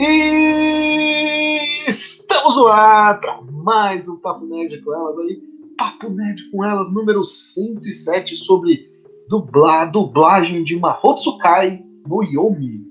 E 0.00 1.88
estamos 1.88 2.54
no 2.54 2.68
ar 2.68 3.18
para 3.20 3.40
mais 3.50 4.08
um 4.08 4.16
Papo 4.16 4.46
Nerd 4.46 4.80
com 4.82 4.94
elas 4.94 5.18
aí. 5.18 5.42
Papo 5.76 6.08
Nerd 6.08 6.50
com 6.52 6.64
elas, 6.64 6.92
número 6.94 7.24
107, 7.24 8.36
sobre 8.36 8.88
dubla, 9.28 9.86
dublagem 9.86 10.62
de 10.62 10.76
Mahotsukai 10.78 11.82
no 12.06 12.22
Yomi. 12.22 12.86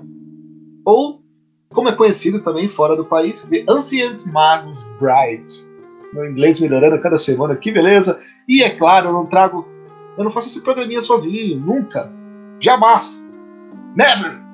Ou, 0.84 1.22
como 1.70 1.88
é 1.88 1.96
conhecido 1.96 2.42
também 2.42 2.68
fora 2.68 2.94
do 2.98 3.06
país, 3.06 3.46
The 3.46 3.64
Ancient 3.70 4.26
Magus 4.26 4.84
Brides. 5.00 5.74
Meu 6.12 6.30
inglês 6.30 6.60
melhorando 6.60 7.00
cada 7.00 7.18
semana, 7.18 7.56
que 7.56 7.72
beleza! 7.72 8.22
E 8.50 8.62
é 8.62 8.70
claro, 8.72 9.08
eu 9.08 9.14
não 9.14 9.26
trago. 9.26 9.66
Eu 10.18 10.26
não 10.26 10.32
faço 10.32 10.50
esse 10.50 10.62
programinha 10.62 11.02
sozinho, 11.02 11.58
nunca. 11.58 12.12
Jamais. 12.60 13.32
Never! 13.96 14.47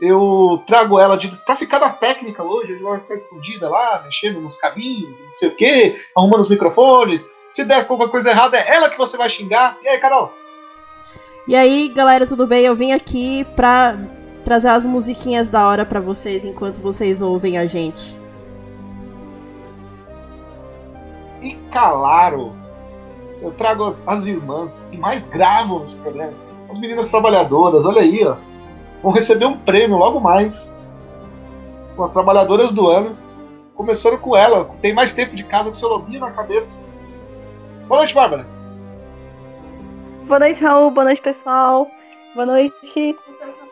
Eu 0.00 0.62
trago 0.66 0.98
ela 0.98 1.16
de, 1.16 1.28
pra 1.28 1.56
ficar 1.56 1.78
na 1.78 1.90
técnica 1.90 2.42
hoje, 2.42 2.72
a 2.72 2.74
gente 2.74 2.82
vai 2.82 3.00
ficar 3.00 3.14
escondida 3.14 3.68
lá, 3.68 4.02
mexendo 4.04 4.40
nos 4.40 4.56
cabinhos, 4.56 5.20
não 5.20 5.30
sei 5.30 5.48
o 5.48 5.54
quê, 5.54 6.00
arrumando 6.16 6.40
os 6.40 6.48
microfones. 6.48 7.24
Se 7.52 7.64
der 7.64 7.80
alguma 7.80 8.08
coisa 8.08 8.30
errada, 8.30 8.56
é 8.56 8.74
ela 8.74 8.90
que 8.90 8.98
você 8.98 9.16
vai 9.16 9.30
xingar. 9.30 9.78
E 9.82 9.88
aí, 9.88 9.98
Carol? 9.98 10.32
E 11.46 11.54
aí, 11.54 11.88
galera, 11.88 12.26
tudo 12.26 12.46
bem? 12.46 12.64
Eu 12.64 12.74
vim 12.74 12.92
aqui 12.92 13.44
pra 13.54 13.96
trazer 14.44 14.68
as 14.68 14.84
musiquinhas 14.84 15.48
da 15.48 15.66
hora 15.68 15.86
para 15.86 16.00
vocês 16.00 16.44
enquanto 16.44 16.80
vocês 16.80 17.22
ouvem 17.22 17.56
a 17.56 17.66
gente. 17.66 18.18
E 21.40 21.54
claro, 21.70 22.52
eu 23.40 23.52
trago 23.52 23.84
as, 23.84 24.02
as 24.08 24.26
irmãs 24.26 24.88
que 24.90 24.96
mais 24.96 25.24
gravam 25.26 25.84
esse 25.84 25.94
programa. 25.96 26.32
As 26.68 26.80
meninas 26.80 27.06
trabalhadoras, 27.08 27.84
olha 27.84 28.00
aí, 28.00 28.26
ó 28.26 28.36
vão 29.04 29.12
receber 29.12 29.44
um 29.44 29.58
prêmio 29.58 29.98
logo 29.98 30.18
mais. 30.18 30.74
Com 31.94 32.02
as 32.02 32.12
trabalhadoras 32.12 32.72
do 32.72 32.88
ano. 32.88 33.16
Começando 33.74 34.18
com 34.18 34.36
ela, 34.36 34.70
tem 34.80 34.94
mais 34.94 35.14
tempo 35.14 35.34
de 35.34 35.44
casa 35.44 35.70
que 35.70 35.76
seu 35.76 35.88
lobinho 35.88 36.20
na 36.20 36.30
cabeça. 36.30 36.82
Boa 37.86 37.98
noite, 37.98 38.14
Bárbara. 38.14 38.46
Boa 40.26 40.38
noite, 40.38 40.62
Raul. 40.62 40.90
Boa 40.90 41.04
noite, 41.04 41.20
pessoal. 41.20 41.88
Boa 42.34 42.46
noite. 42.46 43.16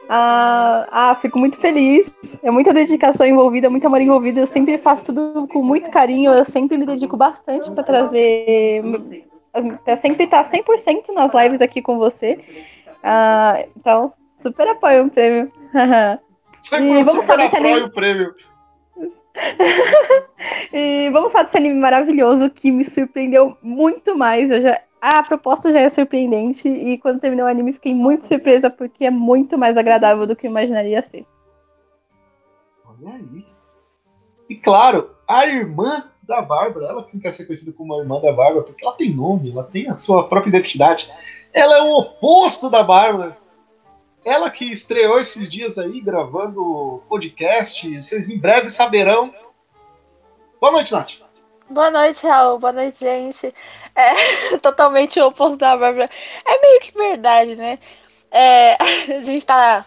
Ah, 0.09 0.87
ah, 0.91 1.15
fico 1.15 1.39
muito 1.39 1.56
feliz. 1.56 2.12
É 2.43 2.51
muita 2.51 2.75
dedicação 2.75 3.25
envolvida, 3.25 3.71
muito 3.71 3.87
amor 3.87 4.01
envolvido. 4.01 4.41
Eu 4.41 4.47
sempre 4.47 4.77
faço 4.77 5.05
tudo 5.06 5.47
com 5.47 5.62
muito 5.62 5.91
carinho. 5.91 6.33
Eu 6.33 6.45
sempre 6.45 6.77
me 6.77 6.84
dedico 6.84 7.17
bastante 7.17 7.71
para 7.71 7.84
trazer. 7.84 8.83
Pra 9.84 9.97
sempre 9.97 10.25
estar 10.25 10.43
100% 10.43 11.15
nas 11.15 11.33
lives 11.33 11.62
aqui 11.62 11.81
com 11.81 11.97
você. 11.97 12.41
Ah, 13.03 13.65
então, 13.77 14.12
Super 14.43 14.69
apoio 14.69 15.07
o 15.07 15.11
prêmio. 15.11 15.53
e 16.73 17.03
vamos 17.05 17.25
falar 17.25 17.45
desse 17.45 17.57
anime. 17.57 17.83
O 17.83 17.91
prêmio. 17.91 18.35
e 20.73 21.09
vamos 21.11 21.33
falar 21.33 21.45
desse 21.45 21.57
anime 21.57 21.77
maravilhoso 21.77 22.51
que 22.51 22.71
me 22.71 22.84
surpreendeu 22.84 23.57
muito 23.62 24.17
mais. 24.17 24.51
Eu 24.51 24.61
já 24.61 24.81
a 25.03 25.21
proposta 25.25 25.73
já 25.73 25.81
é 25.81 25.89
surpreendente 25.89 26.69
e 26.69 26.97
quando 26.97 27.19
terminou 27.19 27.47
o 27.47 27.51
anime 27.51 27.73
fiquei 27.73 27.93
muito 27.93 28.25
surpresa 28.25 28.71
porque 28.71 29.05
é 29.05 29.11
muito 29.11 29.59
mais 29.59 29.77
agradável 29.77 30.29
do 30.29 30.37
que 30.37 30.47
eu 30.47 30.51
imaginaria 30.51 31.03
ser. 31.03 31.27
Olha 32.87 33.15
aí. 33.15 33.45
E 34.49 34.55
claro, 34.55 35.11
a 35.27 35.45
irmã 35.45 36.05
da 36.23 36.41
Bárbara, 36.41 36.87
ela 36.87 37.09
quer 37.21 37.33
ser 37.33 37.47
conhecida 37.47 37.73
como 37.73 37.95
a 37.95 37.99
irmã 37.99 38.21
da 38.21 38.33
Bárbara, 38.33 38.62
porque 38.62 38.84
ela 38.84 38.95
tem 38.95 39.12
nome, 39.12 39.51
ela 39.51 39.65
tem 39.65 39.89
a 39.89 39.97
sua 39.97 40.29
própria 40.29 40.51
identidade. 40.51 41.11
Ela 41.53 41.79
é 41.79 41.83
o 41.83 41.99
oposto 41.99 42.71
da 42.71 42.84
Bárbara. 42.84 43.37
Ela 44.25 44.51
que 44.51 44.70
estreou 44.70 45.19
esses 45.19 45.51
dias 45.51 45.78
aí 45.78 46.01
gravando 46.01 47.03
podcast, 47.09 48.03
vocês 48.03 48.28
em 48.28 48.39
breve 48.39 48.70
saberão. 48.70 49.34
Boa 50.61 50.73
noite, 50.73 50.92
Nath. 50.92 51.15
Boa 51.69 51.91
noite, 51.91 52.25
Raul. 52.25 52.59
Boa 52.59 52.73
noite, 52.73 53.00
gente. 53.00 53.53
É 53.97 54.59
totalmente 54.62 55.21
o 55.21 55.27
oposto 55.27 55.56
da 55.56 55.77
Bárbara. 55.77 56.09
É 56.47 56.60
meio 56.60 56.81
que 56.81 56.93
verdade, 56.93 57.56
né? 57.56 57.81
É, 58.31 58.77
a 59.12 59.21
gente 59.21 59.44
tá 59.44 59.84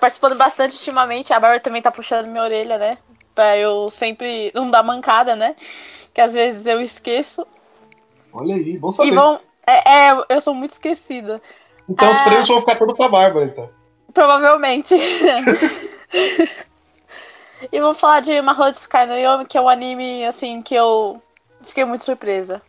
participando 0.00 0.36
bastante 0.36 0.74
ultimamente. 0.76 1.34
A 1.34 1.40
Bárbara 1.40 1.60
também 1.60 1.82
tá 1.82 1.90
puxando 1.90 2.26
minha 2.26 2.42
orelha, 2.42 2.78
né? 2.78 2.98
Pra 3.34 3.56
eu 3.58 3.90
sempre 3.90 4.50
não 4.54 4.70
dar 4.70 4.82
mancada, 4.82 5.36
né? 5.36 5.54
Que 6.14 6.22
às 6.22 6.32
vezes 6.32 6.64
eu 6.64 6.80
esqueço. 6.80 7.46
Olha 8.32 8.54
aí, 8.54 8.78
bom 8.78 8.90
saber. 8.90 9.10
E 9.10 9.14
vão, 9.14 9.40
é, 9.66 10.08
é, 10.08 10.24
eu 10.30 10.40
sou 10.40 10.54
muito 10.54 10.72
esquecida. 10.72 11.42
Então 11.88 12.10
os 12.10 12.20
prêmios 12.20 12.48
vão 12.48 12.60
ficar 12.60 12.76
todos 12.76 12.94
com 12.94 13.02
a 13.02 13.08
Bárbara, 13.08 13.46
então. 13.46 13.70
Provavelmente. 14.12 14.94
e 17.72 17.80
vamos 17.80 17.98
falar 17.98 18.20
de 18.20 18.40
Mahou 18.42 18.68
Sky 18.70 19.06
no 19.06 19.16
Yomi, 19.16 19.46
que 19.46 19.56
é 19.56 19.60
um 19.60 19.68
anime, 19.68 20.24
assim, 20.24 20.60
que 20.60 20.74
eu 20.74 21.22
fiquei 21.62 21.84
muito 21.84 22.04
surpresa. 22.04 22.60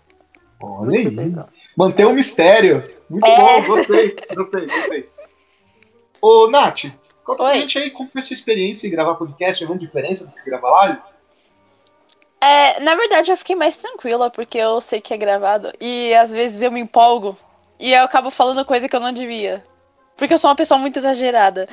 Olha 0.61 0.85
muito 0.85 0.95
aí. 0.95 1.03
Surpresa. 1.03 1.49
Manter 1.75 2.05
o 2.05 2.09
um 2.09 2.13
mistério. 2.13 2.83
Muito 3.09 3.25
é. 3.25 3.35
bom, 3.35 3.65
gostei, 3.65 4.15
gostei, 4.35 4.67
gostei. 4.67 5.09
Ô, 6.21 6.47
Nath, 6.47 6.85
conta 7.23 7.43
Oi. 7.43 7.49
pra 7.49 7.59
gente 7.61 7.79
aí 7.79 7.89
como 7.91 8.09
foi 8.09 8.19
a 8.19 8.23
sua 8.23 8.33
experiência 8.33 8.87
em 8.87 8.91
gravar 8.91 9.15
podcast, 9.15 9.63
é 9.63 9.67
uma 9.67 9.77
diferença 9.77 10.25
do 10.25 10.31
que 10.31 10.43
gravar 10.45 10.69
live? 10.69 10.99
É, 12.41 12.79
na 12.79 12.95
verdade, 12.95 13.31
eu 13.31 13.37
fiquei 13.37 13.55
mais 13.55 13.75
tranquila, 13.75 14.29
porque 14.29 14.57
eu 14.57 14.79
sei 14.79 15.01
que 15.01 15.13
é 15.13 15.17
gravado. 15.17 15.73
E 15.79 16.13
às 16.13 16.29
vezes 16.29 16.61
eu 16.61 16.71
me 16.71 16.79
empolgo 16.79 17.37
e 17.79 17.93
eu 17.93 18.03
acabo 18.03 18.29
falando 18.29 18.65
coisa 18.65 18.89
que 18.89 18.95
eu 18.95 18.99
não 18.99 19.13
devia. 19.13 19.63
Porque 20.17 20.33
eu 20.33 20.37
sou 20.37 20.49
uma 20.49 20.55
pessoa 20.55 20.77
muito 20.77 20.99
exagerada. 20.99 21.67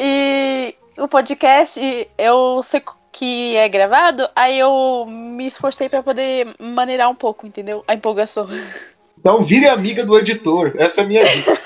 E 0.00 0.74
o 0.96 1.06
podcast, 1.06 1.80
eu 2.18 2.60
sei 2.62 2.82
que 3.12 3.56
é 3.56 3.68
gravado, 3.68 4.28
aí 4.34 4.58
eu 4.58 5.06
me 5.06 5.46
esforcei 5.46 5.88
para 5.88 6.02
poder 6.02 6.54
maneirar 6.58 7.08
um 7.10 7.14
pouco, 7.14 7.46
entendeu? 7.46 7.84
A 7.86 7.94
empolgação. 7.94 8.46
Então 9.18 9.42
vire 9.42 9.68
amiga 9.68 10.04
do 10.04 10.18
editor. 10.18 10.72
Essa 10.76 11.00
é 11.00 11.04
a 11.04 11.06
minha 11.06 11.24
dica. 11.24 11.52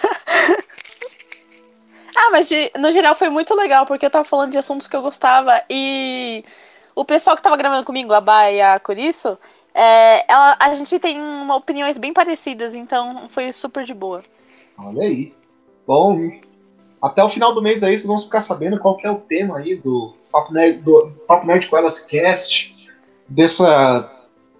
ah, 2.16 2.30
mas 2.30 2.48
de, 2.48 2.70
no 2.78 2.90
geral 2.92 3.14
foi 3.14 3.28
muito 3.28 3.54
legal, 3.54 3.86
porque 3.86 4.04
eu 4.04 4.10
tava 4.10 4.24
falando 4.24 4.52
de 4.52 4.58
assuntos 4.58 4.86
que 4.86 4.96
eu 4.96 5.02
gostava 5.02 5.62
e 5.68 6.44
o 6.94 7.04
pessoal 7.04 7.36
que 7.36 7.42
tava 7.42 7.56
gravando 7.56 7.84
comigo, 7.84 8.12
a 8.12 8.20
Baia 8.20 8.52
e 8.52 8.60
a 8.60 8.78
Coriço, 8.78 9.38
é, 9.74 10.30
ela, 10.30 10.56
a 10.58 10.74
gente 10.74 10.98
tem 10.98 11.20
opiniões 11.50 11.98
bem 11.98 12.12
parecidas, 12.12 12.74
então 12.74 13.28
foi 13.30 13.50
super 13.52 13.84
de 13.84 13.94
boa. 13.94 14.22
Olha 14.76 15.02
aí. 15.02 15.34
Bom, 15.86 16.30
até 17.00 17.22
o 17.24 17.30
final 17.30 17.54
do 17.54 17.62
mês 17.62 17.82
aí 17.82 17.96
vocês 17.96 18.06
vão 18.06 18.18
ficar 18.18 18.40
sabendo 18.40 18.78
qual 18.78 18.96
é 19.02 19.10
o 19.10 19.20
tema 19.20 19.58
aí 19.58 19.74
do 19.74 20.14
Papo 20.30 20.52
Nerd, 20.52 20.78
do 20.82 21.12
Papo 21.26 21.46
Nerd 21.46 21.68
com 21.68 21.76
Elas 21.76 22.00
Cast 22.00 22.76
dessa, 23.28 24.10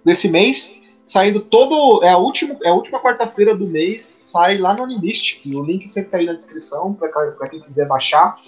desse 0.03 0.29
mês. 0.29 0.77
Saindo 1.03 1.41
todo. 1.41 2.03
É 2.03 2.09
a 2.09 2.17
última, 2.17 2.57
é 2.63 2.69
a 2.69 2.73
última 2.73 2.99
quarta-feira 2.99 3.55
do 3.55 3.67
mês, 3.67 4.03
sai 4.03 4.57
lá 4.57 4.73
no 4.73 4.83
Animist. 4.83 5.41
O 5.45 5.63
link 5.63 5.89
sempre 5.91 6.11
tá 6.11 6.17
aí 6.17 6.25
na 6.25 6.33
descrição 6.33 6.93
para 6.93 7.49
quem 7.49 7.61
quiser 7.61 7.87
baixar. 7.87 8.39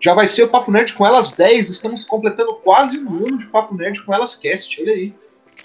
Já 0.00 0.14
vai 0.14 0.26
ser 0.26 0.44
o 0.44 0.48
Papo 0.48 0.70
Nerd 0.70 0.94
com 0.94 1.06
Elas 1.06 1.32
10. 1.32 1.70
Estamos 1.70 2.04
completando 2.04 2.54
quase 2.56 2.98
um 2.98 3.16
ano 3.16 3.38
de 3.38 3.46
Papo 3.46 3.74
Nerd 3.74 4.02
com 4.04 4.12
Elas 4.12 4.34
Cast. 4.36 4.80
Olha 4.82 4.92
aí. 4.92 5.14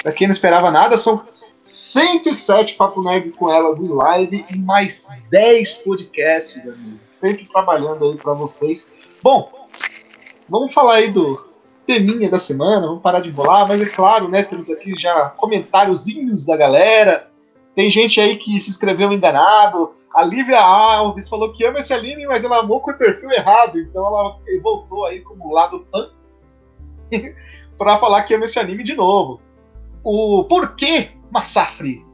Pra 0.01 0.11
quem 0.11 0.27
não 0.27 0.31
esperava 0.31 0.71
nada, 0.71 0.97
são 0.97 1.23
107 1.61 2.75
Papo 2.75 3.01
Nerd 3.01 3.31
com 3.31 3.51
elas 3.51 3.81
em 3.81 3.89
live 3.89 4.45
e 4.49 4.57
mais 4.57 5.07
10 5.29 5.79
podcasts, 5.79 6.63
amigos. 6.67 6.99
Sempre 7.03 7.45
trabalhando 7.45 8.05
aí 8.05 8.17
para 8.17 8.33
vocês. 8.33 8.91
Bom, 9.21 9.51
vamos 10.47 10.73
falar 10.73 10.95
aí 10.95 11.11
do 11.11 11.45
teminha 11.85 12.29
da 12.29 12.39
semana, 12.39 12.85
vamos 12.85 13.01
parar 13.01 13.21
de 13.21 13.31
bolar, 13.31 13.67
mas 13.67 13.81
é 13.81 13.85
claro, 13.85 14.27
né, 14.27 14.43
temos 14.43 14.69
aqui 14.69 14.93
já 14.99 15.29
comentáriozinhos 15.31 16.45
da 16.45 16.55
galera. 16.55 17.29
Tem 17.75 17.89
gente 17.89 18.19
aí 18.19 18.37
que 18.37 18.59
se 18.59 18.69
inscreveu 18.69 19.11
enganado. 19.11 19.93
A 20.13 20.23
Lívia 20.23 20.59
Alves 20.59 21.29
falou 21.29 21.53
que 21.53 21.65
ama 21.65 21.79
esse 21.79 21.93
anime, 21.93 22.25
mas 22.25 22.43
ela 22.43 22.59
amou 22.59 22.81
com 22.81 22.91
o 22.91 22.97
perfil 22.97 23.31
errado, 23.31 23.77
então 23.77 24.05
ela 24.05 24.37
voltou 24.61 25.05
aí 25.05 25.21
como 25.21 25.53
lado 25.53 25.85
pan 25.91 26.09
para 27.77 27.97
falar 28.00 28.23
que 28.23 28.33
ama 28.33 28.45
esse 28.45 28.59
anime 28.59 28.83
de 28.83 28.95
novo 28.95 29.41
o 30.03 30.44
porquê 30.45 31.11
Massafre 31.31 32.05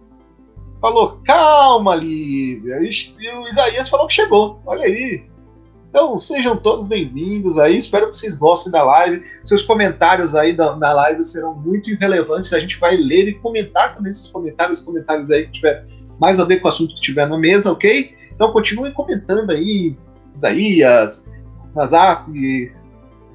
falou, 0.83 1.21
calma, 1.25 1.95
Lívia. 1.95 2.79
E 2.81 3.29
o 3.29 3.47
Isaías 3.47 3.87
falou 3.87 4.05
que 4.05 4.13
chegou. 4.13 4.61
Olha 4.65 4.83
aí. 4.83 5.23
Então, 5.89 6.17
sejam 6.17 6.57
todos 6.57 6.89
bem-vindos 6.89 7.57
aí. 7.57 7.77
Espero 7.77 8.09
que 8.09 8.17
vocês 8.17 8.35
gostem 8.35 8.69
da 8.69 8.83
live. 8.83 9.23
Seus 9.45 9.61
comentários 9.61 10.35
aí 10.35 10.53
da, 10.53 10.75
na 10.75 10.91
live 10.91 11.25
serão 11.25 11.53
muito 11.53 11.89
relevantes. 11.95 12.51
A 12.51 12.59
gente 12.59 12.77
vai 12.79 12.97
ler 12.97 13.29
e 13.29 13.33
comentar 13.35 13.95
também 13.95 14.11
seus 14.11 14.27
comentários, 14.27 14.81
comentários 14.81 15.31
aí 15.31 15.45
que 15.45 15.53
tiver 15.53 15.85
mais 16.19 16.41
a 16.41 16.43
ver 16.43 16.59
com 16.59 16.67
o 16.67 16.69
assunto 16.69 16.95
que 16.95 17.01
tiver 17.01 17.29
na 17.29 17.37
mesa, 17.37 17.71
ok? 17.71 18.13
Então, 18.33 18.51
continuem 18.51 18.91
comentando 18.91 19.51
aí. 19.51 19.95
Isaías, 20.35 21.25
Mazaf, 21.73 22.29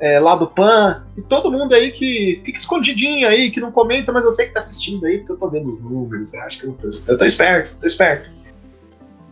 é, 0.01 0.19
lá 0.21 0.37
do 0.37 0.47
Pan, 0.47 1.05
e 1.17 1.23
todo 1.23 1.51
mundo 1.51 1.75
aí 1.75 1.91
que 1.91 2.41
fica 2.45 2.59
escondidinho 2.59 3.29
aí, 3.29 3.51
que 3.51 3.61
não 3.61 3.73
comenta, 3.73 4.13
mas 4.13 4.25
eu 4.25 4.31
sei 4.31 4.47
que 4.47 4.55
tá 4.55 4.61
assistindo 4.61 5.05
aí, 5.07 5.19
porque 5.19 5.33
eu 5.33 5.37
tô 5.37 5.49
vendo 5.49 5.71
os 5.73 5.81
números, 5.81 6.33
eu 6.35 6.43
acho 6.43 6.61
que 6.61 6.67
eu 6.67 6.73
tô, 6.75 6.89
eu 7.09 7.19
tô 7.19 7.25
esperto, 7.25 7.77
tô 7.81 7.87
esperto. 7.87 8.31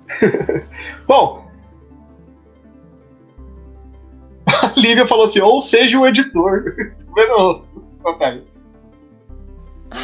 Bom. 1.06 1.46
Lívia 4.76 5.06
falou 5.06 5.24
assim, 5.24 5.40
ou 5.40 5.60
seja 5.60 5.98
o 5.98 6.06
editor. 6.06 6.64
Tá 6.64 7.12
vendo, 7.14 7.64
Natália? 8.04 8.44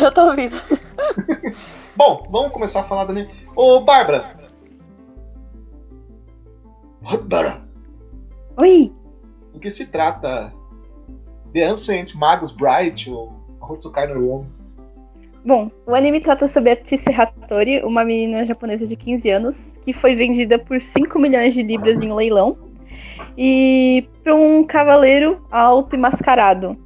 Eu 0.00 0.12
tô 0.12 0.26
ouvindo. 0.28 0.56
Bom, 1.96 2.26
vamos 2.30 2.52
começar 2.52 2.80
a 2.80 2.84
falar 2.84 3.04
da 3.04 3.12
minha. 3.12 3.28
Ô, 3.54 3.80
Bárbara. 3.80 4.40
Bárbara, 7.02 7.62
Oi! 8.56 8.92
Que 9.62 9.70
se 9.70 9.86
trata 9.86 10.52
The 11.54 11.62
Ancient 11.62 12.14
Magus 12.14 12.52
Bright 12.52 13.08
ou 13.08 13.32
Hotsukai 13.60 14.12
no 14.12 14.20
Won? 14.20 14.44
Bom, 15.44 15.70
o 15.86 15.94
anime 15.94 16.20
trata 16.20 16.46
sobre 16.46 16.70
a 16.70 16.76
Tisse 16.76 17.10
Hattori, 17.10 17.82
uma 17.82 18.04
menina 18.04 18.44
japonesa 18.44 18.86
de 18.86 18.94
15 18.94 19.30
anos, 19.30 19.78
que 19.78 19.92
foi 19.92 20.14
vendida 20.14 20.58
por 20.58 20.80
5 20.80 21.18
milhões 21.18 21.54
de 21.54 21.62
libras 21.62 22.00
em 22.02 22.12
um 22.12 22.14
leilão, 22.14 22.56
e 23.36 24.06
para 24.22 24.34
um 24.34 24.62
cavaleiro 24.64 25.44
alto 25.50 25.96
e 25.96 25.98
mascarado. 25.98 26.76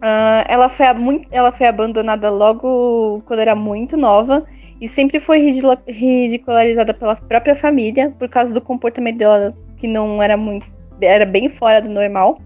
Ah, 0.00 0.44
ela, 0.48 0.68
foi 0.68 0.86
ela 1.30 1.50
foi 1.50 1.66
abandonada 1.66 2.30
logo 2.30 3.22
quando 3.26 3.40
era 3.40 3.56
muito 3.56 3.96
nova, 3.96 4.44
e 4.80 4.88
sempre 4.88 5.18
foi 5.18 5.40
ridicula- 5.40 5.82
ridicularizada 5.86 6.94
pela 6.94 7.16
própria 7.16 7.56
família, 7.56 8.14
por 8.18 8.28
causa 8.28 8.54
do 8.54 8.60
comportamento 8.60 9.18
dela, 9.18 9.54
que 9.76 9.88
não 9.88 10.22
era 10.22 10.36
muito. 10.36 10.66
Era 11.02 11.24
bem 11.26 11.48
fora 11.48 11.80
do 11.80 11.88
normal. 11.88 12.40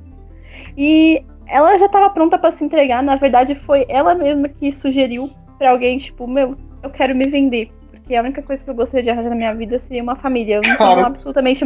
E 0.77 1.25
ela 1.47 1.77
já 1.77 1.87
estava 1.87 2.11
pronta 2.11 2.39
para 2.39 2.51
se 2.51 2.65
entregar. 2.65 3.03
Na 3.03 3.17
verdade, 3.17 3.55
foi 3.55 3.85
ela 3.89 4.15
mesma 4.15 4.49
que 4.49 4.71
sugeriu 4.73 5.29
para 5.59 5.71
alguém, 5.71 5.99
tipo, 5.99 6.27
meu, 6.27 6.57
eu 6.83 6.91
quero 6.91 7.15
me 7.15 7.29
vender. 7.29 7.71
Porque 7.91 8.15
a 8.15 8.21
única 8.23 8.43
coisa 8.43 8.63
que 8.63 8.69
eu 8.71 8.75
gostaria 8.75 9.03
de 9.03 9.11
arranjar 9.11 9.31
na 9.31 9.37
minha 9.37 9.55
vida 9.55 9.79
seria 9.79 10.03
uma 10.03 10.17
família. 10.17 10.57
Eu 10.57 10.63
não 10.63 10.77
Cara. 10.77 10.95
tenho 10.95 11.07
absolutamente. 11.07 11.65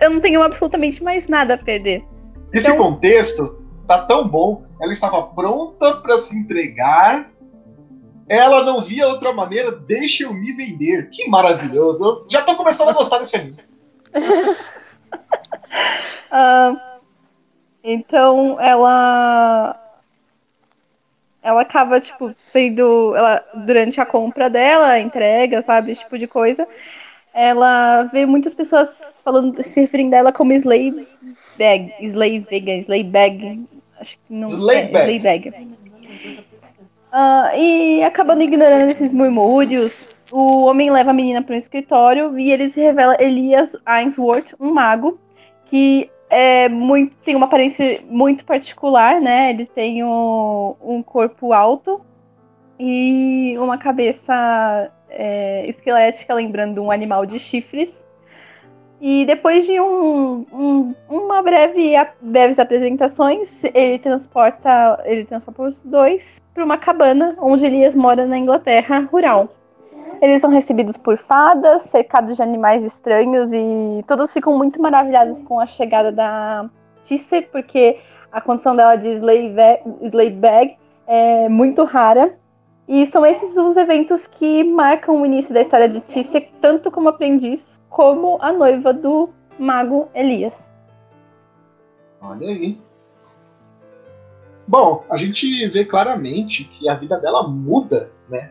Eu 0.00 0.10
não 0.10 0.20
tenho 0.20 0.42
absolutamente 0.42 1.02
mais 1.02 1.28
nada 1.28 1.54
a 1.54 1.58
perder. 1.58 2.02
Esse 2.52 2.70
Então- 2.70 2.76
contexto 2.84 3.62
tá 3.86 4.02
tão 4.04 4.26
bom. 4.26 4.62
Ela 4.80 4.92
estava 4.92 5.22
pronta 5.22 5.96
para 5.96 6.18
se 6.18 6.36
entregar. 6.38 7.30
Ela 8.28 8.62
não 8.64 8.82
via 8.82 9.08
outra 9.08 9.32
maneira. 9.32 9.72
Deixa 9.72 10.24
eu 10.24 10.32
me 10.34 10.52
vender. 10.52 11.08
Que 11.10 11.28
maravilhoso. 11.28 12.04
Eu 12.04 12.26
já 12.30 12.42
tô 12.42 12.54
começando 12.56 12.90
a 12.90 12.92
gostar 12.92 13.18
desse 13.18 13.36
anime. 13.36 13.56
Ah, 16.30 16.98
então 17.82 18.60
ela. 18.60 19.84
Ela 21.42 21.62
acaba, 21.62 22.00
tipo, 22.00 22.34
sendo. 22.44 23.14
Ela, 23.16 23.44
durante 23.66 24.00
a 24.00 24.06
compra 24.06 24.50
dela, 24.50 24.88
a 24.88 25.00
entrega, 25.00 25.62
sabe? 25.62 25.92
Esse 25.92 26.02
tipo 26.02 26.18
de 26.18 26.26
coisa. 26.26 26.66
Ela 27.32 28.04
vê 28.04 28.26
muitas 28.26 28.54
pessoas 28.54 29.20
falando, 29.24 29.62
se 29.62 29.80
referindo 29.80 30.14
a 30.16 30.18
ela 30.18 30.32
como 30.32 30.52
Slay 30.52 31.06
Bag. 31.56 31.94
Slay 32.00 32.40
Vegan, 32.40 32.78
Slay 32.78 33.04
Bag. 33.04 33.66
Acho 34.00 34.18
que 34.18 34.32
não. 34.32 34.48
Slay 34.48 34.78
é, 34.78 34.88
Bag. 34.88 35.04
Slay 35.04 35.18
Bag. 35.20 35.68
Ah, 37.12 37.52
e 37.56 38.02
acabando 38.02 38.42
ignorando 38.42 38.90
esses 38.90 39.12
murmúrios, 39.12 40.06
o 40.30 40.64
homem 40.64 40.90
leva 40.90 41.10
a 41.10 41.14
menina 41.14 41.42
para 41.42 41.54
um 41.54 41.58
escritório 41.58 42.38
e 42.38 42.50
ele 42.50 42.68
se 42.68 42.80
revela 42.80 43.16
Elias 43.18 43.76
Ainsworth, 43.86 44.54
um 44.60 44.72
mago, 44.72 45.18
que 45.64 46.10
é 46.30 46.68
muito, 46.68 47.16
tem 47.18 47.34
uma 47.36 47.46
aparência 47.46 48.02
muito 48.08 48.44
particular, 48.44 49.20
né? 49.20 49.50
Ele 49.50 49.66
tem 49.66 50.04
um, 50.04 50.74
um 50.82 51.02
corpo 51.02 51.52
alto 51.52 52.00
e 52.78 53.56
uma 53.58 53.78
cabeça 53.78 54.90
é, 55.10 55.66
esquelética, 55.68 56.34
lembrando 56.34 56.82
um 56.82 56.90
animal 56.90 57.24
de 57.26 57.38
chifres. 57.38 58.06
E 59.00 59.24
depois 59.26 59.64
de 59.64 59.80
um, 59.80 60.44
um- 60.52 60.94
uma 61.08 61.40
breve 61.40 61.92
breves 62.20 62.58
apresentações, 62.58 63.62
ele 63.72 63.98
transporta 63.98 65.00
ele 65.04 65.24
transporta 65.24 65.62
os 65.62 65.82
dois 65.84 66.42
para 66.52 66.64
uma 66.64 66.76
cabana 66.76 67.36
onde 67.40 67.64
Elias 67.64 67.94
mora 67.94 68.26
na 68.26 68.36
Inglaterra 68.36 69.00
rural. 69.10 69.48
Eles 70.20 70.40
são 70.40 70.50
recebidos 70.50 70.96
por 70.96 71.16
fadas, 71.16 71.82
cercados 71.82 72.36
de 72.36 72.42
animais 72.42 72.82
estranhos 72.82 73.52
e 73.52 74.02
todos 74.06 74.32
ficam 74.32 74.56
muito 74.56 74.80
maravilhados 74.82 75.40
com 75.42 75.60
a 75.60 75.66
chegada 75.66 76.10
da 76.10 76.68
Tisse, 77.04 77.42
porque 77.42 77.98
a 78.32 78.40
condição 78.40 78.74
dela 78.74 78.96
de 78.96 79.08
Slay, 79.14 79.52
Ve- 79.52 79.82
Slay 80.02 80.30
Bag 80.30 80.76
é 81.06 81.48
muito 81.48 81.84
rara. 81.84 82.36
E 82.88 83.04
são 83.06 83.24
esses 83.24 83.56
os 83.56 83.76
eventos 83.76 84.26
que 84.26 84.64
marcam 84.64 85.20
o 85.20 85.26
início 85.26 85.52
da 85.52 85.60
história 85.60 85.88
de 85.88 86.00
Tisse, 86.00 86.40
tanto 86.60 86.90
como 86.90 87.10
aprendiz, 87.10 87.80
como 87.90 88.38
a 88.40 88.50
noiva 88.50 88.92
do 88.94 89.28
mago 89.58 90.08
Elias. 90.14 90.70
Olha 92.20 92.48
aí. 92.48 92.78
Bom, 94.66 95.04
a 95.08 95.16
gente 95.16 95.68
vê 95.68 95.84
claramente 95.84 96.64
que 96.64 96.88
a 96.88 96.94
vida 96.94 97.18
dela 97.18 97.46
muda, 97.46 98.10
né? 98.28 98.50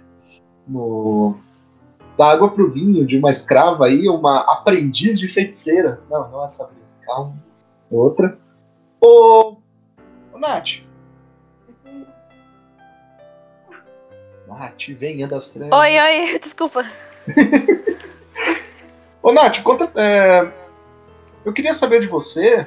No... 0.67 1.35
Da 2.17 2.31
água 2.31 2.49
pro 2.49 2.71
vinho, 2.71 3.05
de 3.05 3.17
uma 3.17 3.29
escrava 3.29 3.85
aí, 3.85 4.09
uma 4.09 4.39
aprendiz 4.39 5.19
de 5.19 5.27
feiticeira. 5.27 6.01
Não, 6.09 6.27
não 6.29 6.43
é 6.43 6.47
Sabrina, 6.47 6.81
calma. 7.05 7.35
Outra. 7.91 8.37
Ô, 8.99 9.57
ô 10.33 10.39
Nath. 10.39 10.81
Nath, 14.47 14.87
venha 14.97 15.27
das 15.27 15.49
trevas. 15.49 15.77
Oi, 15.77 15.99
oi, 15.99 16.39
desculpa. 16.41 16.83
Ô, 19.21 19.33
Nath, 19.33 19.61
conta. 19.61 19.91
é, 19.95 20.49
eu 21.45 21.51
queria 21.53 21.73
saber 21.73 21.99
de 21.99 22.07
você. 22.07 22.65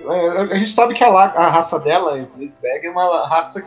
é, 0.00 0.28
a 0.52 0.56
gente 0.56 0.72
sabe 0.72 0.94
que 0.94 1.04
a, 1.04 1.08
a 1.08 1.48
raça 1.48 1.78
dela, 1.78 2.14
a 2.14 2.18
Slitbag, 2.18 2.86
é 2.86 2.90
uma 2.90 3.26
raça 3.28 3.64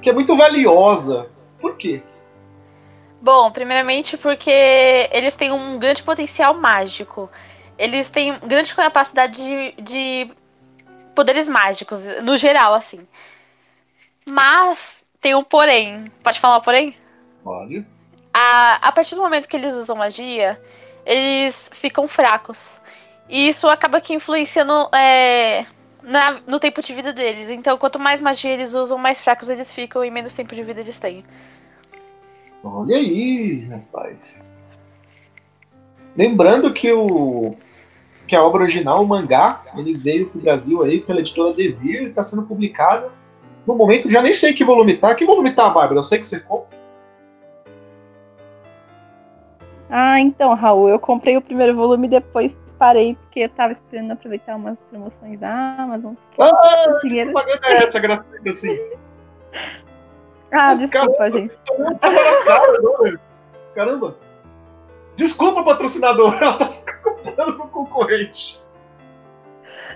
que 0.00 0.08
é 0.08 0.12
muito 0.12 0.36
valiosa. 0.36 1.28
Por 1.60 1.76
quê? 1.76 2.02
Bom, 3.20 3.50
primeiramente 3.50 4.16
porque 4.16 4.50
eles 5.10 5.34
têm 5.34 5.50
um 5.52 5.78
grande 5.78 6.02
potencial 6.02 6.54
mágico. 6.54 7.30
Eles 7.78 8.08
têm 8.10 8.38
grande 8.40 8.74
capacidade 8.74 9.36
de, 9.36 9.82
de 9.82 10.34
poderes 11.14 11.48
mágicos, 11.48 12.00
no 12.22 12.36
geral, 12.36 12.74
assim. 12.74 13.06
Mas 14.24 15.06
tem 15.20 15.34
um 15.34 15.42
porém. 15.44 16.10
Pode 16.22 16.38
falar 16.40 16.58
o 16.58 16.62
porém? 16.62 16.94
Olha. 17.44 17.84
A, 18.32 18.88
a 18.88 18.92
partir 18.92 19.14
do 19.14 19.22
momento 19.22 19.48
que 19.48 19.56
eles 19.56 19.74
usam 19.74 19.96
magia, 19.96 20.60
eles 21.04 21.70
ficam 21.74 22.06
fracos. 22.06 22.80
E 23.28 23.48
isso 23.48 23.68
acaba 23.68 24.00
que 24.00 24.14
influenciando 24.14 24.88
é, 24.94 25.64
na- 26.02 26.40
no 26.46 26.60
tempo 26.60 26.82
de 26.82 26.94
vida 26.94 27.12
deles. 27.12 27.50
Então, 27.50 27.78
quanto 27.78 27.98
mais 27.98 28.20
magia 28.20 28.52
eles 28.52 28.74
usam, 28.74 28.98
mais 28.98 29.20
fracos 29.20 29.48
eles 29.48 29.72
ficam 29.72 30.04
e 30.04 30.10
menos 30.10 30.34
tempo 30.34 30.54
de 30.54 30.62
vida 30.62 30.80
eles 30.80 30.98
têm. 30.98 31.24
Olha 32.66 32.96
aí, 32.96 33.64
rapaz. 33.70 34.48
Lembrando 36.16 36.72
que 36.72 36.92
o 36.92 37.54
que 38.26 38.34
a 38.34 38.42
obra 38.42 38.62
original, 38.62 39.02
o 39.04 39.06
mangá, 39.06 39.62
ele 39.76 39.94
veio 39.94 40.28
pro 40.28 40.40
Brasil 40.40 40.82
aí 40.82 41.00
pela 41.00 41.20
editora 41.20 41.52
Devir 41.54 42.02
e 42.02 42.06
está 42.06 42.24
sendo 42.24 42.42
publicado. 42.42 43.12
No 43.64 43.76
momento, 43.76 44.10
já 44.10 44.20
nem 44.20 44.32
sei 44.32 44.52
que 44.52 44.64
volume 44.64 44.96
tá. 44.96 45.14
Que 45.14 45.24
volume 45.24 45.54
tá, 45.54 45.70
Bárbara? 45.70 46.00
Eu 46.00 46.02
sei 46.02 46.18
que 46.18 46.26
você 46.26 46.40
compra. 46.40 46.76
Ah, 49.88 50.18
então, 50.20 50.52
Raul, 50.54 50.88
eu 50.88 50.98
comprei 50.98 51.36
o 51.36 51.42
primeiro 51.42 51.76
volume 51.76 52.08
e 52.08 52.10
depois 52.10 52.58
parei, 52.76 53.14
porque 53.14 53.40
eu 53.40 53.48
tava 53.48 53.72
esperando 53.72 54.10
aproveitar 54.10 54.56
umas 54.56 54.82
promoções 54.82 55.38
da 55.38 55.76
Amazon. 55.78 56.14
Ah, 56.38 56.86
O 56.90 57.06
dinheiro. 57.06 57.32
propaganda 57.32 57.66
é 57.68 57.74
essa 57.76 57.98
gratuita 58.00 58.50
assim? 58.50 58.76
Ah, 60.58 60.74
desculpa, 60.74 61.12
caramba, 61.18 61.30
gente. 61.30 61.56
cara, 62.44 62.80
não. 62.80 63.18
Caramba. 63.74 64.16
Desculpa, 65.16 65.62
patrocinador. 65.62 66.34
Ela 66.42 66.58
tá 66.58 66.92
comprando 67.02 67.56
com 67.58 67.64
o 67.64 67.68
concorrente. 67.70 68.58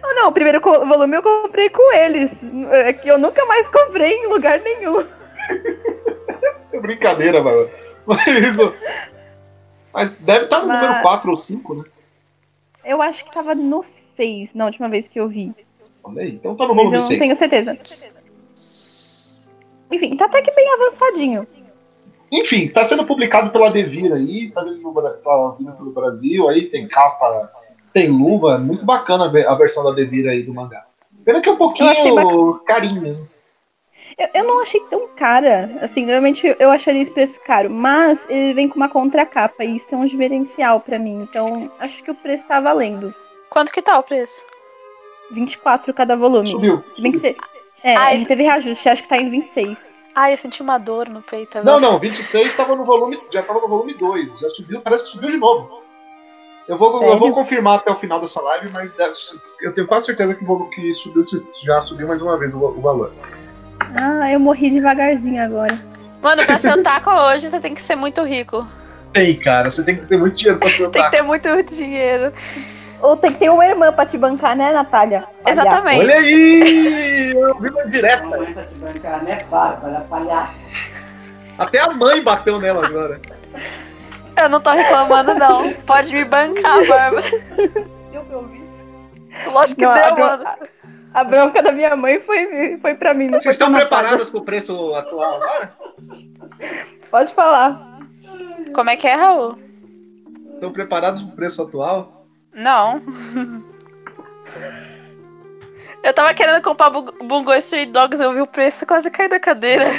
Oh, 0.02 0.14
não, 0.14 0.28
o 0.28 0.32
primeiro 0.32 0.60
volume 0.60 1.16
eu 1.16 1.22
comprei 1.22 1.68
com 1.68 1.92
eles. 1.94 2.42
É 2.70 2.92
que 2.92 3.08
eu 3.08 3.18
nunca 3.18 3.44
mais 3.46 3.68
comprei 3.68 4.12
em 4.14 4.28
lugar 4.28 4.60
nenhum. 4.60 5.04
É 6.72 6.80
brincadeira, 6.80 7.42
mano. 7.42 7.68
Mas, 8.06 8.56
mas 9.92 10.10
deve 10.20 10.44
estar 10.44 10.60
no 10.60 10.68
Mas- 10.68 10.80
número 10.82 11.02
4 11.02 11.30
ou 11.32 11.36
5, 11.36 11.74
né? 11.74 11.84
Eu 12.84 13.02
acho 13.02 13.24
que 13.24 13.32
tava 13.32 13.56
no 13.56 13.82
6 13.82 14.54
na 14.54 14.66
última 14.66 14.88
vez 14.88 15.08
que 15.08 15.18
eu 15.18 15.28
vi. 15.28 15.52
Olha 16.04 16.22
aí. 16.22 16.30
Então 16.36 16.54
tá 16.54 16.68
no 16.68 16.74
volume 16.74 16.94
eu 16.96 17.00
não 17.00 17.06
6. 17.08 17.20
tenho 17.20 17.34
certeza. 17.34 17.76
Enfim, 19.90 20.16
tá 20.16 20.26
até 20.26 20.40
que 20.42 20.52
bem 20.52 20.72
avançadinho. 20.74 21.46
Enfim, 22.32 22.68
tá 22.68 22.84
sendo 22.84 23.04
publicado 23.04 23.50
pela 23.50 23.70
Devir 23.70 24.12
aí, 24.12 24.50
tá 24.52 24.62
vindo, 24.62 24.92
tá 24.92 25.56
vindo 25.58 25.72
pelo 25.72 25.90
Brasil, 25.92 26.48
aí 26.48 26.66
tem 26.66 26.86
capa, 26.86 27.50
tem 27.92 28.08
luva, 28.08 28.56
muito 28.58 28.84
bacana 28.86 29.24
a 29.24 29.28
ve- 29.28 29.46
a 29.46 29.54
versão 29.54 29.82
da 29.82 29.90
Devir 29.90 30.28
aí 30.28 30.42
do 30.44 30.54
mangá. 30.54 30.86
Pena 31.24 31.40
que 31.40 31.48
é 31.48 31.52
um 31.52 31.56
pouquinho 31.56 31.88
carinho. 32.64 33.28
Eu, 34.16 34.28
eu 34.34 34.44
não 34.44 34.60
achei 34.62 34.80
tão 34.88 35.08
cara. 35.08 35.70
Assim, 35.80 36.02
normalmente 36.06 36.56
eu 36.58 36.70
acharia 36.70 37.02
esse 37.02 37.10
preço 37.10 37.40
caro, 37.44 37.68
mas 37.68 38.28
ele 38.30 38.54
vem 38.54 38.68
com 38.68 38.76
uma 38.76 38.88
contracapa 38.88 39.64
e 39.64 39.76
isso 39.76 39.94
é 39.94 39.98
um 39.98 40.04
diferencial 40.04 40.80
pra 40.80 40.98
mim. 40.98 41.22
Então, 41.28 41.70
acho 41.80 42.02
que 42.02 42.10
o 42.10 42.14
preço 42.14 42.46
tá 42.46 42.60
valendo. 42.60 43.12
Quanto 43.50 43.72
que 43.72 43.82
tá 43.82 43.98
o 43.98 44.02
preço? 44.02 44.40
24 45.32 45.92
cada 45.94 46.16
volume. 46.16 46.48
Subiu. 46.48 46.82
Se 46.94 47.02
bem 47.02 47.12
que 47.12 47.36
É, 47.82 47.96
Ai. 47.96 48.24
teve 48.24 48.42
reajuste, 48.42 48.88
acho 48.88 49.02
que 49.02 49.08
tá 49.08 49.16
em 49.16 49.30
26. 49.30 49.94
Ai, 50.14 50.32
eu 50.32 50.38
senti 50.38 50.60
uma 50.60 50.76
dor 50.78 51.08
no 51.08 51.22
peito 51.22 51.54
Não, 51.62 51.76
agora. 51.76 51.80
não, 51.92 51.98
26 51.98 52.46
estava 52.48 52.74
no 52.76 52.84
volume. 52.84 53.18
Já 53.32 53.40
estava 53.40 53.60
no 53.60 53.68
volume 53.68 53.94
2. 53.94 54.38
Já 54.40 54.48
subiu, 54.50 54.80
parece 54.80 55.04
que 55.04 55.10
subiu 55.10 55.30
de 55.30 55.36
novo. 55.36 55.80
Eu 56.68 56.76
vou, 56.78 57.02
eu 57.02 57.18
vou 57.18 57.32
confirmar 57.32 57.78
até 57.78 57.90
o 57.90 57.96
final 57.96 58.20
dessa 58.20 58.40
live, 58.40 58.70
mas 58.72 58.96
eu 59.60 59.72
tenho 59.74 59.86
quase 59.86 60.06
certeza 60.06 60.34
que, 60.34 60.44
o 60.44 60.46
volume- 60.46 60.70
que 60.70 60.92
subiu, 60.94 61.24
já 61.62 61.80
subiu 61.82 62.06
mais 62.06 62.20
uma 62.22 62.36
vez 62.38 62.52
o, 62.54 62.58
o 62.58 62.80
valor. 62.80 63.12
Ah, 63.94 64.30
eu 64.30 64.38
morri 64.38 64.70
devagarzinho 64.70 65.42
agora. 65.42 65.80
Mano, 66.22 66.44
pra 66.44 66.58
ser 66.58 66.72
otaku 66.78 67.10
hoje, 67.10 67.48
você 67.48 67.58
tem 67.58 67.74
que 67.74 67.84
ser 67.84 67.96
muito 67.96 68.22
rico. 68.22 68.66
Tem, 69.12 69.36
cara, 69.38 69.70
você 69.70 69.82
tem 69.82 69.96
que 69.96 70.06
ter 70.06 70.18
muito 70.18 70.36
dinheiro 70.36 70.58
pra 70.60 70.68
se 70.68 70.76
Tem 70.90 71.02
que 71.02 71.10
ter 71.10 71.22
muito 71.22 71.48
dinheiro. 71.74 72.32
Ou 73.02 73.16
tem 73.16 73.32
que 73.32 73.38
ter 73.38 73.50
uma 73.50 73.64
irmã 73.66 73.92
pra 73.92 74.04
te 74.04 74.18
bancar, 74.18 74.54
né, 74.56 74.72
Natália? 74.72 75.24
Exatamente. 75.46 76.00
Olha 76.04 76.14
aí! 76.16 77.32
Eu 77.32 77.58
vi 77.58 77.70
uma 77.70 77.86
direta. 77.86 78.26
Mãe 78.26 78.52
pra 78.52 78.64
te 78.64 78.74
bancar, 78.74 79.24
né, 79.24 79.44
Bárbara? 79.50 80.00
Palhaço. 80.08 80.52
Até 81.58 81.78
a 81.80 81.90
mãe 81.90 82.22
bateu 82.22 82.58
nela 82.58 82.86
agora. 82.86 83.20
Eu 84.40 84.48
não 84.48 84.60
tô 84.60 84.70
reclamando, 84.70 85.34
não. 85.34 85.72
Pode 85.86 86.12
me 86.12 86.24
bancar, 86.24 86.86
Bárbara. 86.86 87.30
Deu 88.12 88.22
pra 88.24 88.36
ouvir? 88.38 88.60
Lógico 89.52 89.78
que 89.78 89.84
Não, 89.86 89.92
a, 89.92 90.00
deu, 90.00 90.14
bron- 90.14 90.26
mano. 90.26 90.44
a- 90.46 90.58
a 91.20 91.24
bronca 91.24 91.62
da 91.62 91.72
minha 91.72 91.96
mãe 91.96 92.20
foi, 92.20 92.78
foi 92.82 92.94
pra 92.94 93.14
mim. 93.14 93.24
Não 93.28 93.40
Vocês 93.40 93.56
foi 93.56 93.64
estão 93.66 93.72
preparadas 93.72 94.28
pro 94.28 94.42
preço 94.44 94.94
atual 94.94 95.36
agora? 95.42 95.72
Pode 97.10 97.32
falar. 97.34 97.98
Como 98.74 98.90
é 98.90 98.96
que 98.96 99.06
é, 99.08 99.14
Raul? 99.14 99.56
Estão 100.54 100.70
preparados 100.72 101.22
pro 101.22 101.36
preço 101.36 101.62
atual? 101.62 102.19
Não. 102.52 103.02
Eu 106.02 106.14
tava 106.14 106.32
querendo 106.32 106.62
comprar 106.62 106.88
Bu- 106.90 107.12
Bungo 107.22 107.52
Street 107.54 107.90
Dogs, 107.90 108.22
eu 108.22 108.32
vi 108.32 108.40
o 108.40 108.46
preço 108.46 108.86
quase 108.86 109.10
caí 109.10 109.28
da 109.28 109.38
cadeira. 109.38 109.90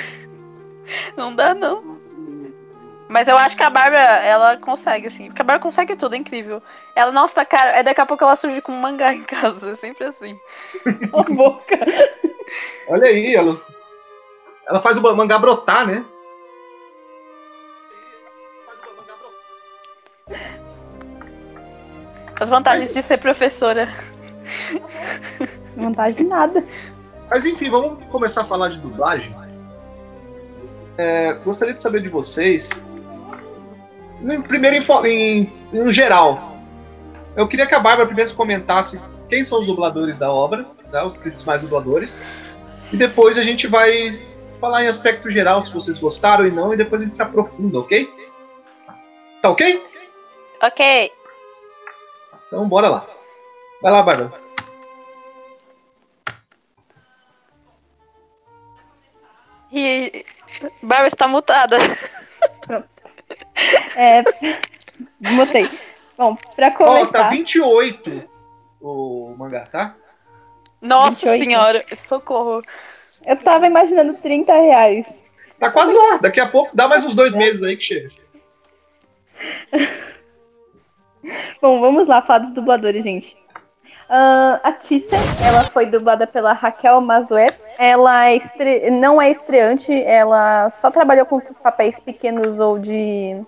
Não 1.15 1.33
dá, 1.35 1.53
não. 1.53 1.99
Mas 3.07 3.27
eu 3.27 3.37
acho 3.37 3.55
que 3.55 3.63
a 3.63 3.69
Bárbara, 3.69 4.01
ela 4.25 4.57
consegue, 4.57 5.07
assim. 5.07 5.27
Porque 5.27 5.41
a 5.41 5.45
Bárbara 5.45 5.63
consegue 5.63 5.95
tudo, 5.95 6.15
é 6.15 6.17
incrível. 6.17 6.61
Ela, 6.95 7.11
nossa, 7.11 7.35
tá 7.35 7.45
cara. 7.45 7.75
Aí 7.75 7.83
daqui 7.83 8.01
a 8.01 8.05
pouco 8.05 8.23
ela 8.23 8.35
surge 8.35 8.61
com 8.61 8.71
um 8.71 8.79
mangá 8.79 9.13
em 9.13 9.23
casa, 9.23 9.71
é 9.71 9.75
sempre 9.75 10.05
assim. 10.05 10.37
A 11.13 11.21
boca. 11.31 11.77
Olha 12.87 13.05
aí, 13.07 13.35
ela, 13.35 13.61
ela 14.67 14.81
faz 14.81 14.97
o 14.97 15.15
mangá 15.15 15.37
brotar, 15.37 15.85
né? 15.85 16.03
As 22.41 22.49
vantagens 22.49 22.91
de 22.91 23.03
ser 23.03 23.19
professora. 23.19 23.87
Vantagem 25.77 26.25
nada. 26.25 26.65
Mas 27.29 27.45
enfim, 27.45 27.69
vamos 27.69 28.03
começar 28.05 28.41
a 28.41 28.45
falar 28.45 28.69
de 28.69 28.79
dublagem. 28.79 29.31
É, 30.97 31.33
gostaria 31.45 31.75
de 31.75 31.79
saber 31.79 32.01
de 32.01 32.09
vocês. 32.09 32.83
Primeiro, 34.47 34.75
em, 34.75 35.07
em, 35.07 35.53
em 35.71 35.91
geral, 35.91 36.57
eu 37.35 37.47
queria 37.47 37.67
que 37.67 37.75
a 37.75 37.79
Bárbara 37.79 38.07
primeiro 38.07 38.33
comentasse 38.33 38.99
quem 39.29 39.43
são 39.43 39.59
os 39.59 39.67
dubladores 39.67 40.17
da 40.17 40.33
obra, 40.33 40.65
né, 40.91 41.03
os 41.03 41.15
principais 41.17 41.61
dubladores, 41.61 42.23
e 42.91 42.97
depois 42.97 43.37
a 43.37 43.43
gente 43.43 43.67
vai 43.67 44.19
falar 44.59 44.83
em 44.83 44.87
aspecto 44.87 45.29
geral 45.29 45.63
se 45.63 45.71
vocês 45.71 45.99
gostaram 45.99 46.47
e 46.47 46.51
não, 46.51 46.73
e 46.73 46.77
depois 46.77 47.03
a 47.03 47.05
gente 47.05 47.15
se 47.15 47.21
aprofunda, 47.21 47.77
ok? 47.77 48.09
Tá 49.43 49.51
ok? 49.51 49.85
Ok. 50.63 51.20
Então 52.51 52.67
bora 52.67 52.89
lá. 52.89 53.07
Vai 53.81 53.91
lá, 53.93 54.03
Bárbara. 54.03 54.33
E. 59.71 60.25
Bárbara 60.83 61.07
está 61.07 61.29
mutada. 61.29 61.77
É. 63.95 64.21
Mutei. 65.21 65.69
Bom, 66.17 66.35
pra 66.35 66.67
Ó, 66.67 66.71
começar. 66.71 67.11
tá 67.11 67.29
28 67.29 68.29
o 68.81 69.33
mangá, 69.37 69.65
tá? 69.71 69.95
Nossa 70.81 71.31
28. 71.31 71.43
senhora, 71.43 71.85
socorro. 71.95 72.61
Eu 73.25 73.37
tava 73.37 73.65
imaginando 73.65 74.15
30 74.15 74.51
reais. 74.53 75.25
Tá 75.57 75.71
quase 75.71 75.93
lá. 75.93 76.17
Daqui 76.17 76.41
a 76.41 76.49
pouco, 76.49 76.75
dá 76.75 76.87
mais 76.89 77.05
uns 77.05 77.15
dois 77.15 77.33
meses 77.33 77.63
aí 77.63 77.77
que 77.77 77.83
chega. 77.83 78.11
Bom, 81.61 81.79
vamos 81.79 82.07
lá 82.07 82.21
falar 82.21 82.39
dos 82.39 82.51
dubladores, 82.51 83.03
gente. 83.03 83.37
Ah, 84.09 84.59
a 84.63 84.71
Tissa, 84.71 85.15
ela 85.45 85.63
foi 85.63 85.85
dublada 85.85 86.25
pela 86.25 86.53
Raquel 86.53 86.99
Mazuet. 86.99 87.53
Ela 87.77 88.29
é 88.29 88.35
estre- 88.35 88.89
não 88.89 89.21
é 89.21 89.31
estreante, 89.31 89.91
ela 90.03 90.69
só 90.69 90.89
trabalhou 90.91 91.25
com 91.25 91.39
papéis 91.39 91.99
pequenos 91.99 92.59
ou 92.59 92.79
de 92.79 93.39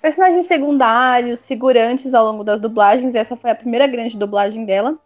personagens 0.00 0.46
secundários, 0.46 1.46
figurantes 1.46 2.12
ao 2.12 2.24
longo 2.24 2.42
das 2.42 2.60
dublagens. 2.60 3.14
Essa 3.14 3.36
foi 3.36 3.50
a 3.50 3.54
primeira 3.54 3.86
grande 3.86 4.18
dublagem 4.18 4.64
dela. 4.64 4.96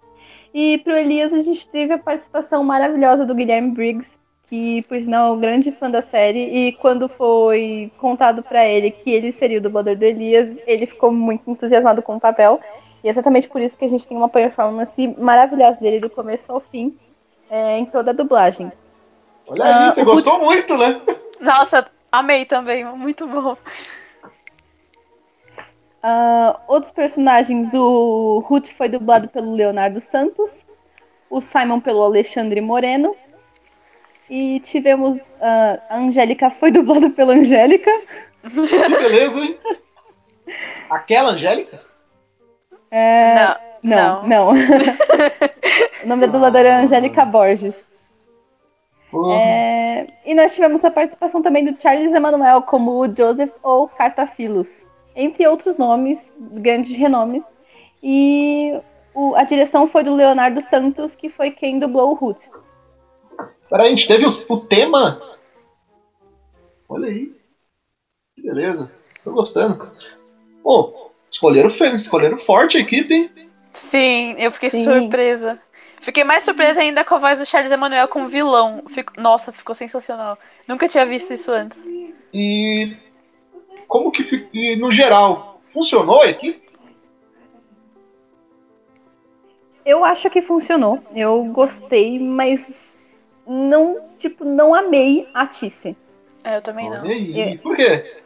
E 0.54 0.78
pro 0.78 0.96
Elias 0.96 1.34
a 1.34 1.40
gente 1.40 1.68
teve 1.68 1.92
a 1.92 1.98
participação 1.98 2.64
maravilhosa 2.64 3.26
do 3.26 3.34
Guilherme 3.34 3.72
Briggs, 3.72 4.18
que 4.48 4.82
por 4.82 4.98
sinal 4.98 5.32
é 5.32 5.36
um 5.36 5.40
grande 5.40 5.72
fã 5.72 5.90
da 5.90 6.00
série. 6.00 6.40
E 6.40 6.72
quando 6.72 7.08
foi 7.08 7.90
contado 7.98 8.42
pra 8.42 8.64
ele 8.66 8.90
que 8.90 9.10
ele 9.10 9.32
seria 9.32 9.58
o 9.58 9.60
dublador 9.60 9.96
do 9.96 10.02
Elias, 10.04 10.60
ele 10.66 10.86
ficou 10.86 11.10
muito 11.12 11.50
entusiasmado 11.50 12.00
com 12.02 12.16
o 12.16 12.20
papel. 12.20 12.60
E 13.02 13.08
é 13.08 13.10
exatamente 13.10 13.48
por 13.48 13.60
isso 13.60 13.76
que 13.76 13.84
a 13.84 13.88
gente 13.88 14.06
tem 14.06 14.16
uma 14.16 14.28
performance 14.28 15.08
maravilhosa 15.18 15.80
dele 15.80 16.00
do 16.00 16.10
começo 16.10 16.50
ao 16.50 16.60
fim 16.60 16.96
é, 17.50 17.78
em 17.78 17.86
toda 17.86 18.10
a 18.12 18.14
dublagem. 18.14 18.72
Olha 19.48 19.64
aí, 19.64 19.72
Ah, 19.72 19.92
você 19.92 20.04
gostou 20.04 20.40
muito, 20.40 20.76
né? 20.76 21.00
Nossa, 21.40 21.88
amei 22.10 22.46
também, 22.46 22.84
muito 22.84 23.26
bom. 23.26 23.56
Ah, 26.02 26.60
outros 26.68 26.92
personagens, 26.92 27.74
o 27.74 28.38
Ruth 28.46 28.68
foi 28.68 28.88
dublado 28.88 29.28
pelo 29.28 29.54
Leonardo 29.54 29.98
Santos, 30.00 30.64
o 31.28 31.40
Simon 31.40 31.80
pelo 31.80 32.02
Alexandre 32.02 32.60
Moreno. 32.60 33.14
E 34.28 34.60
tivemos 34.60 35.36
ah, 35.40 35.78
a 35.88 35.98
Angélica 35.98 36.50
foi 36.50 36.70
dublada 36.72 37.10
pela 37.10 37.34
Angélica. 37.34 37.90
Que 38.42 38.88
beleza, 38.88 39.40
hein? 39.40 39.56
Aquela 40.90 41.30
Angélica? 41.32 41.80
É, 42.90 43.34
Não, 43.82 44.22
não, 44.22 44.26
não. 44.26 44.48
o 46.04 46.06
nome 46.08 46.26
da 46.26 46.32
dubladora 46.32 46.68
é 46.68 46.72
Angélica 46.74 47.24
Borges. 47.24 47.86
É, 49.32 50.06
e 50.24 50.34
nós 50.34 50.54
tivemos 50.54 50.84
a 50.84 50.90
participação 50.90 51.40
também 51.40 51.64
do 51.64 51.80
Charles 51.80 52.12
Emanuel 52.12 52.62
como 52.62 52.92
o 53.00 53.06
Joseph 53.16 53.50
ou 53.62 53.88
Cartafilos, 53.88 54.86
entre 55.14 55.46
outros 55.46 55.76
nomes, 55.76 56.34
grandes 56.38 56.96
renomes. 56.96 57.42
E 58.02 58.78
o- 59.14 59.34
a 59.34 59.42
direção 59.44 59.86
foi 59.86 60.02
do 60.04 60.14
Leonardo 60.14 60.60
Santos, 60.60 61.16
que 61.16 61.28
foi 61.30 61.50
quem 61.50 61.78
dublou 61.78 62.10
o 62.10 62.14
Ruth. 62.14 62.44
Peraí, 63.68 63.86
a 63.86 63.90
gente 63.90 64.06
teve 64.08 64.24
o, 64.24 64.30
o 64.48 64.60
tema? 64.60 65.20
Olha 66.88 67.08
aí. 67.08 67.32
Que 68.34 68.42
beleza. 68.42 68.90
Tô 69.24 69.32
gostando. 69.32 69.90
Pô, 70.62 71.10
escolheram, 71.30 71.68
escolheram 71.94 72.38
forte 72.38 72.76
a 72.76 72.80
equipe, 72.80 73.12
hein? 73.12 73.50
Sim, 73.72 74.34
eu 74.38 74.50
fiquei 74.52 74.70
Sim. 74.70 74.84
surpresa. 74.84 75.60
Fiquei 76.00 76.22
mais 76.22 76.44
surpresa 76.44 76.80
ainda 76.80 77.04
com 77.04 77.14
a 77.16 77.18
voz 77.18 77.38
do 77.38 77.46
Charles 77.46 77.72
Emanuel 77.72 78.06
como 78.08 78.28
vilão. 78.28 78.84
Fico- 78.88 79.20
Nossa, 79.20 79.50
ficou 79.50 79.74
sensacional. 79.74 80.38
Nunca 80.68 80.88
tinha 80.88 81.04
visto 81.04 81.32
isso 81.32 81.50
antes. 81.50 81.82
E 82.32 82.96
como 83.88 84.12
que 84.12 84.22
e 84.52 84.76
no 84.76 84.92
geral 84.92 85.60
funcionou 85.72 86.22
a 86.22 86.26
equipe? 86.28 86.64
Eu 89.84 90.04
acho 90.04 90.28
que 90.30 90.42
funcionou. 90.42 91.02
Eu 91.14 91.44
gostei, 91.46 92.18
mas 92.18 92.95
não, 93.46 94.00
tipo, 94.18 94.44
não 94.44 94.74
amei 94.74 95.28
a 95.32 95.46
Tice. 95.46 95.96
É, 96.42 96.56
eu 96.56 96.62
também 96.62 96.90
não. 96.90 97.04
É. 97.04 97.56
Por 97.58 97.76
quê? 97.76 98.22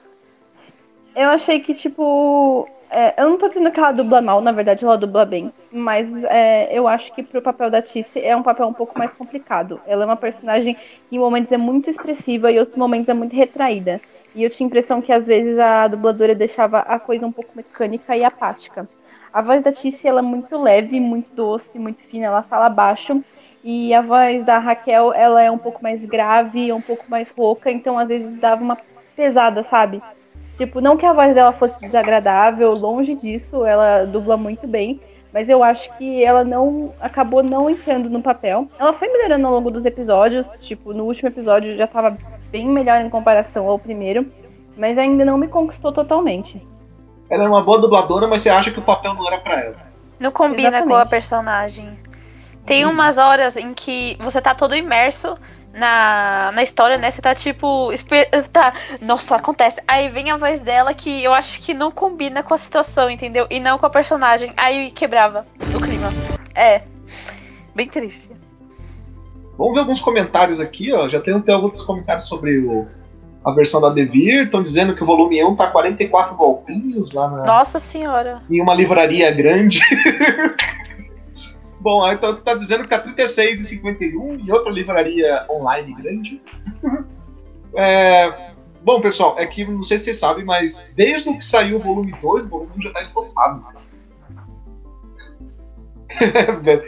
Eu 1.15 1.29
achei 1.31 1.61
que, 1.61 1.75
tipo. 1.75 2.69
é, 2.91 3.23
eu 3.23 3.29
não 3.29 3.39
tô 3.39 3.49
dizendo 3.49 3.71
que 3.71 3.79
ela 3.79 3.93
dubla 3.93 4.23
mal, 4.23 4.41
na 4.41 4.53
verdade 4.53 4.85
ela 4.85 4.97
dubla 4.97 5.25
bem. 5.25 5.53
Mas 5.71 6.25
é, 6.25 6.77
eu 6.77 6.89
acho 6.89 7.13
que 7.15 7.23
pro 7.23 7.43
papel 7.43 7.71
da 7.71 7.83
Tice 7.83 8.21
é 8.21 8.35
um 8.37 8.43
papel 8.43 8.67
um 8.67 8.73
pouco 8.73 8.99
mais 8.99 9.13
complicado. 9.13 9.81
Ela 9.87 10.05
é 10.05 10.07
uma 10.07 10.17
personagem 10.17 10.75
que 11.09 11.17
em 11.17 11.19
momentos 11.19 11.53
é 11.53 11.59
muito 11.59 11.91
expressiva 11.91 12.51
e 12.51 12.57
em 12.57 12.59
outros 12.59 12.77
momentos 12.77 13.09
é 13.09 13.15
muito 13.15 13.35
retraída. 13.35 14.01
E 14.35 14.45
eu 14.45 14.51
tinha 14.51 14.67
a 14.67 14.69
impressão 14.69 15.01
que 15.01 15.13
às 15.13 15.27
vezes 15.27 15.59
a 15.59 15.89
dubladora 15.89 16.35
deixava 16.35 16.81
a 16.81 16.99
coisa 17.01 17.27
um 17.27 17.33
pouco 17.33 17.51
mecânica 17.55 18.17
e 18.17 18.25
apática. 18.25 18.89
A 19.33 19.43
voz 19.43 19.63
da 19.63 19.73
Tice 19.73 20.09
ela 20.09 20.21
é 20.21 20.23
muito 20.23 20.57
leve, 20.59 20.99
muito 21.01 21.33
doce, 21.35 21.79
muito 21.79 22.03
fina, 22.03 22.27
ela 22.27 22.43
fala 22.43 22.69
baixo. 22.69 23.23
E 23.63 23.93
a 23.93 24.01
voz 24.01 24.43
da 24.43 24.59
Raquel, 24.59 25.13
ela 25.13 25.43
é 25.43 25.51
um 25.51 25.59
pouco 25.59 25.83
mais 25.83 26.05
grave, 26.05 26.73
um 26.73 26.81
pouco 26.81 27.05
mais 27.09 27.29
rouca, 27.31 27.71
então 27.71 27.99
às 27.99 28.09
vezes 28.09 28.41
dava 28.41 28.63
uma 28.63 28.79
pesada, 29.15 29.63
sabe? 29.63 30.03
Tipo, 30.57 30.81
não 30.81 30.97
que 30.97 31.07
a 31.07 31.13
voz 31.13 31.35
dela 31.35 31.53
fosse 31.53 31.79
desagradável, 31.81 32.73
longe 32.73 33.15
disso, 33.15 33.65
ela 33.65 34.05
dubla 34.05 34.37
muito 34.37 34.67
bem, 34.67 35.01
mas 35.33 35.49
eu 35.49 35.63
acho 35.63 35.95
que 35.97 36.25
ela 36.25 36.43
não 36.43 36.93
acabou 37.01 37.43
não 37.43 37.69
entrando 37.69 38.09
no 38.09 38.23
papel. 38.23 38.67
Ela 38.79 38.93
foi 38.93 39.09
melhorando 39.09 39.47
ao 39.47 39.53
longo 39.53 39.71
dos 39.71 39.85
episódios, 39.85 40.67
tipo, 40.67 40.93
no 40.93 41.05
último 41.05 41.29
episódio 41.29 41.77
já 41.77 41.87
tava 41.87 42.17
bem 42.51 42.67
melhor 42.67 43.01
em 43.01 43.11
comparação 43.11 43.69
ao 43.69 43.79
primeiro, 43.79 44.27
mas 44.77 44.99
ainda 44.99 45.25
não 45.25 45.39
me 45.39 45.49
conquistou 45.49 45.93
totalmente. 45.93 46.67
Ela 47.29 47.45
é 47.45 47.49
uma 47.49 47.63
boa 47.63 47.79
dubladora, 47.79 48.27
mas 48.27 48.43
você 48.43 48.51
acha 48.51 48.71
que 48.71 48.81
o 48.81 48.83
papel 48.83 49.15
não 49.15 49.27
era 49.27 49.39
pra 49.39 49.61
ela. 49.61 49.77
Não 50.19 50.33
combina 50.33 50.69
Exatamente. 50.69 50.89
com 50.89 50.97
a 50.97 51.07
personagem. 51.07 51.99
Tem 52.67 52.85
umas 52.87 53.19
horas 53.19 53.57
em 53.57 53.75
que 53.75 54.17
você 54.21 54.41
tá 54.41 54.55
todo 54.55 54.77
imerso 54.77 55.37
na, 55.73 56.51
na 56.55 56.63
história, 56.63 56.99
né? 56.99 57.11
Você 57.11 57.21
tá 57.23 57.35
tipo. 57.35 57.91
Tá, 58.53 58.73
nossa, 59.01 59.37
acontece. 59.37 59.81
Aí 59.87 60.09
vem 60.09 60.31
a 60.31 60.37
voz 60.37 60.61
dela 60.61 60.93
que 60.95 61.23
eu 61.23 61.33
acho 61.33 61.61
que 61.61 61.73
não 61.75 61.91
combina 61.91 62.43
com 62.43 62.55
a 62.55 62.59
situação, 62.59 63.09
entendeu? 63.11 63.47
E 63.51 63.59
não 63.61 63.79
com 63.79 63.87
a 63.87 63.91
personagem. 63.91 64.53
Aí 64.57 64.91
quebrava 64.91 65.47
o 65.75 65.81
clima. 65.81 66.11
É. 66.55 66.83
Bem 67.75 67.87
triste. 67.89 68.31
Vamos 69.57 69.75
ver 69.75 69.81
alguns 69.81 70.01
comentários 70.01 70.59
aqui, 70.61 70.93
ó. 70.93 71.09
Já 71.09 71.21
tem, 71.21 71.39
tem 71.41 71.55
alguns 71.55 71.83
comentários 71.85 72.27
sobre 72.27 72.59
o- 72.59 72.87
a 73.45 73.53
versão 73.53 73.81
da 73.81 73.91
Devir. 73.91 74.45
Estão 74.45 74.63
dizendo 74.63 74.95
que 74.95 75.03
o 75.03 75.07
volume 75.07 75.43
1 75.45 75.55
tá 75.57 75.67
44 75.69 76.35
golpinhos 76.37 77.13
lá 77.13 77.29
na, 77.31 77.45
Nossa 77.45 77.79
senhora. 77.79 78.43
em 78.51 78.61
uma 78.61 78.75
livraria 78.75 79.31
grande. 79.31 79.81
Bom, 81.81 82.03
aí 82.03 82.15
então 82.15 82.37
tu 82.37 82.43
tá 82.43 82.55
dizendo 82.55 82.83
que 82.83 82.91
tá 82.91 83.03
36,51 83.03 84.47
em 84.47 84.53
outra 84.53 84.71
livraria 84.71 85.47
online 85.51 85.95
grande. 85.95 86.43
É, 87.73 88.53
bom, 88.83 89.01
pessoal, 89.01 89.37
é 89.39 89.47
que 89.47 89.65
não 89.65 89.85
sei 89.85 89.97
se 89.97 90.07
vocês 90.07 90.19
sabem, 90.19 90.45
mas 90.45 90.91
desde 90.97 91.33
que 91.33 91.47
saiu 91.47 91.77
o 91.77 91.81
volume 91.81 92.13
2, 92.21 92.47
o 92.47 92.49
volume 92.49 92.73
1 92.79 92.83
já 92.83 92.93
tá 92.93 93.03
esgotado. 93.03 93.65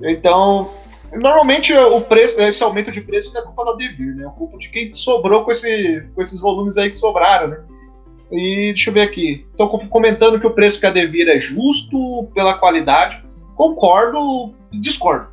então, 0.00 0.70
normalmente 1.12 1.74
o 1.74 2.00
preço, 2.02 2.40
esse 2.40 2.62
aumento 2.62 2.92
de 2.92 3.00
preço 3.00 3.34
não 3.34 3.40
é 3.40 3.44
culpa 3.44 3.64
da 3.64 3.72
Devir, 3.72 4.14
né? 4.14 4.26
É 4.26 4.30
culpa 4.30 4.58
de 4.58 4.70
quem 4.70 4.94
sobrou 4.94 5.44
com, 5.44 5.50
esse, 5.50 6.08
com 6.14 6.22
esses 6.22 6.40
volumes 6.40 6.78
aí 6.78 6.88
que 6.88 6.94
sobraram, 6.94 7.48
né? 7.48 7.58
E 8.30 8.72
deixa 8.72 8.90
eu 8.90 8.94
ver 8.94 9.02
aqui. 9.02 9.44
Estão 9.50 9.68
comentando 9.68 10.38
que 10.38 10.46
o 10.46 10.54
preço 10.54 10.78
que 10.78 10.86
a 10.86 10.92
Devir 10.92 11.28
é 11.28 11.40
justo 11.40 12.28
pela 12.32 12.58
qualidade. 12.58 13.26
Concordo 13.58 14.54
e 14.70 14.78
discordo. 14.78 15.30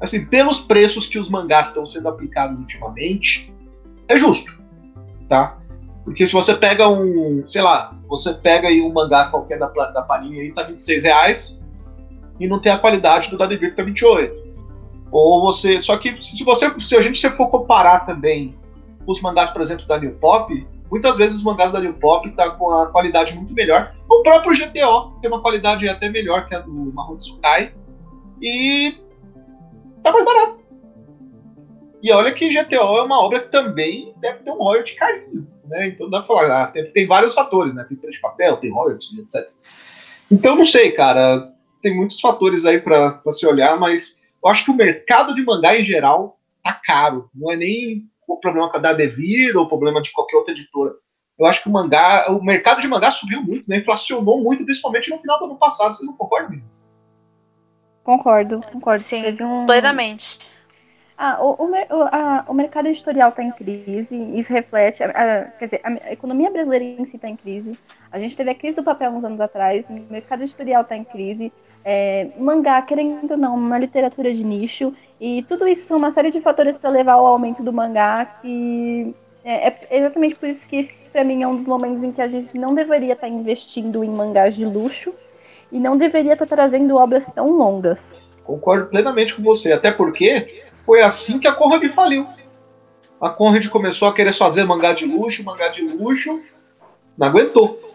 Assim, 0.00 0.26
pelos 0.26 0.58
preços 0.58 1.06
que 1.06 1.20
os 1.20 1.30
mangás 1.30 1.68
estão 1.68 1.86
sendo 1.86 2.08
aplicados 2.08 2.58
ultimamente, 2.58 3.54
é 4.08 4.18
justo, 4.18 4.60
tá? 5.28 5.56
Porque 6.02 6.26
se 6.26 6.32
você 6.32 6.52
pega 6.52 6.88
um, 6.88 7.44
sei 7.46 7.62
lá, 7.62 7.96
você 8.08 8.34
pega 8.34 8.66
aí 8.66 8.82
um 8.82 8.92
mangá 8.92 9.30
qualquer 9.30 9.60
da, 9.60 9.68
da 9.68 10.02
Panini 10.02 10.40
aí, 10.40 10.52
tá 10.52 10.64
26 10.64 11.04
reais 11.04 11.62
e 12.40 12.48
não 12.48 12.60
tem 12.60 12.72
a 12.72 12.78
qualidade 12.78 13.30
do 13.30 13.38
da 13.38 13.46
Devir 13.46 13.70
que 13.70 13.76
tá 13.76 13.84
28. 13.84 14.34
Ou 15.12 15.40
você, 15.40 15.80
só 15.80 15.96
que 15.96 16.20
se 16.24 16.42
você, 16.42 16.68
se 16.80 16.96
a 16.96 17.00
gente 17.00 17.30
for 17.30 17.46
comparar 17.50 18.00
também 18.00 18.52
os 19.06 19.22
mangás, 19.22 19.50
por 19.50 19.62
exemplo, 19.62 19.86
da 19.86 19.96
New 19.96 20.16
Pop, 20.16 20.66
muitas 20.90 21.16
vezes 21.16 21.38
os 21.38 21.44
mangás 21.44 21.72
da 21.72 21.80
New 21.80 21.94
Pop 21.94 22.28
tá 22.32 22.50
com 22.50 22.70
a 22.70 22.90
qualidade 22.90 23.34
muito 23.34 23.52
melhor. 23.54 23.94
O 24.08 24.22
próprio 24.22 24.54
GTO 24.54 25.18
tem 25.20 25.30
uma 25.30 25.42
qualidade 25.42 25.88
até 25.88 26.08
melhor 26.08 26.46
que 26.46 26.54
a 26.54 26.60
do 26.60 26.70
Mahou 26.70 27.16
Tsukai. 27.16 27.74
E 28.40 28.98
tá 30.02 30.12
mais 30.12 30.24
barato. 30.24 30.64
E 32.02 32.12
olha 32.12 32.32
que 32.32 32.50
GTO 32.50 32.98
é 32.98 33.02
uma 33.02 33.18
obra 33.18 33.40
que 33.40 33.50
também 33.50 34.14
deve 34.20 34.40
ter 34.40 34.50
um 34.50 34.58
royalty 34.58 34.94
carinho, 34.94 35.48
né? 35.64 35.88
Então 35.88 36.10
dá 36.10 36.18
pra 36.18 36.26
falar, 36.26 36.62
ah, 36.62 36.66
tem, 36.66 36.84
tem 36.90 37.06
vários 37.06 37.32
fatores, 37.32 37.74
né? 37.74 37.84
Tem 37.88 37.96
preço 37.96 38.16
de 38.16 38.20
papel, 38.20 38.58
tem 38.58 38.70
royalty, 38.70 39.20
etc. 39.20 39.48
Então 40.30 40.54
não 40.54 40.66
sei, 40.66 40.92
cara. 40.92 41.50
Tem 41.80 41.96
muitos 41.96 42.20
fatores 42.20 42.64
aí 42.66 42.80
pra 42.80 43.22
se 43.32 43.46
olhar, 43.46 43.78
mas 43.78 44.22
eu 44.42 44.50
acho 44.50 44.66
que 44.66 44.70
o 44.70 44.76
mercado 44.76 45.34
de 45.34 45.42
mangá 45.42 45.78
em 45.78 45.84
geral 45.84 46.38
tá 46.62 46.78
caro. 46.84 47.30
Não 47.34 47.50
é 47.50 47.56
nem 47.56 48.06
o 48.26 48.36
problema 48.38 48.70
da 48.78 48.92
Devir 48.92 49.56
ou 49.56 49.64
o 49.64 49.68
problema 49.68 50.00
de 50.02 50.12
qualquer 50.12 50.36
outra 50.36 50.52
editora. 50.52 50.92
Eu 51.38 51.46
acho 51.46 51.62
que 51.62 51.68
o 51.68 51.72
mangá, 51.72 52.26
o 52.30 52.42
mercado 52.42 52.80
de 52.80 52.86
mangá 52.88 53.10
subiu 53.10 53.42
muito, 53.42 53.68
né? 53.68 53.78
Inflacionou 53.78 54.42
muito, 54.42 54.64
principalmente 54.64 55.10
no 55.10 55.18
final 55.18 55.38
do 55.38 55.46
ano 55.46 55.56
passado. 55.56 55.94
Você 55.94 56.04
não 56.04 56.12
concorda 56.12 56.48
com 56.48 56.54
isso? 56.54 56.84
Concordo, 58.02 58.60
concordo. 58.72 59.02
Sim, 59.02 59.22
Teve 59.22 59.42
um... 59.44 59.66
Plenamente. 59.66 60.38
Ah, 61.16 61.38
o, 61.40 61.64
o, 61.64 61.74
a- 62.10 62.44
o 62.48 62.54
mercado 62.54 62.88
editorial 62.88 63.30
está 63.30 63.42
em 63.42 63.52
crise, 63.52 64.16
isso 64.36 64.52
reflete. 64.52 65.02
a- 65.02 65.10
a- 65.10 65.44
quer 65.58 65.64
dizer, 65.66 65.80
a, 65.84 65.88
a 66.08 66.12
economia 66.12 66.50
brasileira 66.50 66.84
em 66.84 67.04
si 67.04 67.16
está 67.16 67.28
em 67.28 67.36
crise. 67.36 67.78
A 68.10 68.18
gente 68.18 68.36
teve 68.36 68.50
a 68.50 68.54
crise 68.54 68.76
do 68.76 68.82
papel 68.82 69.10
uns 69.12 69.24
anos 69.24 69.40
atrás, 69.40 69.88
o 69.88 69.92
mercado 69.92 70.42
editorial 70.42 70.82
está 70.82 70.96
em 70.96 71.04
crise. 71.04 71.52
É, 71.84 72.28
mangá, 72.38 72.80
querendo 72.82 73.30
ou 73.30 73.36
não, 73.36 73.54
uma 73.54 73.78
literatura 73.78 74.32
de 74.32 74.42
nicho. 74.42 74.92
E 75.20 75.42
tudo 75.42 75.68
isso 75.68 75.86
são 75.86 75.98
uma 75.98 76.10
série 76.10 76.30
de 76.30 76.40
fatores 76.40 76.76
para 76.76 76.90
levar 76.90 77.14
ao 77.14 77.26
aumento 77.26 77.62
do 77.62 77.72
mangá, 77.72 78.24
que 78.24 79.14
é, 79.44 79.68
é 79.68 79.98
exatamente 79.98 80.34
por 80.36 80.48
isso 80.48 80.66
que 80.66 80.76
esse, 80.76 81.04
para 81.06 81.22
mim, 81.22 81.42
é 81.42 81.46
um 81.46 81.56
dos 81.56 81.66
momentos 81.66 82.02
em 82.02 82.10
que 82.10 82.22
a 82.22 82.28
gente 82.28 82.56
não 82.56 82.74
deveria 82.74 83.12
estar 83.12 83.28
investindo 83.28 84.02
em 84.02 84.08
mangás 84.08 84.56
de 84.56 84.64
luxo 84.64 85.12
e 85.70 85.78
não 85.78 85.96
deveria 85.96 86.32
estar 86.32 86.46
trazendo 86.46 86.96
obras 86.96 87.30
tão 87.34 87.50
longas. 87.50 88.18
Concordo 88.44 88.86
plenamente 88.86 89.34
com 89.34 89.42
você, 89.42 89.72
até 89.72 89.90
porque 89.90 90.64
foi 90.86 91.02
assim 91.02 91.38
que 91.38 91.46
a 91.46 91.52
Conrad 91.52 91.84
faliu. 91.90 92.26
A 93.20 93.28
Conrad 93.28 93.66
começou 93.68 94.08
a 94.08 94.14
querer 94.14 94.32
fazer 94.32 94.64
mangá 94.64 94.92
de 94.92 95.04
luxo, 95.04 95.44
mangá 95.44 95.68
de 95.68 95.82
luxo, 95.82 96.40
não 97.16 97.26
aguentou, 97.26 97.94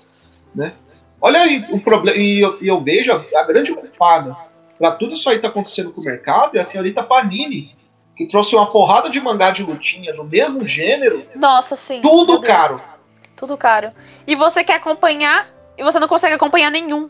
né? 0.53 0.73
Olha 1.21 1.41
aí 1.41 1.63
o 1.69 1.79
problema, 1.79 2.17
e 2.17 2.39
eu, 2.39 2.57
e 2.61 2.67
eu 2.67 2.81
vejo 2.81 3.11
a, 3.11 3.39
a 3.39 3.43
grande 3.43 3.73
culpada 3.73 4.35
para 4.79 4.91
tudo 4.93 5.13
isso 5.13 5.29
aí 5.29 5.35
que 5.35 5.41
tá 5.41 5.49
acontecendo 5.49 5.91
com 5.91 5.99
o 5.99 6.03
mercado 6.03 6.57
é 6.57 6.61
a 6.61 6.65
senhorita 6.65 7.03
Panini, 7.03 7.75
que 8.15 8.25
trouxe 8.25 8.55
uma 8.55 8.71
porrada 8.71 9.09
de 9.09 9.19
mangá 9.19 9.51
de 9.51 9.61
lutinha 9.61 10.13
no 10.13 10.23
mesmo 10.23 10.65
gênero, 10.65 11.25
Nossa, 11.35 11.75
sim. 11.75 12.01
tudo 12.01 12.41
caro. 12.41 12.81
Tudo 13.35 13.57
caro. 13.57 13.91
E 14.25 14.35
você 14.35 14.63
quer 14.63 14.75
acompanhar 14.75 15.49
e 15.77 15.83
você 15.83 15.99
não 15.99 16.07
consegue 16.07 16.35
acompanhar 16.35 16.71
nenhum. 16.71 17.09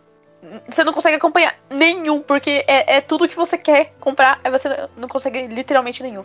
Você 0.67 0.83
não 0.83 0.93
consegue 0.93 1.17
acompanhar 1.17 1.55
nenhum, 1.69 2.21
porque 2.21 2.63
é, 2.67 2.97
é 2.97 3.01
tudo 3.01 3.27
que 3.27 3.35
você 3.35 3.57
quer 3.57 3.93
comprar, 3.99 4.39
aí 4.43 4.49
você 4.49 4.69
não 4.95 5.07
consegue 5.07 5.47
literalmente 5.47 6.01
nenhum. 6.01 6.23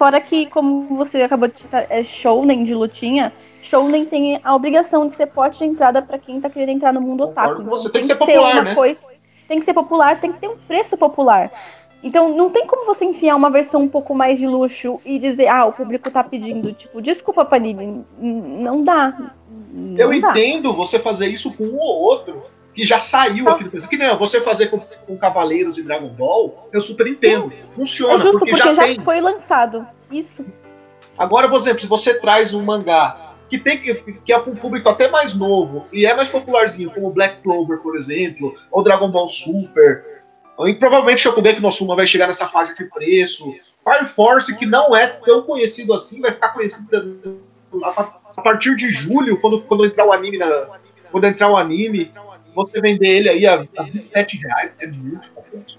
Fora 0.00 0.18
que, 0.18 0.46
como 0.46 0.96
você 0.96 1.20
acabou 1.20 1.46
de 1.46 1.60
citar, 1.60 1.84
é 1.90 2.02
shounen 2.02 2.64
de 2.64 2.74
lutinha, 2.74 3.30
shounen 3.60 4.06
tem 4.06 4.40
a 4.42 4.54
obrigação 4.54 5.06
de 5.06 5.12
ser 5.12 5.26
porte 5.26 5.58
de 5.58 5.66
entrada 5.66 6.00
pra 6.00 6.18
quem 6.18 6.40
tá 6.40 6.48
querendo 6.48 6.70
entrar 6.70 6.90
no 6.90 7.02
mundo 7.02 7.24
otaku. 7.24 7.62
você, 7.64 7.90
tem 7.90 8.00
que 8.00 8.06
ser 8.06 8.16
popular, 8.16 8.64
né? 8.64 8.74
Tem 9.46 9.58
que 9.58 9.64
ser 9.66 9.74
popular, 9.74 10.18
tem 10.18 10.32
que 10.32 10.38
ter 10.38 10.48
um 10.48 10.56
preço 10.56 10.96
popular. 10.96 11.52
Então, 12.02 12.34
não 12.34 12.48
tem 12.48 12.66
como 12.66 12.86
você 12.86 13.04
enfiar 13.04 13.36
uma 13.36 13.50
versão 13.50 13.82
um 13.82 13.88
pouco 13.88 14.14
mais 14.14 14.38
de 14.38 14.46
luxo 14.46 14.98
e 15.04 15.18
dizer, 15.18 15.48
ah, 15.48 15.66
o 15.66 15.72
público 15.72 16.10
tá 16.10 16.24
pedindo. 16.24 16.72
Tipo, 16.72 17.02
desculpa, 17.02 17.44
Panini, 17.44 18.02
não 18.18 18.82
dá. 18.82 19.34
Não 19.70 19.98
Eu 19.98 20.18
dá. 20.18 20.30
entendo 20.30 20.74
você 20.74 20.98
fazer 20.98 21.26
isso 21.26 21.52
com 21.52 21.64
um 21.64 21.76
ou 21.78 22.00
outro 22.00 22.42
que 22.74 22.84
já 22.84 22.98
saiu 22.98 23.44
Tá. 23.44 23.52
aqui 23.52 23.64
do 23.64 23.70
Brasil. 23.70 23.88
Que 23.88 23.96
nem 23.96 24.16
você 24.16 24.40
fazer 24.40 24.66
com, 24.68 24.78
com 24.78 25.16
Cavaleiros 25.18 25.78
e 25.78 25.82
Dragon 25.82 26.08
Ball, 26.08 26.68
eu 26.72 26.80
super 26.80 27.06
entendo. 27.06 27.52
Funciona, 27.74 28.14
É 28.14 28.18
justo, 28.18 28.38
porque, 28.38 28.52
porque, 28.52 28.68
já, 28.68 28.74
já, 28.74 28.82
tem. 28.82 29.00
foi 29.00 29.20
lançado. 29.20 29.86
Isso. 30.10 30.44
Agora, 31.18 31.48
por 31.48 31.56
exemplo, 31.56 31.80
se 31.80 31.86
você 31.86 32.14
traz 32.18 32.54
um 32.54 32.62
mangá 32.62 33.34
que 33.48 33.58
tem 33.58 33.80
que, 33.80 33.94
que 33.94 34.32
é 34.32 34.38
para 34.38 34.52
um 34.52 34.56
público 34.56 34.88
até 34.88 35.08
mais 35.10 35.34
novo 35.34 35.86
e 35.92 36.06
é 36.06 36.14
mais 36.14 36.28
popularzinho, 36.28 36.90
como 36.90 37.10
Black 37.10 37.42
Clover, 37.42 37.78
por 37.78 37.96
exemplo, 37.96 38.54
ou 38.70 38.84
Dragon 38.84 39.10
Ball 39.10 39.28
Super, 39.28 40.22
e 40.66 40.74
provavelmente 40.74 41.22
Shokugeki 41.22 41.60
no 41.60 41.72
Suma 41.72 41.96
vai 41.96 42.06
chegar 42.06 42.26
nessa 42.28 42.46
faixa 42.46 42.74
de 42.74 42.84
preço. 42.84 43.44
Fire 43.82 44.06
Force, 44.06 44.56
que 44.56 44.66
não 44.66 44.94
é 44.94 45.06
tão 45.06 45.42
conhecido 45.42 45.92
assim, 45.94 46.20
vai 46.20 46.32
ficar 46.32 46.50
conhecido 46.50 47.40
a 47.82 48.42
partir 48.42 48.76
de 48.76 48.90
julho, 48.90 49.40
quando, 49.40 49.62
quando 49.62 49.84
entrar 49.84 50.06
o 50.06 50.12
anime 50.12 50.38
na, 50.38 50.66
quando 51.10 51.24
entrar 51.24 51.50
o 51.50 51.56
anime, 51.56 52.12
você 52.54 52.80
vender 52.80 53.08
ele 53.08 53.28
aí 53.28 53.46
a, 53.46 53.66
a 53.76 53.82
27 53.82 54.36
reais 54.38 54.78
é 54.80 54.86
muito 54.86 55.28
complexo. 55.30 55.78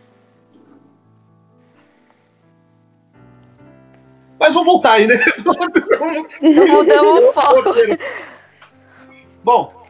Mas 4.40 4.56
vamos 4.56 4.74
voltar 4.74 4.94
aí, 4.94 5.06
né? 5.08 5.24
Mudamos 6.42 7.24
o 7.26 7.34
foco. 7.34 7.74
Bom, 9.44 9.86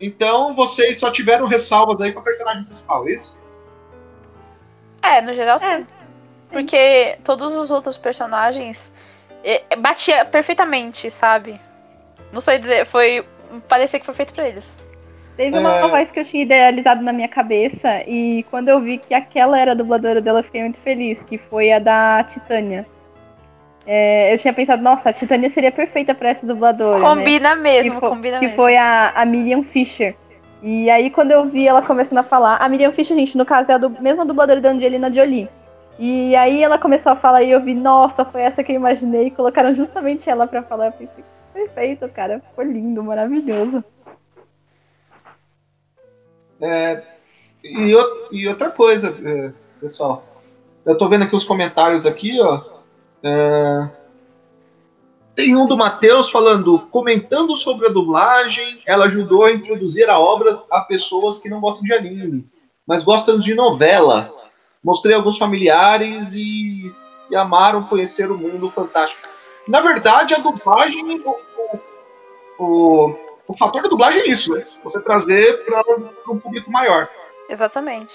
então 0.00 0.54
vocês 0.56 0.98
só 0.98 1.10
tiveram 1.10 1.46
ressalvas 1.46 2.00
aí 2.00 2.12
com 2.12 2.20
a 2.20 2.22
personagem 2.22 2.64
principal, 2.64 3.06
é 3.06 3.12
isso? 3.12 3.38
É, 5.02 5.20
no 5.20 5.34
geral 5.34 5.58
sim. 5.58 5.66
É. 5.66 5.86
Porque 6.50 7.18
todos 7.22 7.54
os 7.54 7.70
outros 7.70 7.96
personagens 7.96 8.90
é, 9.44 9.62
é, 9.70 9.76
batia 9.76 10.24
perfeitamente, 10.24 11.10
sabe? 11.10 11.60
Não 12.32 12.40
sei 12.40 12.58
dizer, 12.58 12.86
foi. 12.86 13.26
Parecia 13.68 13.98
que 13.98 14.06
foi 14.06 14.14
feito 14.14 14.32
pra 14.32 14.48
eles. 14.48 14.79
Teve 15.40 15.58
uma 15.58 15.74
É. 15.74 15.88
voz 15.88 16.10
que 16.10 16.20
eu 16.20 16.24
tinha 16.24 16.42
idealizado 16.42 17.02
na 17.02 17.14
minha 17.14 17.26
cabeça 17.26 18.02
e 18.06 18.44
quando 18.50 18.68
eu 18.68 18.78
vi 18.78 18.98
que 18.98 19.14
aquela 19.14 19.58
era 19.58 19.72
a 19.72 19.74
dubladora 19.74 20.20
dela, 20.20 20.40
eu 20.40 20.44
fiquei 20.44 20.60
muito 20.60 20.76
feliz, 20.78 21.22
que 21.22 21.38
foi 21.38 21.72
a 21.72 21.78
da 21.78 22.22
Titânia. 22.24 22.84
É, 23.86 24.34
eu 24.34 24.38
tinha 24.38 24.52
pensado, 24.52 24.82
nossa, 24.82 25.08
a 25.08 25.12
Titânia 25.14 25.48
seria 25.48 25.72
perfeita 25.72 26.14
pra 26.14 26.28
essa 26.28 26.46
dubladora, 26.46 26.98
né? 26.98 27.04
Combina 27.04 27.56
mesmo, 27.56 27.94
que, 27.94 28.00
fo- 28.00 28.08
combina 28.10 28.38
que 28.38 28.44
mesmo. 28.48 28.56
foi 28.56 28.76
a, 28.76 29.12
a 29.16 29.24
Miriam 29.24 29.62
Fisher. 29.62 30.14
E 30.62 30.90
aí, 30.90 31.08
quando 31.08 31.30
eu 31.30 31.46
vi 31.46 31.66
ela 31.66 31.80
começando 31.80 32.18
a 32.18 32.22
falar, 32.22 32.56
a 32.58 32.68
Miriam 32.68 32.92
Fischer, 32.92 33.16
gente, 33.16 33.38
no 33.38 33.46
caso, 33.46 33.72
é 33.72 33.76
a 33.76 33.78
do, 33.78 33.88
mesma 33.88 34.26
dubladora 34.26 34.60
da 34.60 34.68
Angelina 34.68 35.10
Jolie. 35.10 35.48
E 35.98 36.36
aí 36.36 36.62
ela 36.62 36.76
começou 36.78 37.12
a 37.12 37.16
falar 37.16 37.42
e 37.42 37.50
eu 37.50 37.62
vi, 37.62 37.72
nossa, 37.72 38.26
foi 38.26 38.42
essa 38.42 38.62
que 38.62 38.72
eu 38.72 38.76
imaginei. 38.76 39.28
E 39.28 39.30
colocaram 39.30 39.72
justamente 39.72 40.28
ela 40.28 40.46
pra 40.46 40.62
falar. 40.62 40.86
Eu 40.88 40.92
pensei, 40.92 41.24
perfeito, 41.54 42.06
cara. 42.10 42.42
Foi 42.54 42.66
lindo, 42.66 43.02
maravilhoso. 43.02 43.82
É, 46.60 47.02
e, 47.64 47.94
e 48.32 48.48
outra 48.48 48.70
coisa, 48.70 49.16
é, 49.24 49.52
pessoal. 49.80 50.24
Eu 50.84 50.96
tô 50.96 51.08
vendo 51.08 51.24
aqui 51.24 51.36
os 51.36 51.44
comentários 51.44 52.06
aqui, 52.06 52.40
ó. 52.40 52.62
É, 53.22 53.88
tem 55.34 55.56
um 55.56 55.66
do 55.66 55.76
Matheus 55.76 56.30
falando, 56.30 56.80
comentando 56.90 57.56
sobre 57.56 57.86
a 57.86 57.90
dublagem, 57.92 58.80
ela 58.84 59.06
ajudou 59.06 59.44
a 59.44 59.52
introduzir 59.52 60.08
a 60.10 60.18
obra 60.18 60.62
a 60.70 60.80
pessoas 60.82 61.38
que 61.38 61.48
não 61.48 61.60
gostam 61.60 61.84
de 61.84 61.92
anime, 61.92 62.46
mas 62.86 63.04
gostam 63.04 63.38
de 63.38 63.54
novela. 63.54 64.30
Mostrei 64.82 65.14
alguns 65.14 65.38
familiares 65.38 66.34
e, 66.34 66.92
e 67.30 67.36
amaram 67.36 67.84
conhecer 67.84 68.30
o 68.30 68.36
mundo 68.36 68.70
fantástico. 68.70 69.28
Na 69.68 69.80
verdade, 69.80 70.34
a 70.34 70.38
dublagem, 70.38 71.22
o, 71.24 71.36
o, 72.58 73.16
o, 73.50 73.56
fator 73.56 73.82
da 73.82 73.88
dublagem 73.88 74.22
é 74.22 74.28
isso, 74.28 74.52
né? 74.52 74.64
Você 74.84 75.00
trazer 75.00 75.64
para 75.64 75.82
um 76.32 76.38
público 76.38 76.70
maior. 76.70 77.08
Exatamente. 77.48 78.14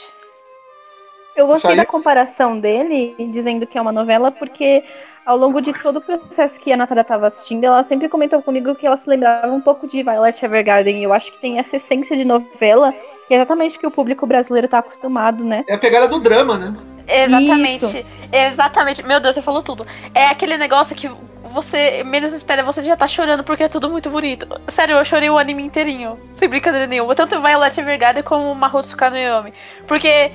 Eu 1.35 1.47
gostei 1.47 1.71
aí- 1.71 1.77
da 1.77 1.85
comparação 1.85 2.59
dele, 2.59 3.15
dizendo 3.29 3.67
que 3.67 3.77
é 3.77 3.81
uma 3.81 3.91
novela, 3.91 4.31
porque 4.31 4.83
ao 5.25 5.35
longo 5.37 5.59
de 5.59 5.73
todo 5.73 5.97
o 5.97 6.01
processo 6.01 6.59
que 6.61 6.71
a 6.71 6.77
Natália 6.77 7.01
estava 7.01 7.27
assistindo, 7.27 7.65
ela 7.65 7.83
sempre 7.83 8.07
comentou 8.07 8.41
comigo 8.41 8.75
que 8.75 8.87
ela 8.87 8.95
se 8.95 9.09
lembrava 9.09 9.51
um 9.51 9.59
pouco 9.59 9.85
de 9.85 10.01
Violet 10.01 10.45
Evergarden. 10.45 10.99
E 10.99 11.03
eu 11.03 11.11
acho 11.11 11.31
que 11.31 11.39
tem 11.39 11.59
essa 11.59 11.75
essência 11.75 12.15
de 12.15 12.23
novela, 12.23 12.93
que 13.27 13.33
é 13.33 13.37
exatamente 13.37 13.75
o 13.75 13.79
que 13.79 13.87
o 13.87 13.91
público 13.91 14.25
brasileiro 14.25 14.67
tá 14.67 14.77
acostumado, 14.77 15.43
né? 15.43 15.65
É 15.67 15.73
a 15.73 15.77
pegada 15.77 16.07
do 16.07 16.19
drama, 16.19 16.57
né? 16.57 16.75
Exatamente. 17.07 17.85
Isso. 17.85 18.05
Exatamente. 18.31 19.03
Meu 19.03 19.19
Deus, 19.19 19.35
você 19.35 19.41
falou 19.41 19.61
tudo. 19.61 19.85
É 20.13 20.23
aquele 20.23 20.57
negócio 20.57 20.95
que 20.95 21.09
você 21.55 22.03
menos 22.03 22.33
espera, 22.33 22.63
você 22.63 22.81
já 22.81 22.97
tá 22.97 23.07
chorando 23.07 23.41
porque 23.41 23.63
é 23.63 23.69
tudo 23.69 23.89
muito 23.89 24.09
bonito. 24.09 24.45
Sério, 24.67 24.97
eu 24.97 25.05
chorei 25.05 25.29
o 25.29 25.37
anime 25.37 25.63
inteirinho. 25.63 26.19
Sem 26.33 26.49
brincadeira 26.49 26.85
nenhuma. 26.85 27.15
Tanto 27.15 27.41
Violet 27.41 27.79
Evergarden 27.79 28.23
como 28.23 28.53
Mahotsuka 28.53 29.09
no 29.09 29.17
Yomi. 29.17 29.53
Porque 29.87 30.33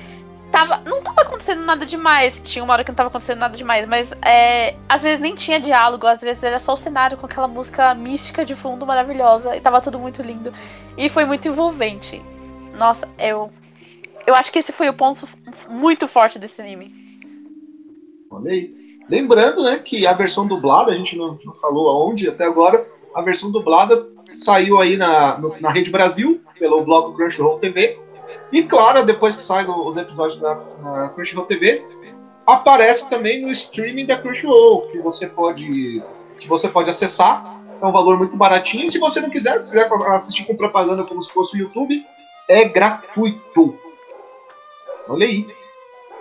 tava, 0.51 0.79
não 0.79 1.03
tava 1.03 1.21
acontecendo 1.21 1.61
nada 1.63 1.85
demais. 1.85 2.41
Tinha 2.43 2.63
uma 2.63 2.73
hora 2.73 2.83
que 2.83 2.89
não 2.89 2.95
tava 2.95 3.09
acontecendo 3.09 3.37
nada 3.37 3.55
demais, 3.55 3.85
mas 3.85 4.11
é, 4.23 4.75
às 4.89 5.03
vezes 5.03 5.19
nem 5.19 5.35
tinha 5.35 5.59
diálogo, 5.59 6.07
às 6.07 6.19
vezes 6.19 6.41
era 6.41 6.57
só 6.57 6.73
o 6.73 6.77
cenário 6.77 7.17
com 7.17 7.27
aquela 7.27 7.47
música 7.47 7.93
mística 7.93 8.43
de 8.43 8.55
fundo 8.55 8.83
maravilhosa. 8.83 9.55
E 9.55 9.61
tava 9.61 9.79
tudo 9.79 9.99
muito 9.99 10.23
lindo. 10.23 10.51
E 10.97 11.07
foi 11.07 11.23
muito 11.23 11.47
envolvente. 11.47 12.19
Nossa, 12.75 13.07
eu. 13.19 13.51
Eu 14.25 14.33
acho 14.33 14.51
que 14.51 14.57
esse 14.57 14.71
foi 14.71 14.89
o 14.89 14.93
ponto 14.93 15.29
muito 15.69 16.07
forte 16.07 16.39
desse 16.39 16.59
anime. 16.61 16.95
Olha 18.31 18.51
aí. 18.51 18.80
Lembrando, 19.11 19.63
né, 19.63 19.77
que 19.77 20.07
a 20.07 20.13
versão 20.13 20.47
dublada, 20.47 20.93
a 20.93 20.95
gente 20.95 21.17
não, 21.17 21.37
não 21.43 21.53
falou 21.55 21.89
aonde 21.89 22.29
até 22.29 22.45
agora, 22.45 22.87
a 23.13 23.21
versão 23.21 23.51
dublada 23.51 24.07
saiu 24.37 24.79
aí 24.79 24.95
na, 24.95 25.37
na 25.59 25.69
Rede 25.69 25.91
Brasil, 25.91 26.39
pelo 26.57 26.81
bloco 26.85 27.13
Crunchyroll 27.13 27.59
TV. 27.59 27.99
E 28.53 28.63
claro, 28.63 29.05
depois 29.05 29.35
que 29.35 29.41
saem 29.41 29.69
os 29.69 29.97
episódios 29.97 30.39
da 30.39 30.55
na 30.81 31.09
Crunchyroll 31.09 31.45
TV, 31.45 31.83
aparece 32.47 33.09
também 33.09 33.41
no 33.41 33.51
streaming 33.51 34.05
da 34.05 34.17
Crunchyroll, 34.17 34.87
que 34.87 34.99
você 34.99 35.27
pode, 35.27 36.01
que 36.39 36.47
você 36.47 36.69
pode 36.69 36.89
acessar. 36.89 37.59
É 37.81 37.85
um 37.85 37.91
valor 37.91 38.17
muito 38.17 38.37
baratinho. 38.37 38.89
Se 38.89 38.97
você 38.97 39.19
não 39.19 39.29
quiser, 39.29 39.59
quiser 39.59 39.89
assistir 40.07 40.45
com 40.45 40.55
propaganda 40.55 41.03
como 41.03 41.21
se 41.21 41.33
fosse 41.33 41.57
o 41.57 41.59
YouTube, 41.59 42.01
é 42.47 42.63
gratuito. 42.63 43.77
Olha 45.09 45.27
aí. 45.27 45.60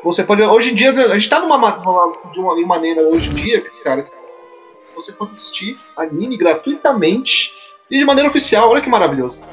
Você 0.02 0.24
pode. 0.24 0.42
Hoje 0.42 0.70
em 0.70 0.74
dia, 0.74 0.90
a 0.90 1.18
gente 1.18 1.28
tá 1.28 1.40
numa, 1.40 1.58
ma- 1.58 1.76
numa- 1.76 2.16
de 2.32 2.40
uma 2.40 2.66
maneira 2.66 3.02
hoje 3.02 3.28
em 3.30 3.34
dia, 3.34 3.62
cara. 3.84 4.08
Você 4.94 5.12
pode 5.12 5.32
assistir 5.32 5.78
anime 5.96 6.36
gratuitamente 6.36 7.54
e 7.90 7.98
de 7.98 8.04
maneira 8.04 8.28
oficial. 8.28 8.70
Olha 8.70 8.80
que 8.80 8.88
maravilhoso. 8.88 9.44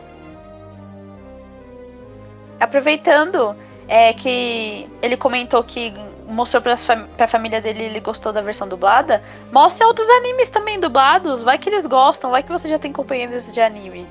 Aproveitando 2.59 3.55
é, 3.87 4.13
que 4.13 4.87
ele 5.01 5.15
comentou 5.17 5.63
que 5.63 5.93
mostrou 6.27 6.61
pra, 6.61 6.75
fam 6.75 7.07
pra 7.15 7.27
família 7.27 7.61
dele 7.61 7.83
ele 7.83 7.99
gostou 8.01 8.33
da 8.33 8.41
versão 8.41 8.67
dublada, 8.67 9.23
mostre 9.51 9.85
outros 9.85 10.09
animes 10.09 10.49
também 10.49 10.79
dublados. 10.79 11.41
Vai 11.41 11.57
que 11.57 11.69
eles 11.69 11.85
gostam, 11.85 12.31
vai 12.31 12.41
que 12.43 12.51
você 12.51 12.67
já 12.67 12.79
tem 12.79 12.91
companheiros 12.91 13.51
de 13.51 13.61
anime. 13.61 14.07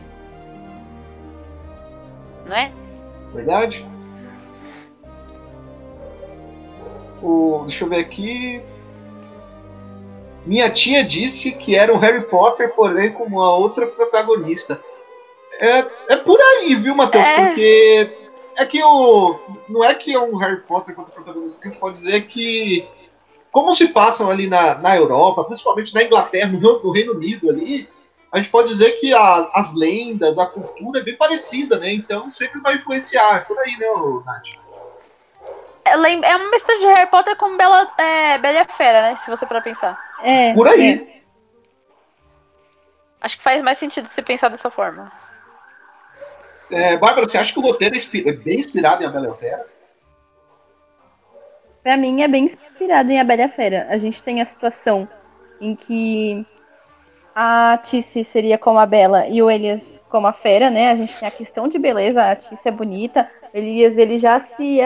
Não 2.46 2.56
é? 2.56 2.70
Verdade? 3.34 3.84
O, 7.22 7.62
deixa 7.66 7.84
eu 7.84 7.88
ver 7.88 8.00
aqui. 8.00 8.62
Minha 10.44 10.70
tia 10.70 11.02
disse 11.04 11.52
que 11.52 11.74
era 11.74 11.92
um 11.92 11.98
Harry 11.98 12.22
Potter, 12.26 12.72
porém 12.74 13.12
com 13.12 13.24
uma 13.24 13.52
outra 13.54 13.86
protagonista. 13.86 14.80
É, 15.58 15.78
é 16.08 16.16
por 16.16 16.38
aí, 16.40 16.74
viu, 16.76 16.94
Matheus? 16.94 17.24
É. 17.24 17.46
Porque 17.46 18.10
é 18.56 18.66
que 18.66 18.82
o. 18.82 19.38
Não 19.68 19.82
é 19.82 19.94
que 19.94 20.12
é 20.12 20.20
um 20.20 20.36
Harry 20.36 20.60
Potter 20.60 20.94
contra 20.94 21.12
protagonista, 21.12 21.58
o 21.58 21.60
que 21.60 21.68
a 21.68 21.70
gente 21.70 21.80
pode 21.80 21.94
dizer 21.96 22.14
é 22.14 22.20
que. 22.20 22.88
Como 23.50 23.74
se 23.74 23.88
passam 23.88 24.30
ali 24.30 24.46
na, 24.48 24.74
na 24.76 24.94
Europa, 24.96 25.42
principalmente 25.44 25.94
na 25.94 26.02
Inglaterra, 26.02 26.52
no, 26.52 26.82
no 26.82 26.90
Reino 26.90 27.14
Unido 27.14 27.48
ali, 27.48 27.88
a 28.30 28.36
gente 28.36 28.50
pode 28.50 28.68
dizer 28.68 28.92
que 29.00 29.14
a- 29.14 29.50
as 29.54 29.74
lendas, 29.74 30.36
a 30.38 30.44
cultura 30.44 31.00
é 31.00 31.02
bem 31.02 31.16
parecida, 31.16 31.78
né? 31.78 31.90
Então 31.90 32.30
sempre 32.30 32.60
vai 32.60 32.76
influenciar. 32.76 33.36
É 33.36 33.38
por 33.40 33.58
aí, 33.58 33.74
né, 33.78 33.86
Nath? 34.26 34.65
É, 35.86 35.92
é 35.92 36.36
uma 36.36 36.50
mistura 36.50 36.78
de 36.78 36.86
Harry 36.86 37.06
Potter 37.08 37.36
com 37.36 37.56
Bela, 37.56 37.88
é, 37.96 38.38
Bela 38.38 38.54
e 38.54 38.58
a 38.58 38.66
Fera, 38.66 39.02
né? 39.02 39.16
Se 39.16 39.30
você 39.30 39.46
para 39.46 39.60
pensar. 39.60 39.96
É. 40.20 40.52
Por 40.52 40.66
aí. 40.66 41.08
é. 41.12 41.16
Acho 43.20 43.36
que 43.38 43.42
faz 43.42 43.62
mais 43.62 43.78
sentido 43.78 44.06
se 44.08 44.20
pensar 44.20 44.48
dessa 44.48 44.68
forma. 44.68 45.10
É, 46.70 46.96
Bárbara, 46.96 47.28
você 47.28 47.38
acha 47.38 47.52
que 47.52 47.58
o 47.58 47.62
roteiro 47.62 47.96
é, 47.96 48.28
é 48.28 48.32
bem 48.32 48.58
inspirado 48.58 49.02
em 49.02 49.06
A 49.06 49.10
Bela 49.10 49.28
e 49.28 49.30
a 49.30 49.34
Fera? 49.34 49.66
Pra 51.84 51.96
mim 51.96 52.22
é 52.22 52.28
bem 52.28 52.44
inspirado 52.44 53.12
em 53.12 53.20
A 53.20 53.24
Bela 53.24 53.42
e 53.42 53.44
a 53.44 53.48
Fera. 53.48 53.86
A 53.88 53.96
gente 53.96 54.22
tem 54.22 54.40
a 54.40 54.44
situação 54.44 55.08
em 55.60 55.76
que 55.76 56.44
a 57.32 57.78
Tice 57.82 58.24
seria 58.24 58.58
como 58.58 58.80
a 58.80 58.86
Bela 58.86 59.28
e 59.28 59.40
o 59.40 59.48
Elias 59.48 60.02
como 60.08 60.26
a 60.26 60.32
Fera, 60.32 60.68
né? 60.68 60.90
A 60.90 60.96
gente 60.96 61.16
tem 61.16 61.28
a 61.28 61.30
questão 61.30 61.68
de 61.68 61.78
beleza, 61.78 62.22
a 62.22 62.34
Tice 62.34 62.68
é 62.68 62.72
bonita, 62.72 63.30
o 63.54 63.56
Elias 63.56 63.96
ele 63.98 64.18
já 64.18 64.40
se 64.40 64.80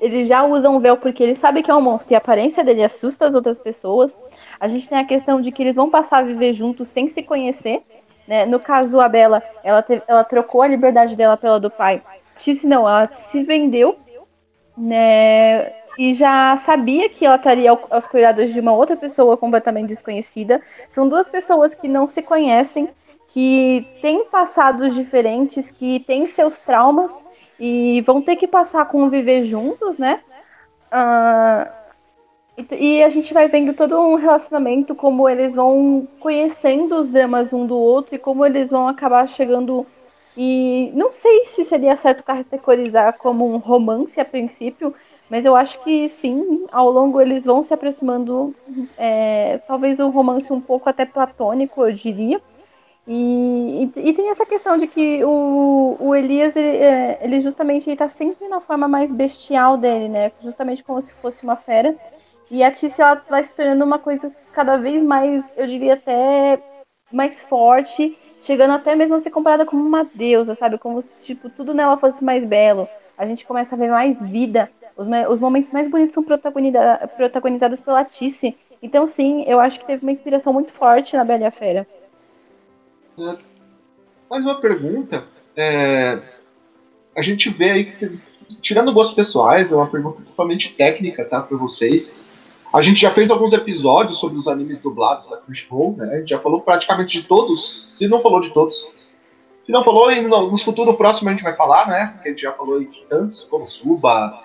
ele 0.00 0.24
já 0.24 0.42
usa 0.44 0.70
um 0.70 0.80
véu 0.80 0.96
porque 0.96 1.22
ele 1.22 1.36
sabe 1.36 1.62
que 1.62 1.70
é 1.70 1.74
um 1.74 1.80
monstro 1.80 2.12
e 2.12 2.14
a 2.14 2.18
aparência 2.18 2.64
dele 2.64 2.82
assusta 2.82 3.26
as 3.26 3.34
outras 3.34 3.60
pessoas. 3.60 4.16
A 4.58 4.66
gente 4.66 4.88
tem 4.88 4.98
a 4.98 5.04
questão 5.04 5.40
de 5.40 5.52
que 5.52 5.62
eles 5.62 5.76
vão 5.76 5.90
passar 5.90 6.18
a 6.18 6.22
viver 6.22 6.52
juntos 6.52 6.88
sem 6.88 7.06
se 7.06 7.22
conhecer. 7.22 7.82
Né? 8.26 8.46
No 8.46 8.60
caso, 8.60 9.00
a 9.00 9.08
Bela, 9.08 9.42
ela, 9.62 9.82
teve- 9.82 10.02
ela 10.06 10.24
trocou 10.24 10.62
a 10.62 10.68
liberdade 10.68 11.16
dela 11.16 11.36
pela 11.36 11.58
do 11.58 11.70
pai. 11.70 12.02
Tice 12.36 12.66
não, 12.66 12.88
ela 12.88 13.10
se 13.10 13.42
vendeu, 13.42 13.98
né? 14.76 15.72
E 15.98 16.14
já 16.14 16.56
sabia 16.56 17.08
que 17.08 17.26
ela 17.26 17.36
estaria 17.36 17.70
ao- 17.70 17.86
aos 17.90 18.06
cuidados 18.06 18.52
de 18.52 18.60
uma 18.60 18.72
outra 18.72 18.96
pessoa 18.96 19.36
completamente 19.36 19.88
desconhecida. 19.88 20.62
São 20.88 21.08
duas 21.08 21.28
pessoas 21.28 21.74
que 21.74 21.88
não 21.88 22.08
se 22.08 22.22
conhecem, 22.22 22.88
que 23.28 23.86
têm 24.00 24.24
passados 24.24 24.94
diferentes, 24.94 25.70
que 25.70 26.00
têm 26.00 26.26
seus 26.26 26.60
traumas 26.60 27.24
e 27.60 28.00
vão 28.00 28.22
ter 28.22 28.36
que 28.36 28.48
passar 28.48 28.80
a 28.82 28.86
conviver 28.86 29.42
juntos, 29.42 29.98
né? 29.98 30.20
E, 32.56 32.74
e 32.74 33.02
a 33.02 33.08
gente 33.08 33.32
vai 33.34 33.48
vendo 33.48 33.74
todo 33.74 34.00
um 34.00 34.14
relacionamento, 34.16 34.94
como 34.94 35.28
eles 35.28 35.54
vão 35.54 36.08
conhecendo 36.18 36.96
os 36.96 37.10
dramas 37.10 37.52
um 37.52 37.66
do 37.66 37.76
outro 37.76 38.14
e 38.14 38.18
como 38.18 38.44
eles 38.46 38.70
vão 38.70 38.88
acabar 38.88 39.28
chegando. 39.28 39.86
E 40.36 40.90
não 40.94 41.12
sei 41.12 41.44
se 41.44 41.64
seria 41.64 41.96
certo 41.96 42.24
categorizar 42.24 43.18
como 43.18 43.46
um 43.46 43.58
romance 43.58 44.18
a 44.18 44.24
princípio, 44.24 44.94
mas 45.28 45.44
eu 45.44 45.54
acho 45.54 45.82
que 45.82 46.08
sim, 46.08 46.66
ao 46.72 46.90
longo 46.90 47.20
eles 47.20 47.44
vão 47.44 47.62
se 47.62 47.74
aproximando, 47.74 48.54
é, 48.96 49.58
talvez 49.66 50.00
um 50.00 50.08
romance 50.08 50.52
um 50.52 50.60
pouco 50.60 50.88
até 50.88 51.04
platônico, 51.04 51.84
eu 51.84 51.92
diria. 51.92 52.40
E, 53.12 53.90
e, 53.96 54.08
e 54.10 54.12
tem 54.12 54.30
essa 54.30 54.46
questão 54.46 54.78
de 54.78 54.86
que 54.86 55.24
o, 55.24 55.96
o 55.98 56.14
Elias, 56.14 56.54
ele, 56.54 56.76
é, 56.76 57.18
ele 57.20 57.40
justamente 57.40 57.90
está 57.90 58.06
sempre 58.06 58.46
na 58.46 58.60
forma 58.60 58.86
mais 58.86 59.10
bestial 59.10 59.76
dele, 59.76 60.08
né? 60.08 60.30
Justamente 60.40 60.84
como 60.84 61.02
se 61.02 61.12
fosse 61.14 61.42
uma 61.42 61.56
fera. 61.56 61.96
E 62.48 62.62
a 62.62 62.70
Tice, 62.70 63.02
ela 63.02 63.20
vai 63.28 63.42
se 63.42 63.52
tornando 63.52 63.84
uma 63.84 63.98
coisa 63.98 64.30
cada 64.52 64.76
vez 64.76 65.02
mais, 65.02 65.44
eu 65.56 65.66
diria 65.66 65.94
até 65.94 66.62
mais 67.10 67.42
forte, 67.42 68.16
chegando 68.42 68.74
até 68.74 68.94
mesmo 68.94 69.16
a 69.16 69.18
ser 69.18 69.30
comparada 69.30 69.66
como 69.66 69.84
uma 69.84 70.04
deusa, 70.14 70.54
sabe? 70.54 70.78
Como 70.78 71.02
se, 71.02 71.26
tipo, 71.26 71.50
tudo 71.50 71.74
nela 71.74 71.96
fosse 71.96 72.22
mais 72.22 72.46
belo. 72.46 72.88
A 73.18 73.26
gente 73.26 73.44
começa 73.44 73.74
a 73.74 73.78
ver 73.78 73.90
mais 73.90 74.24
vida. 74.24 74.70
Os, 74.96 75.08
os 75.28 75.40
momentos 75.40 75.72
mais 75.72 75.88
bonitos 75.88 76.14
são 76.14 76.22
protagoniza- 76.22 77.10
protagonizados 77.16 77.80
pela 77.80 78.04
Tice. 78.04 78.56
Então, 78.80 79.04
sim, 79.04 79.42
eu 79.48 79.58
acho 79.58 79.80
que 79.80 79.84
teve 79.86 80.02
uma 80.02 80.12
inspiração 80.12 80.52
muito 80.52 80.70
forte 80.70 81.16
na 81.16 81.24
Bela 81.24 81.42
e 81.42 81.46
a 81.46 81.50
Fera. 81.50 81.84
Mais 84.30 84.42
uma 84.42 84.60
pergunta. 84.60 85.24
É, 85.54 86.18
a 87.14 87.20
gente 87.20 87.50
vê 87.50 87.70
aí 87.70 87.84
que, 87.84 88.18
tirando 88.62 88.92
gostos 88.92 89.14
pessoais, 89.14 89.72
é 89.72 89.76
uma 89.76 89.88
pergunta 89.88 90.22
totalmente 90.22 90.74
técnica, 90.74 91.24
tá, 91.24 91.42
para 91.42 91.56
vocês. 91.58 92.20
A 92.72 92.80
gente 92.80 93.00
já 93.00 93.10
fez 93.10 93.28
alguns 93.30 93.52
episódios 93.52 94.18
sobre 94.18 94.38
os 94.38 94.48
animes 94.48 94.78
dublados 94.78 95.28
da 95.28 95.36
Crunchyroll, 95.36 95.96
né? 95.98 96.14
A 96.14 96.18
gente 96.20 96.30
já 96.30 96.38
falou 96.38 96.62
praticamente 96.62 97.20
de 97.20 97.26
todos, 97.26 97.98
se 97.98 98.08
não 98.08 98.22
falou 98.22 98.40
de 98.40 98.50
todos. 98.54 98.94
Se 99.64 99.70
não 99.70 99.84
falou, 99.84 100.10
no, 100.10 100.50
no 100.52 100.58
futuro 100.58 100.94
próximo 100.94 101.28
a 101.28 101.32
gente 101.32 101.42
vai 101.42 101.54
falar, 101.54 101.88
né? 101.88 102.12
Porque 102.14 102.28
a 102.28 102.30
gente 102.30 102.42
já 102.42 102.52
falou 102.52 102.80
de 102.80 103.02
tantos, 103.08 103.44
como 103.44 103.66
Suba, 103.66 104.40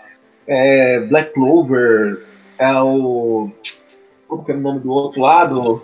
é, 0.48 1.00
Black 1.02 1.34
Clover, 1.34 2.26
é 2.58 2.74
o. 2.82 3.52
Como 4.28 4.44
que 4.44 4.52
é 4.52 4.56
o 4.56 4.60
nome 4.60 4.80
do 4.80 4.92
outro 4.92 5.22
lado? 5.22 5.82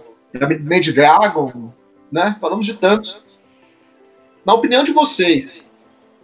Made 0.63 0.91
Dragon, 0.93 1.71
né? 2.11 2.37
Falamos 2.39 2.65
de 2.65 2.73
tantos. 2.73 3.25
Na 4.45 4.53
opinião 4.53 4.83
de 4.83 4.91
vocês, 4.91 5.71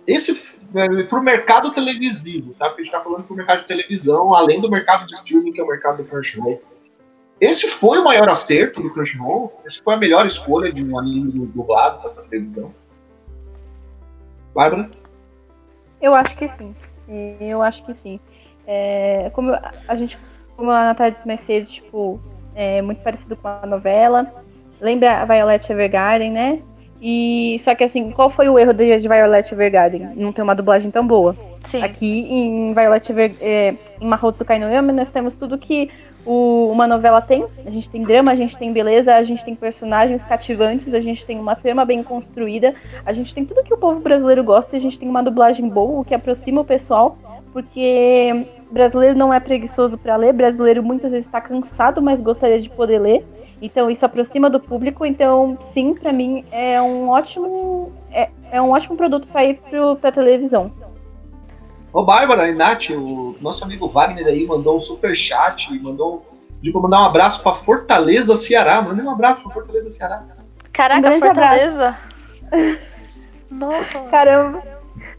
esse 0.05 0.57
é, 0.75 1.03
para 1.03 1.19
o 1.19 1.23
mercado 1.23 1.71
televisivo, 1.71 2.53
tá? 2.55 2.67
Porque 2.67 2.81
a 2.81 2.85
gente 2.85 2.93
está 2.93 3.03
falando 3.03 3.23
para 3.23 3.33
o 3.33 3.37
mercado 3.37 3.61
de 3.61 3.67
televisão, 3.67 4.33
além 4.33 4.59
do 4.59 4.69
mercado 4.69 5.07
de 5.07 5.13
streaming, 5.13 5.53
que 5.53 5.61
é 5.61 5.63
o 5.63 5.67
mercado 5.67 5.97
do 5.97 6.05
Crunchyroll. 6.05 6.61
Esse 7.39 7.67
foi 7.67 7.99
o 7.99 8.03
maior 8.03 8.27
acerto 8.27 8.81
do 8.81 8.91
Crunchyroll? 8.91 9.61
Esse 9.65 9.81
foi 9.81 9.93
a 9.93 9.97
melhor 9.97 10.25
escolha 10.25 10.71
de 10.71 10.83
um 10.83 10.97
anime 10.99 11.45
dublado 11.47 12.09
para 12.09 12.23
televisão? 12.23 12.73
Bárbara? 14.53 14.89
Eu 16.01 16.15
acho 16.15 16.35
que 16.35 16.47
sim. 16.47 16.75
Eu 17.39 17.61
acho 17.61 17.83
que 17.85 17.93
sim. 17.93 18.19
É, 18.65 19.29
como 19.29 19.53
a 19.87 19.95
gente, 19.95 20.17
como 20.55 20.71
a 20.71 20.85
Natália 20.85 21.11
disse 21.11 21.27
mais 21.27 21.39
cedo, 21.41 21.67
tipo, 21.67 22.19
é 22.55 22.81
muito 22.81 23.01
parecido 23.03 23.35
com 23.35 23.47
a 23.47 23.65
novela. 23.65 24.43
Lembra 24.79 25.21
a 25.21 25.25
Violet 25.25 25.71
Evergarden, 25.71 26.31
né? 26.31 26.59
E 27.01 27.57
só 27.59 27.75
que 27.75 27.83
assim, 27.83 28.11
qual 28.11 28.29
foi 28.29 28.49
o 28.49 28.57
erro 28.57 28.73
de, 28.73 28.97
de 28.97 29.07
Violet 29.07 29.53
Evergarden? 29.53 30.09
Não 30.15 30.31
ter 30.31 30.41
uma 30.41 30.55
dublagem 30.55 30.89
tão 30.89 31.05
boa. 31.05 31.35
Sim. 31.65 31.83
Aqui 31.83 32.21
em 32.31 32.73
Violet 32.73 33.11
Ever, 33.11 33.35
é, 33.41 33.75
em 33.99 34.07
Mahou 34.07 34.31
Tsukai 34.31 34.57
no 34.57 34.69
Yama, 34.69 34.93
nós 34.93 35.11
temos 35.11 35.35
tudo 35.35 35.57
que 35.57 35.89
o, 36.25 36.69
uma 36.71 36.87
novela 36.87 37.21
tem. 37.21 37.45
A 37.65 37.69
gente 37.69 37.89
tem 37.89 38.03
drama, 38.03 38.31
a 38.31 38.35
gente 38.35 38.57
tem 38.57 38.71
beleza, 38.71 39.13
a 39.13 39.23
gente 39.23 39.43
tem 39.43 39.53
personagens 39.53 40.25
cativantes, 40.25 40.93
a 40.93 40.99
gente 40.99 41.25
tem 41.25 41.39
uma 41.39 41.55
trama 41.55 41.85
bem 41.85 42.01
construída, 42.03 42.73
a 43.05 43.13
gente 43.13 43.33
tem 43.33 43.45
tudo 43.45 43.63
que 43.63 43.73
o 43.73 43.77
povo 43.77 43.99
brasileiro 43.99 44.43
gosta 44.43 44.75
e 44.75 44.77
a 44.77 44.81
gente 44.81 44.97
tem 44.97 45.09
uma 45.09 45.21
dublagem 45.21 45.67
boa, 45.67 46.01
o 46.01 46.05
que 46.05 46.15
aproxima 46.15 46.61
o 46.61 46.65
pessoal, 46.65 47.17
porque 47.51 48.47
brasileiro 48.71 49.17
não 49.17 49.33
é 49.33 49.39
preguiçoso 49.39 49.97
para 49.97 50.15
ler, 50.15 50.33
brasileiro 50.33 50.83
muitas 50.83 51.11
vezes 51.11 51.27
está 51.27 51.41
cansado, 51.41 52.01
mas 52.01 52.21
gostaria 52.21 52.59
de 52.59 52.69
poder 52.69 52.99
ler. 52.99 53.25
Então 53.61 53.89
isso 53.89 54.05
aproxima 54.05 54.49
do 54.49 54.59
público. 54.59 55.05
Então, 55.05 55.57
sim, 55.59 55.93
para 55.93 56.13
mim 56.13 56.45
é 56.51 56.81
um 56.81 57.09
ótimo 57.09 57.91
é, 58.11 58.29
é 58.51 58.61
um 58.61 58.71
ótimo 58.71 58.95
produto 58.95 59.27
para 59.27 59.45
ir 59.45 59.59
para 59.99 60.11
televisão. 60.11 60.71
Ô 61.91 62.03
Bárbara 62.03 62.49
e 62.49 62.53
Nath, 62.53 62.89
o 62.91 63.35
nosso 63.41 63.63
amigo 63.63 63.87
Wagner 63.87 64.27
aí 64.27 64.45
mandou 64.45 64.77
um 64.77 64.81
super 64.81 65.15
chat, 65.17 65.67
mandou 65.81 66.25
digo 66.61 66.81
mandar 66.81 67.01
um 67.01 67.05
abraço 67.05 67.41
para 67.41 67.55
Fortaleza, 67.55 68.35
Ceará. 68.35 68.81
Manda 68.81 69.03
um 69.03 69.09
abraço 69.09 69.43
para 69.43 69.53
Fortaleza, 69.53 69.89
Ceará. 69.89 70.25
Caraca, 70.71 71.09
um 71.09 71.19
Fortaleza. 71.19 71.97
Nossa. 73.49 73.99
Caramba. 74.11 74.61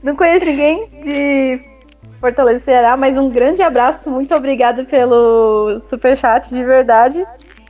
Não 0.03 0.15
conheço 0.15 0.47
ninguém 0.47 0.89
de 1.03 1.61
Fortaleza, 2.21 2.65
Ceará, 2.65 2.97
mas 2.97 3.17
um 3.17 3.29
grande 3.29 3.63
abraço. 3.63 4.11
Muito 4.11 4.35
obrigada 4.35 4.85
pelo 4.85 5.79
super 5.81 6.17
chat, 6.17 6.49
de 6.51 6.65
verdade. 6.65 7.27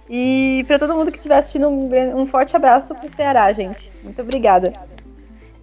E 0.08 0.64
para 0.66 0.78
todo 0.78 0.94
mundo 0.94 1.10
que 1.10 1.18
estiver 1.18 1.36
assistindo, 1.36 1.68
um, 1.68 2.20
um 2.20 2.26
forte 2.26 2.56
abraço 2.56 2.94
pro 2.94 3.08
Ceará, 3.08 3.52
gente. 3.52 3.92
Muito 4.02 4.20
obrigada. 4.22 4.72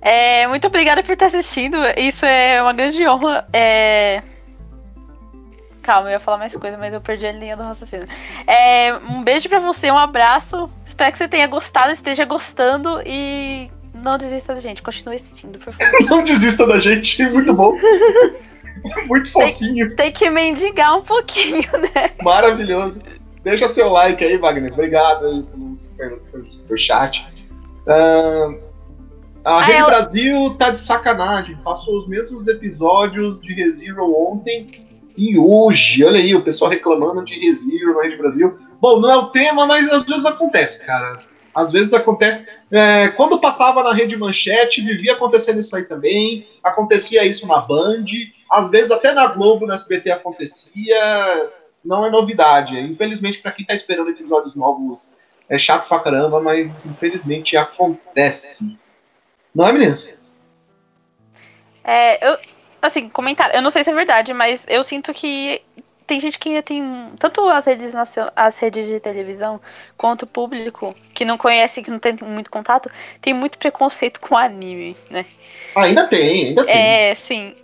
É, 0.02 0.46
muito 0.48 0.68
obrigada 0.68 1.02
por 1.02 1.14
estar 1.14 1.26
assistindo. 1.26 1.78
Isso 1.98 2.26
é 2.26 2.62
uma 2.62 2.74
grande 2.74 3.08
honra. 3.08 3.48
É... 3.52 4.22
Calma, 5.82 6.10
eu 6.10 6.14
ia 6.14 6.20
falar 6.20 6.38
mais 6.38 6.56
coisa, 6.56 6.78
mas 6.78 6.94
eu 6.94 7.02
perdi 7.02 7.26
a 7.26 7.32
linha 7.32 7.58
do 7.58 7.64
raciocínio. 7.64 8.08
É, 8.46 8.94
um 8.96 9.24
beijo 9.24 9.50
para 9.50 9.60
você, 9.60 9.90
um 9.90 9.98
abraço. 9.98 10.70
Espero 10.86 11.12
que 11.12 11.18
você 11.18 11.28
tenha 11.28 11.48
gostado, 11.48 11.92
esteja 11.92 12.24
gostando 12.26 13.02
e 13.04 13.70
não 13.94 14.18
desista 14.18 14.54
da 14.54 14.60
gente. 14.60 14.84
Continue 14.84 15.16
assistindo, 15.16 15.58
por 15.58 15.74
favor. 15.74 16.00
não 16.10 16.24
desista 16.24 16.68
da 16.68 16.80
gente, 16.80 17.24
muito 17.30 17.54
bom. 17.54 17.76
muito 19.08 19.32
fofinho. 19.32 19.88
Tem, 19.90 19.96
tem 19.96 20.12
que 20.12 20.30
mendigar 20.30 20.98
um 20.98 21.02
pouquinho, 21.02 21.68
né? 21.72 22.12
Maravilhoso. 22.22 23.02
Deixa 23.46 23.68
seu 23.68 23.90
like 23.90 24.26
aí, 24.26 24.38
Wagner. 24.38 24.74
Obrigado 24.74 25.28
aí 25.28 25.44
pelo 25.44 25.78
super, 25.78 26.20
super 26.50 26.80
chat. 26.80 27.28
Uh, 27.86 28.60
a 29.44 29.58
ah, 29.58 29.62
Rede 29.62 29.82
eu... 29.82 29.86
Brasil 29.86 30.56
tá 30.58 30.72
de 30.72 30.80
sacanagem. 30.80 31.56
Passou 31.58 32.00
os 32.00 32.08
mesmos 32.08 32.48
episódios 32.48 33.40
de 33.40 33.54
ReZero 33.54 34.04
ontem 34.20 34.88
e 35.16 35.38
hoje. 35.38 36.04
Olha 36.04 36.20
aí, 36.20 36.34
o 36.34 36.42
pessoal 36.42 36.72
reclamando 36.72 37.24
de 37.24 37.36
ReZero 37.36 37.94
na 37.94 38.02
Rede 38.02 38.18
Brasil. 38.18 38.58
Bom, 38.82 39.00
não 39.00 39.12
é 39.12 39.16
o 39.16 39.28
tema, 39.28 39.68
mas 39.68 39.88
às 39.92 40.04
vezes 40.06 40.26
acontece, 40.26 40.84
cara. 40.84 41.20
Às 41.54 41.72
vezes 41.72 41.94
acontece. 41.94 42.48
É, 42.72 43.10
quando 43.10 43.40
passava 43.40 43.84
na 43.84 43.94
Rede 43.94 44.18
Manchete, 44.18 44.82
vivia 44.82 45.14
acontecendo 45.14 45.60
isso 45.60 45.76
aí 45.76 45.84
também. 45.84 46.48
Acontecia 46.64 47.24
isso 47.24 47.46
na 47.46 47.60
Band. 47.60 48.06
Às 48.52 48.72
vezes 48.72 48.90
até 48.90 49.14
na 49.14 49.28
Globo, 49.28 49.68
no 49.68 49.74
SBT 49.74 50.10
acontecia 50.10 51.52
não 51.86 52.06
é 52.06 52.10
novidade. 52.10 52.78
Infelizmente, 52.80 53.40
para 53.40 53.52
quem 53.52 53.64
está 53.64 53.74
esperando 53.74 54.10
episódios 54.10 54.56
novos, 54.56 55.14
é 55.50 55.58
chato 55.58 55.88
pra 55.88 56.00
caramba, 56.00 56.42
mas 56.42 56.86
infelizmente 56.86 57.56
acontece. 57.56 58.80
Não 59.54 59.68
é, 59.68 59.72
meninas? 59.72 60.18
É, 61.84 62.28
eu, 62.28 62.38
assim, 62.82 63.08
comentário, 63.08 63.56
eu 63.56 63.62
não 63.62 63.70
sei 63.70 63.84
se 63.84 63.92
é 63.92 63.94
verdade, 63.94 64.34
mas 64.34 64.66
eu 64.68 64.84
sinto 64.84 65.14
que 65.14 65.62
tem 66.08 66.20
gente 66.20 66.38
que 66.38 66.50
ainda 66.50 66.62
tem, 66.62 66.84
tanto 67.18 67.48
as 67.48 67.66
redes, 67.66 67.94
as 68.36 68.58
redes 68.58 68.88
de 68.88 69.00
televisão, 69.00 69.62
quanto 69.98 70.24
o 70.24 70.28
público, 70.28 70.96
que 71.14 71.26
não 71.26 71.38
conhece, 71.38 71.82
que 71.82 71.90
não 71.90 72.00
tem 72.00 72.16
muito 72.22 72.50
contato, 72.50 72.92
tem 73.22 73.34
muito 73.34 73.58
preconceito 73.58 74.20
com 74.20 74.36
anime, 74.36 74.96
né? 75.10 75.26
Ainda 75.76 76.08
tem, 76.08 76.48
ainda 76.48 76.66
tem. 76.66 76.76
É, 76.76 77.16
sim 77.16 77.56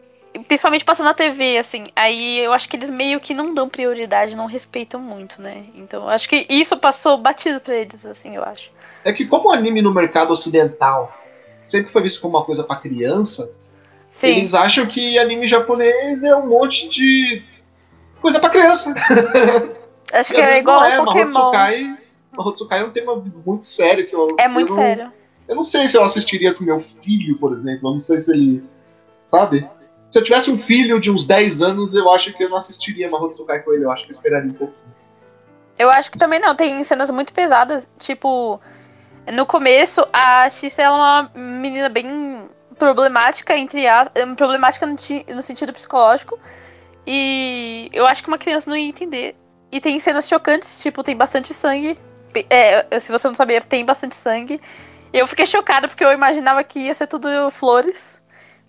principalmente 0.47 0.86
passando 0.86 1.08
na 1.08 1.13
TV, 1.13 1.58
assim. 1.58 1.86
Aí 1.95 2.39
eu 2.39 2.54
acho 2.54 2.67
que 2.69 2.75
eles 2.75 2.89
meio 2.89 3.19
que 3.19 3.34
não 3.34 3.54
dão 3.54 3.67
prioridade, 3.69 4.36
não 4.36 4.45
respeitam 4.45 4.99
muito, 4.99 5.41
né? 5.41 5.65
Então 5.75 6.08
acho 6.08 6.27
que 6.27 6.45
isso 6.49 6.77
passou 6.77 7.17
batido 7.17 7.60
pra 7.60 7.75
eles, 7.75 8.06
assim, 8.06 8.36
eu 8.36 8.43
acho. 8.43 8.69
É 9.04 9.12
que 9.12 9.25
como 9.25 9.49
o 9.49 9.51
anime 9.51 9.82
no 9.82 9.93
mercado 9.93 10.32
ocidental 10.32 11.17
sempre 11.63 11.91
foi 11.91 12.04
visto 12.04 12.21
como 12.21 12.38
uma 12.38 12.45
coisa 12.45 12.63
para 12.63 12.80
criança, 12.80 13.51
Sim. 14.12 14.27
eles 14.27 14.54
acham 14.54 14.86
que 14.86 15.17
anime 15.17 15.47
japonês 15.47 16.23
é 16.23 16.36
um 16.36 16.47
monte 16.47 16.89
de 16.89 17.43
coisa 18.21 18.39
para 18.39 18.49
criança. 18.49 18.93
Acho 20.13 20.34
que 20.34 20.41
é 20.41 20.60
igual 20.60 20.84
é, 20.84 20.97
Pokémon. 20.97 21.32
Mahotsukai, 21.32 21.97
Mahotsukai 22.32 22.82
é 22.82 22.86
um 22.86 22.91
tema 22.91 23.15
muito 23.45 23.65
sério 23.65 24.06
que 24.08 24.15
eu 24.15 24.36
É 24.38 24.47
muito 24.47 24.73
eu 24.73 24.75
não, 24.75 24.84
sério. 24.84 25.13
Eu 25.47 25.56
não 25.56 25.63
sei 25.63 25.88
se 25.88 25.97
eu 25.97 26.04
assistiria 26.04 26.54
com 26.54 26.63
meu 26.63 26.84
filho, 27.01 27.38
por 27.38 27.54
exemplo. 27.54 27.89
Eu 27.89 27.93
não 27.93 27.99
sei 27.99 28.19
se 28.19 28.32
ele, 28.32 28.63
sabe? 29.25 29.67
Se 30.12 30.19
eu 30.19 30.24
tivesse 30.24 30.52
um 30.52 30.58
filho 30.58 31.00
de 31.00 31.10
uns 31.10 31.26
10 31.26 31.62
anos, 31.62 31.95
eu 31.95 32.12
acho 32.12 32.34
que 32.34 32.43
eu 32.43 32.50
não 32.50 32.58
assistiria 32.58 33.10
Mahou 33.10 33.30
Tsukai 33.30 33.62
com 33.62 33.74
ele. 33.74 33.86
Eu 33.86 33.91
acho 33.91 34.06
que 34.06 34.12
eu 34.12 34.15
esperaria 34.15 34.52
um 34.52 34.54
pouquinho. 34.54 34.93
Eu 35.80 35.89
acho 35.89 36.12
que 36.12 36.17
também 36.17 36.39
não. 36.39 36.54
Tem 36.54 36.84
cenas 36.84 37.10
muito 37.10 37.34
pesadas. 37.34 37.89
Tipo, 37.97 38.60
no 39.32 39.45
começo, 39.45 40.06
a 40.12 40.50
X 40.50 40.78
é 40.78 40.89
uma 40.89 41.32
menina 41.34 41.88
bem 41.88 42.43
problemática, 42.78 43.56
entre 43.56 43.88
a. 43.88 44.12
Problemática 44.36 44.86
no, 44.86 44.95
no 45.34 45.41
sentido 45.41 45.71
psicológico. 45.71 46.38
E 47.08 47.89
eu 47.93 48.06
acho 48.06 48.21
que 48.21 48.28
uma 48.28 48.38
criança 48.38 48.69
não 48.69 48.76
ia 48.76 48.89
entender. 48.89 49.36
E 49.71 49.80
tem 49.80 49.97
cenas 50.02 50.28
chocantes, 50.28 50.82
tipo, 50.82 51.04
tem 51.04 51.15
bastante 51.15 51.54
sangue. 51.54 51.97
É, 52.50 53.00
se 53.00 53.12
você 53.12 53.28
não 53.28 53.34
sabia, 53.34 53.62
tem 53.62 53.86
bastante 53.86 54.15
sangue. 54.15 54.60
Eu 55.13 55.26
fiquei 55.26 55.47
chocada 55.47 55.88
porque 55.88 56.04
eu 56.04 56.12
imaginava 56.12 56.63
que 56.65 56.80
ia 56.80 56.93
ser 56.93 57.08
tudo 57.08 57.50
flores. 57.50 58.20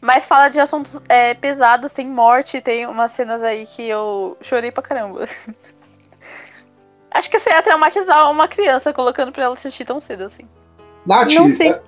Mas 0.02 0.26
fala 0.26 0.48
de 0.48 0.58
assuntos 0.58 1.00
é, 1.08 1.32
pesados, 1.32 1.92
tem 1.92 2.08
morte, 2.08 2.60
tem 2.60 2.88
umas 2.88 3.12
cenas 3.12 3.40
aí 3.40 3.66
que 3.66 3.88
eu 3.88 4.36
chorei 4.40 4.72
pra 4.72 4.82
caramba. 4.82 5.24
Acho 7.08 7.30
que 7.30 7.38
seria 7.38 7.62
traumatizar 7.62 8.28
uma 8.28 8.48
criança 8.48 8.92
colocando 8.92 9.30
pra 9.30 9.44
ela 9.44 9.54
assistir 9.54 9.84
tão 9.84 10.00
cedo 10.00 10.24
assim. 10.24 10.48
Nath, 11.06 11.28
não 11.28 11.48
sei. 11.48 11.70
É... 11.70 11.80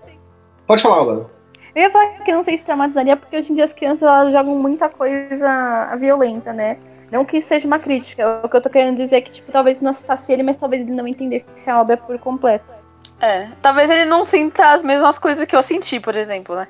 Pode 0.64 0.81
falar, 0.81 1.00
agora. 1.00 1.27
Eu 1.74 1.83
ia 1.83 1.90
falar 1.90 2.07
que 2.22 2.31
eu 2.31 2.37
não 2.37 2.44
sei 2.44 2.57
se 2.57 2.64
traumatizaria, 2.64 3.16
porque 3.16 3.37
hoje 3.37 3.50
em 3.50 3.57
dia 3.57 3.64
as 3.64 3.72
crianças 3.72 4.05
elas 4.05 4.33
jogam 4.33 4.55
muita 4.55 4.88
coisa 4.88 5.96
violenta, 5.96 6.53
né? 6.53 6.79
Não 7.11 7.24
que 7.24 7.40
seja 7.40 7.66
uma 7.66 7.81
crítica. 7.81 8.42
O 8.44 8.48
que 8.48 8.57
eu 8.57 8.62
tô 8.62 8.70
querendo 8.70 8.96
dizer 8.96 9.16
é 9.16 9.20
que, 9.22 9.33
tipo, 9.33 9.50
talvez 9.50 9.81
não 9.81 9.90
assistasse 9.90 10.33
ele, 10.33 10.44
mas 10.44 10.57
talvez 10.57 10.83
ele 10.83 10.92
não 10.92 11.09
entendesse 11.09 11.68
a 11.68 11.81
obra 11.81 11.96
por 11.96 12.16
completo. 12.20 12.72
É, 13.20 13.48
talvez 13.61 13.90
ele 13.90 14.05
não 14.05 14.22
sinta 14.22 14.70
as 14.70 14.85
mesmas 14.85 15.18
coisas 15.18 15.44
que 15.44 15.57
eu 15.57 15.62
senti, 15.64 15.98
por 15.98 16.14
exemplo, 16.14 16.55
né? 16.55 16.68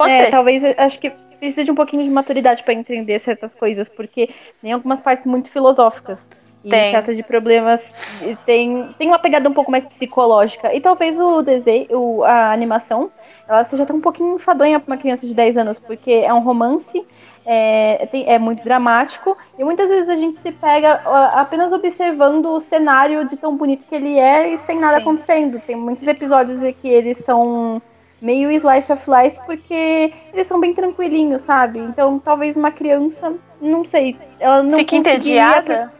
Pode 0.00 0.12
é, 0.12 0.24
ser. 0.24 0.30
talvez 0.30 0.64
acho 0.64 0.98
que 0.98 1.10
precisa 1.38 1.64
de 1.64 1.70
um 1.70 1.74
pouquinho 1.74 2.02
de 2.04 2.10
maturidade 2.10 2.62
para 2.62 2.74
entender 2.74 3.18
certas 3.18 3.54
coisas, 3.54 3.88
porque 3.88 4.28
tem 4.60 4.72
algumas 4.72 5.00
partes 5.00 5.24
muito 5.26 5.48
filosóficas. 5.50 6.28
E 6.62 6.68
Tem. 6.68 6.90
trata 6.90 7.14
de 7.14 7.22
problemas. 7.22 7.94
e 8.20 8.36
Tem, 8.44 8.94
tem 8.98 9.08
uma 9.08 9.18
pegada 9.18 9.48
um 9.48 9.52
pouco 9.54 9.70
mais 9.70 9.86
psicológica. 9.86 10.74
E 10.74 10.80
talvez 10.80 11.18
o 11.18 11.40
desenho, 11.40 11.86
o- 11.98 12.22
a 12.22 12.52
animação, 12.52 13.10
ela 13.48 13.64
seja 13.64 13.84
até 13.84 13.94
um 13.94 14.00
pouquinho 14.00 14.36
enfadonha 14.36 14.78
pra 14.78 14.92
uma 14.92 15.00
criança 15.00 15.26
de 15.26 15.34
10 15.34 15.56
anos, 15.56 15.78
porque 15.78 16.10
é 16.12 16.32
um 16.34 16.40
romance, 16.40 17.02
é, 17.46 18.06
tem- 18.12 18.26
é 18.28 18.38
muito 18.38 18.62
dramático, 18.62 19.36
e 19.58 19.64
muitas 19.64 19.88
vezes 19.88 20.10
a 20.10 20.16
gente 20.16 20.36
se 20.36 20.52
pega 20.52 21.00
apenas 21.34 21.72
observando 21.72 22.46
o 22.50 22.60
cenário 22.60 23.24
de 23.24 23.38
tão 23.38 23.56
bonito 23.56 23.86
que 23.86 23.94
ele 23.94 24.18
é 24.18 24.52
e 24.52 24.58
sem 24.58 24.78
nada 24.78 24.96
Sim. 24.96 25.00
acontecendo. 25.00 25.60
Tem 25.60 25.76
muitos 25.76 26.06
episódios 26.06 26.62
em 26.62 26.74
que 26.74 26.88
eles 26.88 27.16
são 27.18 27.80
meio 28.20 28.50
slice 28.50 28.92
of 28.92 29.04
life 29.10 29.40
porque 29.46 30.12
eles 30.32 30.46
são 30.46 30.60
bem 30.60 30.74
tranquilinhos, 30.74 31.42
sabe? 31.42 31.78
Então 31.78 32.18
talvez 32.18 32.56
uma 32.56 32.70
criança, 32.70 33.34
não 33.60 33.84
sei, 33.84 34.16
ela 34.38 34.62
não 34.62 34.78
Fica 34.78 34.96
entediada. 34.96 35.92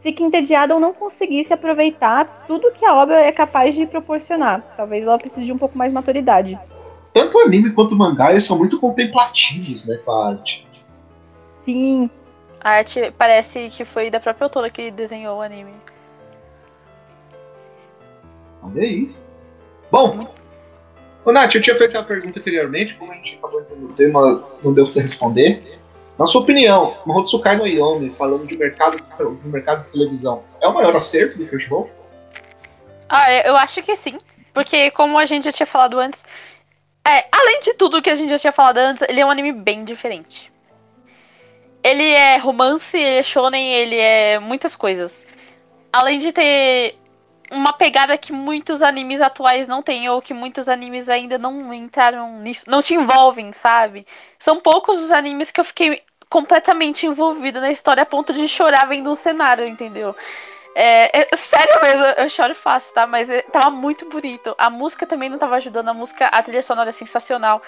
fique 0.00 0.22
entediada 0.22 0.74
ou 0.74 0.80
não 0.80 0.92
conseguisse 0.92 1.52
aproveitar 1.52 2.44
tudo 2.46 2.72
que 2.72 2.84
a 2.84 2.94
obra 2.94 3.20
é 3.20 3.32
capaz 3.32 3.74
de 3.74 3.86
proporcionar. 3.86 4.62
Talvez 4.76 5.04
ela 5.04 5.18
precise 5.18 5.46
de 5.46 5.52
um 5.52 5.58
pouco 5.58 5.76
mais 5.78 5.90
de 5.90 5.94
maturidade. 5.94 6.58
Tanto 7.14 7.38
o 7.38 7.40
anime 7.40 7.72
quanto 7.72 7.94
o 7.94 7.98
mangá, 7.98 8.30
eles 8.30 8.44
são 8.44 8.56
muito 8.58 8.78
contemplativos, 8.78 9.86
né, 9.86 9.96
com 10.04 10.12
a 10.12 10.28
arte. 10.30 10.66
Sim, 11.62 12.10
A 12.60 12.70
arte 12.70 13.12
parece 13.16 13.70
que 13.70 13.84
foi 13.84 14.10
da 14.10 14.18
própria 14.20 14.44
autora 14.46 14.68
que 14.70 14.90
desenhou 14.90 15.38
o 15.38 15.40
anime. 15.42 15.72
Olha 18.62 18.82
aí. 18.82 19.14
Bom, 19.90 20.28
ô 21.28 21.32
Nath, 21.32 21.54
eu 21.54 21.60
tinha 21.60 21.76
feito 21.76 21.94
uma 21.94 22.04
pergunta 22.04 22.40
anteriormente, 22.40 22.94
como 22.94 23.12
a 23.12 23.14
gente 23.16 23.36
acabou 23.36 23.60
entrando 23.60 23.82
no 23.82 23.92
tema, 23.92 24.42
não 24.64 24.72
deu 24.72 24.84
pra 24.84 24.92
você 24.94 25.02
responder. 25.02 25.78
Na 26.18 26.26
sua 26.26 26.40
opinião, 26.40 26.96
Mahotsukai 27.04 27.54
no 27.54 27.66
Yomi, 27.66 28.14
falando 28.16 28.46
de 28.46 28.56
mercado, 28.56 28.96
de 28.96 29.48
mercado 29.48 29.84
de 29.84 29.92
televisão, 29.92 30.42
é 30.62 30.66
o 30.66 30.72
maior 30.72 30.96
acerto 30.96 31.36
do 31.36 31.46
Crunchyroll? 31.46 31.90
Ah, 33.10 33.30
eu 33.44 33.54
acho 33.56 33.82
que 33.82 33.94
sim. 33.96 34.18
Porque, 34.54 34.90
como 34.92 35.18
a 35.18 35.26
gente 35.26 35.44
já 35.44 35.52
tinha 35.52 35.66
falado 35.66 36.00
antes, 36.00 36.24
é, 37.06 37.26
além 37.30 37.60
de 37.60 37.74
tudo 37.74 38.00
que 38.00 38.10
a 38.10 38.14
gente 38.14 38.30
já 38.30 38.38
tinha 38.38 38.52
falado 38.52 38.78
antes, 38.78 39.02
ele 39.06 39.20
é 39.20 39.26
um 39.26 39.30
anime 39.30 39.52
bem 39.52 39.84
diferente. 39.84 40.50
Ele 41.84 42.08
é 42.10 42.38
romance, 42.38 42.96
ele 42.96 43.18
é 43.18 43.22
shonen, 43.22 43.70
ele 43.74 43.96
é 43.96 44.38
muitas 44.38 44.74
coisas. 44.74 45.26
Além 45.92 46.18
de 46.18 46.32
ter 46.32 46.96
uma 47.50 47.72
pegada 47.72 48.16
que 48.18 48.32
muitos 48.32 48.82
animes 48.82 49.20
atuais 49.20 49.66
não 49.66 49.82
têm, 49.82 50.08
ou 50.08 50.20
que 50.20 50.34
muitos 50.34 50.68
animes 50.68 51.08
ainda 51.08 51.38
não 51.38 51.72
entraram 51.72 52.40
nisso, 52.40 52.64
não 52.68 52.82
te 52.82 52.94
envolvem, 52.94 53.52
sabe? 53.52 54.06
São 54.38 54.60
poucos 54.60 54.98
os 54.98 55.10
animes 55.10 55.50
que 55.50 55.60
eu 55.60 55.64
fiquei 55.64 56.02
completamente 56.28 57.06
envolvida 57.06 57.60
na 57.60 57.70
história 57.70 58.02
a 58.02 58.06
ponto 58.06 58.32
de 58.32 58.46
chorar 58.48 58.86
vendo 58.86 59.10
um 59.10 59.14
cenário, 59.14 59.66
entendeu? 59.66 60.14
É, 60.74 61.22
é- 61.22 61.36
sério 61.36 61.80
mesmo, 61.82 62.04
eu 62.04 62.28
choro 62.28 62.54
fácil, 62.54 62.92
tá? 62.94 63.06
Mas 63.06 63.28
é, 63.28 63.42
tava 63.42 63.70
muito 63.70 64.08
bonito. 64.08 64.54
A 64.58 64.70
música 64.70 65.06
também 65.06 65.28
não 65.28 65.38
tava 65.38 65.56
ajudando, 65.56 65.88
a 65.88 65.94
música, 65.94 66.26
a 66.26 66.42
trilha 66.42 66.62
sonora 66.62 66.90
é 66.90 66.92
sensacional. 66.92 67.62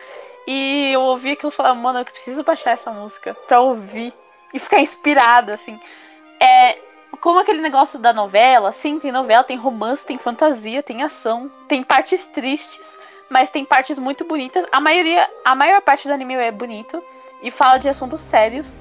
E 0.47 0.93
eu 0.93 1.01
ouvi 1.03 1.33
aquilo 1.33 1.51
e 1.51 1.55
falava, 1.55 1.75
mano, 1.75 2.01
eu 2.01 2.05
preciso 2.05 2.43
baixar 2.45 2.73
essa 2.73 2.90
música 2.90 3.35
pra 3.49 3.61
ouvir 3.61 4.12
e 4.55 4.59
ficar 4.59 4.81
inspirada, 4.81 5.55
assim. 5.55 5.79
É, 6.40 6.79
como 7.21 7.39
aquele 7.39 7.61
negócio 7.61 7.99
da 7.99 8.13
novela, 8.13 8.73
sim, 8.73 8.99
tem 8.99 9.13
novela, 9.13 9.45
tem 9.45 9.57
romance, 9.57 10.05
tem 10.05 10.19
fantasia, 10.19 10.83
tem 10.83 11.03
ação, 11.03 11.51
tem 11.69 11.83
partes 11.83 12.25
tristes, 12.27 12.87
mas 13.29 13.51
tem 13.51 13.65
partes 13.65 13.99
muito 13.99 14.25
bonitas. 14.25 14.65
A 14.73 14.81
maioria, 14.81 15.29
a 15.45 15.55
maior 15.55 15.83
parte 15.83 16.09
do 16.09 16.15
anime 16.15 16.35
é 16.35 16.51
bonito 16.51 17.03
e 17.43 17.51
fala 17.51 17.79
de 17.79 17.89
assuntos 17.89 18.21
sérios. 18.23 18.81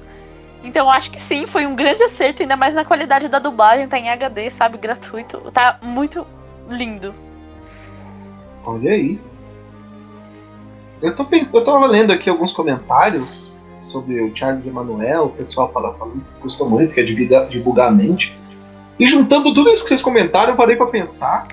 Então 0.64 0.90
acho 0.90 1.10
que 1.10 1.20
sim, 1.20 1.46
foi 1.46 1.66
um 1.66 1.76
grande 1.76 2.02
acerto, 2.02 2.42
ainda 2.42 2.56
mais 2.56 2.74
na 2.74 2.84
qualidade 2.84 3.28
da 3.28 3.38
dublagem, 3.38 3.88
tá 3.88 3.98
em 3.98 4.08
HD, 4.08 4.50
sabe, 4.50 4.78
gratuito. 4.78 5.50
Tá 5.52 5.78
muito 5.82 6.26
lindo. 6.68 7.14
Olha 8.64 8.92
aí. 8.92 9.20
Eu 11.02 11.14
tô, 11.14 11.26
eu 11.30 11.64
tava 11.64 11.86
lendo 11.86 12.12
aqui 12.12 12.28
alguns 12.28 12.52
comentários 12.52 13.59
sobre 13.90 14.20
o 14.22 14.34
Charles 14.34 14.66
Emanuel, 14.66 15.24
o 15.26 15.30
pessoal 15.30 15.70
fala, 15.72 15.94
que 15.94 16.20
gostou 16.42 16.68
muito, 16.68 16.94
que 16.94 17.00
é 17.00 17.04
divulga- 17.04 17.46
divulgar 17.46 17.88
a 17.88 17.92
mente. 17.92 18.36
E 18.98 19.06
juntando 19.06 19.52
tudo 19.54 19.70
isso 19.70 19.82
que 19.82 19.88
vocês 19.88 20.02
comentaram, 20.02 20.52
eu 20.52 20.56
parei 20.56 20.76
pra 20.76 20.86
pensar 20.86 21.48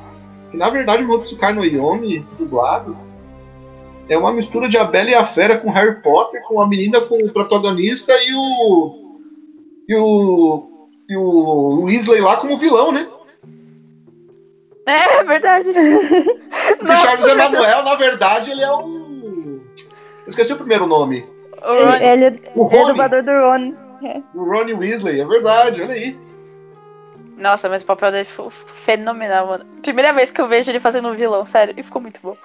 que 0.51 0.57
na 0.57 0.69
verdade 0.69 1.03
o 1.03 1.07
Motsukai 1.07 1.53
no 1.53 1.63
Yomi, 1.65 2.25
dublado, 2.37 2.95
é 4.09 4.17
uma 4.17 4.31
mistura 4.33 4.69
de 4.69 4.77
A 4.77 4.83
Bela 4.85 5.09
e 5.09 5.15
a 5.15 5.25
Fera 5.25 5.57
com 5.57 5.69
Harry 5.71 6.01
Potter, 6.01 6.41
com 6.43 6.61
a 6.61 6.67
menina 6.67 7.01
com 7.01 7.17
o 7.17 7.31
protagonista 7.31 8.13
e 8.13 8.33
o. 8.33 9.19
e 9.89 9.95
o. 9.95 10.89
e 11.09 11.17
o 11.17 11.83
Weasley 11.83 12.21
lá 12.21 12.37
como 12.37 12.57
vilão, 12.57 12.91
né? 12.91 13.07
É 14.85 15.23
verdade. 15.25 15.71
Porque 15.73 16.83
o 16.93 16.97
Charles. 16.97 17.25
Emanuel, 17.27 17.83
na 17.83 17.95
verdade, 17.95 18.51
ele 18.51 18.61
é 18.61 18.71
o. 18.71 19.59
Eu 20.25 20.29
esqueci 20.29 20.53
o 20.53 20.57
primeiro 20.57 20.87
nome. 20.87 21.25
O 21.61 21.85
Ronnie- 21.85 22.03
ele, 22.05 22.25
ele 22.25 22.41
O 22.55 22.67
é, 22.69 22.75
é 22.75 22.79
Rony. 22.79 22.87
dublador 22.91 23.23
do 23.23 23.31
Ron. 23.31 23.73
O 24.35 24.43
Ronnie 24.43 24.73
Weasley, 24.75 25.19
é 25.21 25.25
verdade, 25.25 25.81
olha 25.81 25.93
aí. 25.93 26.17
Nossa, 27.37 27.69
mas 27.69 27.81
o 27.81 27.85
papel 27.85 28.11
dele 28.11 28.25
foi 28.25 28.49
fenomenal, 28.49 29.47
mano. 29.47 29.65
Primeira 29.81 30.11
vez 30.13 30.31
que 30.31 30.41
eu 30.41 30.47
vejo 30.47 30.71
ele 30.71 30.79
fazendo 30.79 31.07
um 31.09 31.13
vilão, 31.15 31.45
sério, 31.45 31.73
e 31.77 31.83
ficou 31.83 32.01
muito 32.01 32.19
bom. 32.21 32.35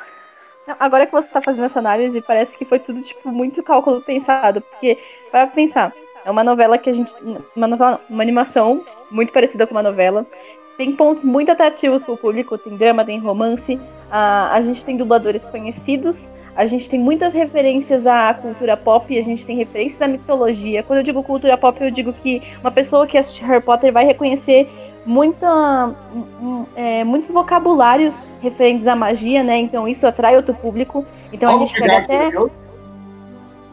Não, 0.66 0.76
Agora 0.78 1.06
que 1.06 1.12
você 1.12 1.26
tá 1.28 1.40
fazendo 1.40 1.64
essa 1.64 1.78
análise, 1.78 2.20
parece 2.22 2.56
que 2.58 2.64
foi 2.64 2.78
tudo, 2.78 3.00
tipo, 3.02 3.28
muito 3.30 3.62
cálculo 3.62 4.00
pensado. 4.02 4.60
Porque, 4.60 4.98
para 5.30 5.46
pensar, 5.46 5.92
é 6.24 6.30
uma 6.30 6.44
novela 6.44 6.76
que 6.78 6.90
a 6.90 6.92
gente. 6.92 7.14
Uma 7.56 7.66
novela, 7.66 7.92
não, 8.08 8.14
uma 8.16 8.22
animação 8.22 8.84
muito 9.10 9.32
parecida 9.32 9.66
com 9.66 9.74
uma 9.74 9.82
novela. 9.82 10.26
Tem 10.76 10.94
pontos 10.94 11.24
muito 11.24 11.50
atrativos 11.50 12.04
pro 12.04 12.16
público, 12.16 12.56
tem 12.58 12.76
drama, 12.76 13.04
tem 13.04 13.18
romance. 13.18 13.78
A, 14.10 14.54
a 14.54 14.60
gente 14.60 14.84
tem 14.84 14.96
dubladores 14.96 15.44
conhecidos. 15.46 16.30
A 16.54 16.66
gente 16.66 16.88
tem 16.90 17.00
muitas 17.00 17.32
referências 17.32 18.06
à 18.06 18.34
cultura 18.34 18.76
pop, 18.76 19.18
a 19.18 19.22
gente 19.22 19.46
tem 19.46 19.56
referências 19.56 20.02
à 20.02 20.06
mitologia. 20.06 20.82
Quando 20.82 20.98
eu 20.98 21.02
digo 21.02 21.22
cultura 21.22 21.56
pop, 21.56 21.82
eu 21.82 21.90
digo 21.90 22.12
que 22.12 22.42
uma 22.60 22.70
pessoa 22.70 23.06
que 23.06 23.16
assiste 23.16 23.42
Harry 23.44 23.62
Potter 23.62 23.90
vai 23.90 24.04
reconhecer 24.04 24.68
muita, 25.06 25.94
é, 26.76 27.04
muitos 27.04 27.30
vocabulários 27.30 28.28
referentes 28.42 28.86
à 28.86 28.94
magia, 28.94 29.42
né? 29.42 29.56
Então 29.56 29.88
isso 29.88 30.06
atrai 30.06 30.36
outro 30.36 30.54
público. 30.54 31.06
Então 31.32 31.48
a 31.50 31.56
o 31.56 31.58
gente 31.60 31.72
pega 31.80 31.98
até. 31.98 32.18
Leviosa. 32.24 32.52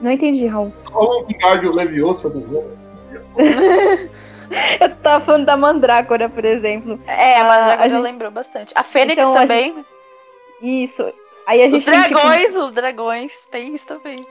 Não 0.01 0.11
entendi, 0.11 0.47
Raul. 0.47 0.71
Vingardio 1.27 1.73
Leviosa 1.73 2.29
do. 2.29 2.39
Eu 4.79 4.95
tava 5.03 5.23
falando 5.25 5.45
da 5.45 5.55
Mandrácora, 5.55 6.27
por 6.29 6.43
exemplo. 6.45 6.99
É, 7.05 7.37
a 7.39 7.43
Mandragora 7.43 7.83
a 7.83 7.87
gente- 7.87 8.01
lembrou 8.01 8.31
bastante. 8.31 8.73
A 8.75 8.83
Fênix 8.83 9.17
Então, 9.21 9.35
a 9.35 9.41
também. 9.41 9.85
Isso. 10.61 11.03
Aí 11.49 11.63
a 11.63 11.65
Os 11.65 11.71
gente 11.71 11.85
tem, 11.85 11.99
tipo, 12.03 12.13
dragões, 12.13 12.55
os 12.55 12.71
dragões, 12.71 13.33
tem 13.49 13.73
isso 13.73 13.85
também. 13.87 14.23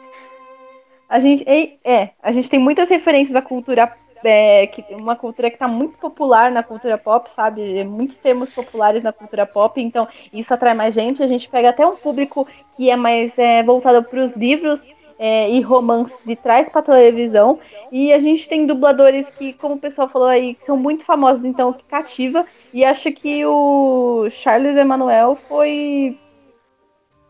A 1.09 1.19
gente 1.19 1.45
é, 1.85 2.11
a 2.23 2.31
gente 2.31 2.49
tem 2.49 2.61
muitas 2.61 2.89
referências 2.89 3.35
à 3.35 3.43
cultura 3.43 3.93
é, 4.23 4.69
que 4.69 4.85
uma 4.95 5.17
cultura 5.17 5.51
que 5.51 5.57
está 5.57 5.67
muito 5.67 5.99
popular 5.99 6.49
na 6.53 6.63
cultura 6.63 6.97
pop, 6.97 7.29
sabe? 7.29 7.83
Muitos 7.83 8.19
termos 8.19 8.53
populares 8.53 9.03
na 9.03 9.13
cultura 9.13 9.45
pop, 9.45 9.83
então 9.83 10.07
isso 10.33 10.55
atrai 10.55 10.75
mais 10.75 10.95
gente. 10.95 11.21
A 11.21 11.27
gente 11.27 11.49
pega 11.49 11.71
até 11.71 11.85
um 11.85 11.97
público 11.97 12.47
que 12.77 12.89
é 12.89 12.95
mais 12.95 13.37
é, 13.37 13.65
voltado 13.65 14.09
para 14.09 14.21
os 14.21 14.37
livros 14.37 14.87
é, 15.19 15.51
e 15.51 15.61
romances 15.61 16.25
e 16.29 16.37
traz 16.37 16.71
para 16.71 16.83
televisão. 16.83 17.59
E 17.91 18.13
a 18.13 18.21
gente 18.21 18.49
tem 18.49 18.65
dubladores 18.65 19.29
que, 19.29 19.55
como 19.55 19.75
o 19.75 19.81
pessoal 19.81 20.07
falou 20.07 20.29
aí, 20.29 20.55
que 20.55 20.65
são 20.65 20.77
muito 20.77 21.05
famosos, 21.05 21.45
então 21.45 21.73
que 21.73 21.83
cativa. 21.83 22.47
E 22.73 22.85
acho 22.85 23.11
que 23.11 23.45
o 23.45 24.29
Charles 24.31 24.77
Emanuel 24.77 25.35
foi 25.35 26.17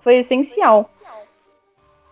foi 0.00 0.16
essencial. 0.16 0.90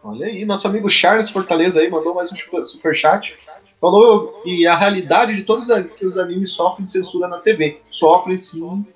Olha 0.03 0.27
aí, 0.27 0.45
nosso 0.45 0.67
amigo 0.69 0.89
Charles 0.89 1.31
Fortaleza 1.31 1.81
aí 1.81 1.91
mandou 1.91 2.15
mais 2.15 2.31
um 2.31 2.37
super- 2.37 2.65
superchat. 2.65 3.37
Falou 3.81 4.41
que 4.43 4.67
a 4.67 4.77
realidade 4.77 5.35
de 5.35 5.43
todos 5.43 5.69
os- 5.69 5.87
que 5.97 6.07
os 6.07 6.17
animes 6.17 6.53
sofrem 6.53 6.87
censura 6.87 7.29
na 7.29 7.39
TV. 7.39 7.81
Sofrem 7.91 8.37
sim. 8.37 8.87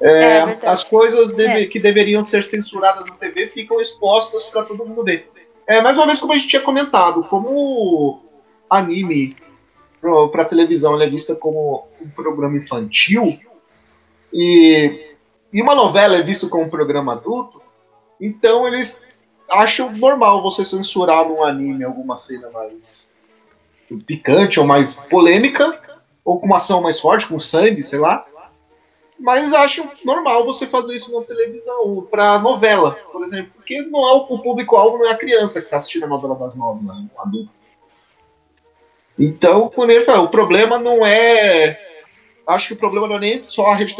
É, 0.00 0.38
É 0.38 0.58
as 0.64 0.84
coisas 0.84 1.32
deve- 1.32 1.66
que 1.66 1.78
deveriam 1.78 2.24
ser 2.24 2.42
censuradas 2.44 3.06
na 3.06 3.14
TV 3.16 3.48
ficam 3.48 3.80
expostas 3.80 4.44
para 4.44 4.64
todo 4.64 4.84
mundo 4.86 5.04
ver. 5.04 5.30
É, 5.66 5.80
mais 5.82 5.96
uma 5.98 6.06
vez, 6.06 6.18
como 6.18 6.32
a 6.32 6.38
gente 6.38 6.48
tinha 6.48 6.62
comentado, 6.62 7.22
como 7.24 8.22
anime 8.68 9.36
para 10.32 10.44
televisão 10.46 10.94
ele 10.94 11.04
é 11.04 11.10
vista 11.10 11.34
como 11.34 11.86
um 12.00 12.08
programa 12.08 12.56
infantil 12.56 13.38
e, 14.32 15.14
e 15.52 15.60
uma 15.60 15.74
novela 15.74 16.16
é 16.16 16.22
vista 16.22 16.48
como 16.48 16.64
um 16.64 16.70
programa 16.70 17.12
adulto, 17.12 17.60
então 18.20 18.66
eles 18.66 19.02
acham 19.48 19.92
normal 19.92 20.42
você 20.42 20.64
censurar 20.64 21.26
num 21.26 21.42
anime 21.42 21.84
alguma 21.84 22.16
cena 22.16 22.50
mais 22.50 23.16
picante 24.06 24.60
ou 24.60 24.66
mais 24.66 24.94
polêmica, 24.94 25.80
ou 26.24 26.38
com 26.38 26.46
uma 26.46 26.58
ação 26.58 26.80
mais 26.80 27.00
forte, 27.00 27.26
com 27.26 27.40
sangue, 27.40 27.82
sei 27.82 27.98
lá. 27.98 28.24
Mas 29.18 29.52
acham 29.52 29.90
normal 30.04 30.44
você 30.44 30.66
fazer 30.66 30.94
isso 30.94 31.12
na 31.12 31.24
televisão, 31.24 32.06
pra 32.10 32.38
novela, 32.38 32.92
por 33.12 33.22
exemplo. 33.24 33.50
Porque 33.54 33.82
não 33.82 34.08
é 34.08 34.12
o, 34.12 34.38
público-alvo, 34.38 34.98
não 34.98 35.08
é 35.08 35.12
a 35.12 35.18
criança 35.18 35.60
que 35.60 35.68
tá 35.68 35.76
assistindo 35.76 36.04
a 36.04 36.08
novela 36.08 36.36
das 36.36 36.56
nove, 36.56 36.84
né? 36.84 36.94
É 36.94 37.18
um 37.18 37.22
adulto. 37.22 37.50
Então, 39.18 39.68
quando 39.68 39.90
ele 39.90 40.04
fala, 40.04 40.22
o 40.22 40.30
problema 40.30 40.78
não 40.78 41.04
é 41.04 41.78
acho 42.46 42.68
que 42.68 42.74
o 42.74 42.78
problema 42.78 43.06
não 43.06 43.16
é 43.16 43.20
nem 43.20 43.44
só 43.44 43.66
a 43.66 43.74
rede 43.74 43.94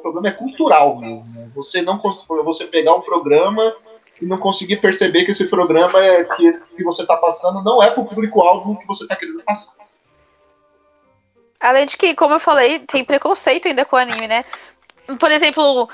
problema 0.00 0.28
é 0.28 0.32
cultural 0.32 0.98
mesmo. 0.98 1.24
né? 1.34 1.50
Você 1.54 1.82
não 1.82 1.98
você 2.44 2.66
pegar 2.66 2.94
um 2.94 3.00
programa 3.00 3.74
e 4.20 4.26
não 4.26 4.38
conseguir 4.38 4.76
perceber 4.76 5.24
que 5.24 5.30
esse 5.30 5.46
programa 5.46 5.98
é, 6.04 6.24
que, 6.24 6.52
que 6.76 6.84
você 6.84 7.02
está 7.02 7.16
passando 7.16 7.62
não 7.62 7.82
é 7.82 7.90
para 7.90 8.02
o 8.02 8.06
público-alvo 8.06 8.78
que 8.78 8.86
você 8.86 9.04
está 9.04 9.16
querendo 9.16 9.42
passar. 9.42 9.74
Além 11.58 11.86
de 11.86 11.96
que, 11.96 12.14
como 12.14 12.34
eu 12.34 12.40
falei, 12.40 12.80
tem 12.80 13.04
preconceito 13.04 13.68
ainda 13.68 13.84
com 13.84 13.96
o 13.96 13.98
anime, 13.98 14.26
né? 14.26 14.44
Por 15.18 15.30
exemplo, 15.30 15.88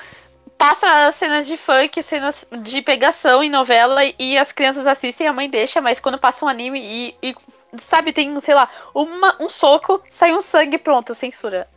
passa 0.57 1.11
cenas 1.11 1.47
de 1.47 1.57
funk, 1.57 2.03
cenas 2.03 2.47
de 2.63 2.83
pegação 2.83 3.43
em 3.43 3.51
novela 3.51 4.01
e 4.19 4.39
as 4.39 4.53
crianças 4.53 4.87
assistem, 4.87 5.27
a 5.27 5.33
mãe 5.33 5.51
deixa, 5.51 5.81
mas 5.81 5.99
quando 5.99 6.19
passa 6.19 6.45
um 6.45 6.49
anime 6.49 6.81
e, 6.81 7.15
e, 7.23 7.35
sabe, 7.79 8.13
tem, 8.13 8.41
sei 8.41 8.55
lá, 8.55 8.69
uma, 8.95 9.37
um 9.41 9.49
soco, 9.49 10.01
sai 10.09 10.33
um 10.33 10.41
sangue, 10.41 10.79
pronto, 10.79 11.15
censura. 11.15 11.69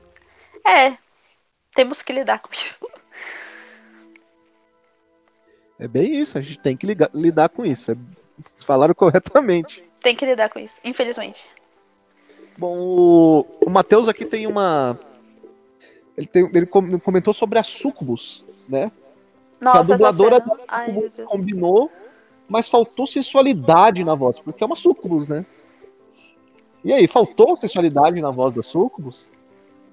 É, 0.65 0.93
temos 1.73 2.01
que 2.01 2.13
lidar 2.13 2.39
com 2.41 2.49
isso. 2.53 2.87
É 5.77 5.87
bem 5.87 6.15
isso, 6.15 6.37
a 6.37 6.41
gente 6.41 6.59
tem 6.59 6.75
que 6.75 6.85
ligar- 6.85 7.09
lidar 7.13 7.49
com 7.49 7.65
isso. 7.65 7.91
É, 7.91 7.95
vocês 7.95 8.63
falaram 8.63 8.93
corretamente. 8.95 9.83
Tem 10.01 10.15
que 10.15 10.25
lidar 10.25 10.49
com 10.49 10.59
isso, 10.59 10.79
infelizmente. 10.83 11.47
Bom, 12.57 12.77
o, 12.77 13.45
o 13.65 13.69
Matheus 13.69 14.07
aqui 14.07 14.25
tem 14.25 14.45
uma. 14.45 14.99
Ele, 16.17 16.27
tem, 16.27 16.45
ele 16.53 16.65
com- 16.65 16.99
comentou 16.99 17.33
sobre 17.33 17.57
a 17.59 17.63
Sucubus, 17.63 18.45
né? 18.67 18.91
Nossa, 19.61 19.79
a 19.93 19.95
dubladora. 19.95 20.43
Ai. 20.67 20.93
Combinou, 21.25 21.89
mas 22.47 22.69
faltou 22.69 23.07
sensualidade 23.07 24.03
na 24.03 24.15
voz, 24.15 24.39
porque 24.41 24.61
é 24.63 24.67
uma 24.67 24.75
Sucubus, 24.75 25.27
né? 25.29 25.45
E 26.83 26.91
aí, 26.93 27.07
faltou 27.07 27.55
sensualidade 27.57 28.21
na 28.21 28.31
voz 28.31 28.53
da 28.53 28.61
Sucubus? 28.61 29.29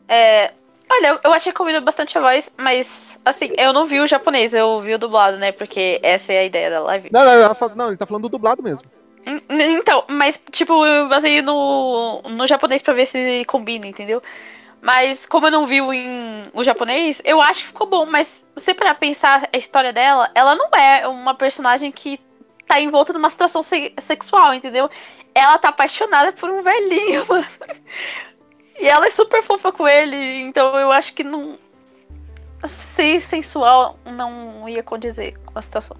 É, 0.08 0.52
olha, 0.88 1.20
eu- 1.22 1.32
achei 1.32 1.52
que 1.52 1.58
combinou 1.58 1.80
bastante 1.82 2.16
a 2.16 2.20
voz, 2.20 2.52
mas, 2.56 3.20
assim, 3.24 3.52
eu 3.56 3.72
não 3.72 3.86
vi 3.86 4.00
o 4.00 4.06
japonês, 4.06 4.54
eu 4.54 4.78
vi 4.80 4.94
o 4.94 4.98
dublado, 4.98 5.36
né? 5.36 5.52
Porque 5.52 6.00
essa 6.02 6.32
é 6.32 6.38
a 6.38 6.44
ideia 6.44 6.70
da 6.70 6.80
live. 6.80 7.08
Não, 7.12 7.24
não, 7.24 7.54
fala- 7.54 7.74
não, 7.74 7.88
ele 7.88 7.96
tá 7.96 8.06
falando 8.06 8.22
do 8.22 8.28
dublado 8.30 8.62
mesmo. 8.62 8.88
Então, 9.48 10.04
mas, 10.08 10.40
tipo, 10.52 10.86
eu 10.86 11.08
basei 11.08 11.42
no, 11.42 12.22
no 12.22 12.46
japonês 12.46 12.80
pra 12.80 12.94
ver 12.94 13.06
se 13.06 13.44
combina, 13.46 13.86
entendeu? 13.86 14.22
Mas, 14.80 15.26
como 15.26 15.48
eu 15.48 15.50
não 15.50 15.66
vi 15.66 15.80
o, 15.80 15.92
em, 15.92 16.44
o 16.54 16.62
japonês, 16.62 17.20
eu 17.24 17.40
acho 17.40 17.62
que 17.62 17.66
ficou 17.68 17.88
bom. 17.88 18.06
Mas, 18.06 18.44
você 18.54 18.72
para 18.72 18.94
pensar 18.94 19.48
a 19.52 19.56
história 19.56 19.92
dela, 19.92 20.30
ela 20.32 20.54
não 20.54 20.68
é 20.70 21.08
uma 21.08 21.34
personagem 21.34 21.90
que 21.90 22.20
tá 22.68 22.80
envolta 22.80 23.12
numa 23.12 23.28
situação 23.30 23.62
se- 23.64 23.92
sexual, 24.00 24.54
entendeu? 24.54 24.88
Ela 25.34 25.58
tá 25.58 25.70
apaixonada 25.70 26.32
por 26.32 26.48
um 26.48 26.62
velhinho, 26.62 27.26
mano. 27.28 27.46
E 28.78 28.86
ela 28.86 29.06
é 29.06 29.10
super 29.10 29.42
fofa 29.42 29.72
com 29.72 29.86
ele, 29.88 30.16
então 30.42 30.76
eu 30.78 30.92
acho 30.92 31.14
que 31.14 31.24
não. 31.24 31.58
Ser 32.66 33.20
sensual 33.20 33.98
não 34.04 34.68
ia 34.68 34.82
condizer 34.82 35.36
com 35.44 35.58
a 35.58 35.62
situação. 35.62 35.96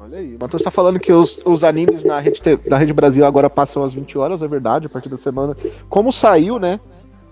Olha 0.00 0.18
aí. 0.18 0.34
O 0.34 0.38
Matheus 0.40 0.62
tá 0.62 0.70
falando 0.70 0.98
que 0.98 1.12
os, 1.12 1.40
os 1.44 1.62
animes 1.62 2.02
na 2.02 2.18
rede, 2.18 2.40
na 2.66 2.78
rede 2.78 2.92
Brasil 2.92 3.24
agora 3.24 3.50
passam 3.50 3.82
às 3.82 3.92
20 3.92 4.16
horas, 4.16 4.42
é 4.42 4.48
verdade, 4.48 4.86
a 4.86 4.90
partir 4.90 5.10
da 5.10 5.18
semana. 5.18 5.54
Como 5.88 6.10
saiu, 6.10 6.58
né? 6.58 6.80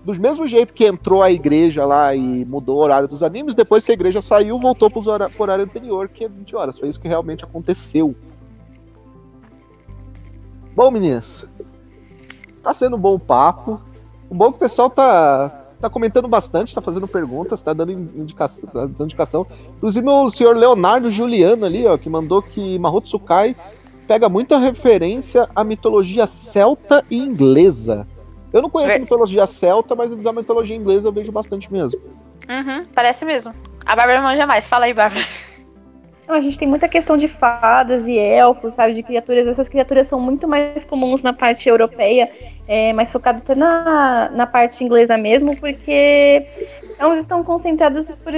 Do 0.05 0.13
mesmo 0.19 0.47
jeito 0.47 0.73
que 0.73 0.85
entrou 0.85 1.21
a 1.21 1.31
igreja 1.31 1.85
lá 1.85 2.15
e 2.15 2.45
mudou 2.45 2.77
o 2.77 2.81
horário 2.81 3.07
dos 3.07 3.21
animes, 3.23 3.55
depois 3.55 3.83
que 3.83 3.91
a 3.91 3.93
igreja 3.95 4.21
saiu, 4.21 4.57
voltou 4.59 4.89
hora- 5.07 5.29
pro 5.29 5.43
horário 5.43 5.65
anterior, 5.65 6.07
que 6.07 6.23
é 6.23 6.29
20 6.29 6.55
horas. 6.55 6.79
Foi 6.79 6.87
isso 6.87 6.99
que 6.99 7.07
realmente 7.07 7.43
aconteceu. 7.43 8.15
Bom, 10.75 10.91
meninas, 10.91 11.45
tá 12.63 12.73
sendo 12.73 12.95
um 12.95 12.99
bom 12.99 13.17
papo. 13.19 13.79
O 14.29 14.35
bom 14.35 14.47
é 14.47 14.49
que 14.49 14.55
o 14.57 14.59
pessoal 14.59 14.89
tá, 14.89 15.49
tá 15.81 15.89
comentando 15.89 16.27
bastante, 16.27 16.73
tá 16.73 16.81
fazendo 16.81 17.07
perguntas, 17.07 17.61
tá 17.61 17.73
dando 17.73 17.91
indicação. 17.91 18.69
Tá 18.69 18.81
dando 18.81 19.03
indicação. 19.03 19.47
Inclusive 19.77 20.07
o 20.07 20.29
senhor 20.29 20.55
Leonardo 20.55 21.09
Juliano 21.09 21.65
ali, 21.65 21.85
ó, 21.87 21.97
que 21.97 22.09
mandou 22.09 22.41
que 22.41 22.77
Mahout 22.79 23.09
Sukai 23.09 23.55
pega 24.07 24.27
muita 24.29 24.57
referência 24.57 25.47
à 25.55 25.63
mitologia 25.63 26.25
celta 26.27 27.03
e 27.09 27.17
inglesa. 27.17 28.07
Eu 28.51 28.61
não 28.61 28.69
conheço 28.69 28.93
É. 28.93 28.95
a 28.95 28.99
mitologia 28.99 29.45
celta, 29.45 29.95
mas 29.95 30.13
da 30.15 30.33
mitologia 30.33 30.75
inglesa 30.75 31.07
eu 31.07 31.11
vejo 31.11 31.31
bastante 31.31 31.71
mesmo. 31.71 31.99
Uhum, 32.49 32.83
parece 32.95 33.23
mesmo. 33.25 33.53
A 33.85 33.95
Bárbara 33.95 34.21
manja 34.21 34.47
mais. 34.47 34.65
Fala 34.65 34.85
aí, 34.85 34.93
Bárbara. 34.93 35.23
Não, 36.29 36.35
a 36.35 36.41
gente 36.41 36.59
tem 36.59 36.67
muita 36.67 36.87
questão 36.87 37.17
de 37.17 37.27
fadas 37.27 38.07
e 38.07 38.15
elfos, 38.15 38.73
sabe, 38.73 38.93
de 38.93 39.01
criaturas. 39.01 39.47
Essas 39.47 39.67
criaturas 39.67 40.05
são 40.05 40.19
muito 40.19 40.47
mais 40.47 40.85
comuns 40.85 41.23
na 41.23 41.33
parte 41.33 41.67
europeia, 41.67 42.29
é, 42.67 42.93
mais 42.93 43.11
focado 43.11 43.39
até 43.39 43.55
na, 43.55 44.29
na 44.29 44.45
parte 44.45 44.83
inglesa 44.83 45.17
mesmo, 45.17 45.57
porque 45.57 46.45
é 46.99 47.07
onde 47.07 47.21
estão 47.21 47.43
concentradas 47.43 48.13
por 48.13 48.31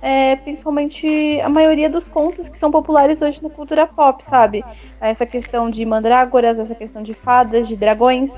é, 0.00 0.36
principalmente 0.36 1.38
a 1.42 1.50
maioria 1.50 1.90
dos 1.90 2.08
contos 2.08 2.48
que 2.48 2.58
são 2.58 2.70
populares 2.70 3.20
hoje 3.20 3.42
na 3.42 3.50
cultura 3.50 3.86
pop, 3.86 4.24
sabe? 4.24 4.64
Essa 4.98 5.26
questão 5.26 5.68
de 5.68 5.84
mandrágoras, 5.84 6.58
essa 6.58 6.74
questão 6.74 7.02
de 7.02 7.12
fadas, 7.12 7.68
de 7.68 7.76
dragões. 7.76 8.34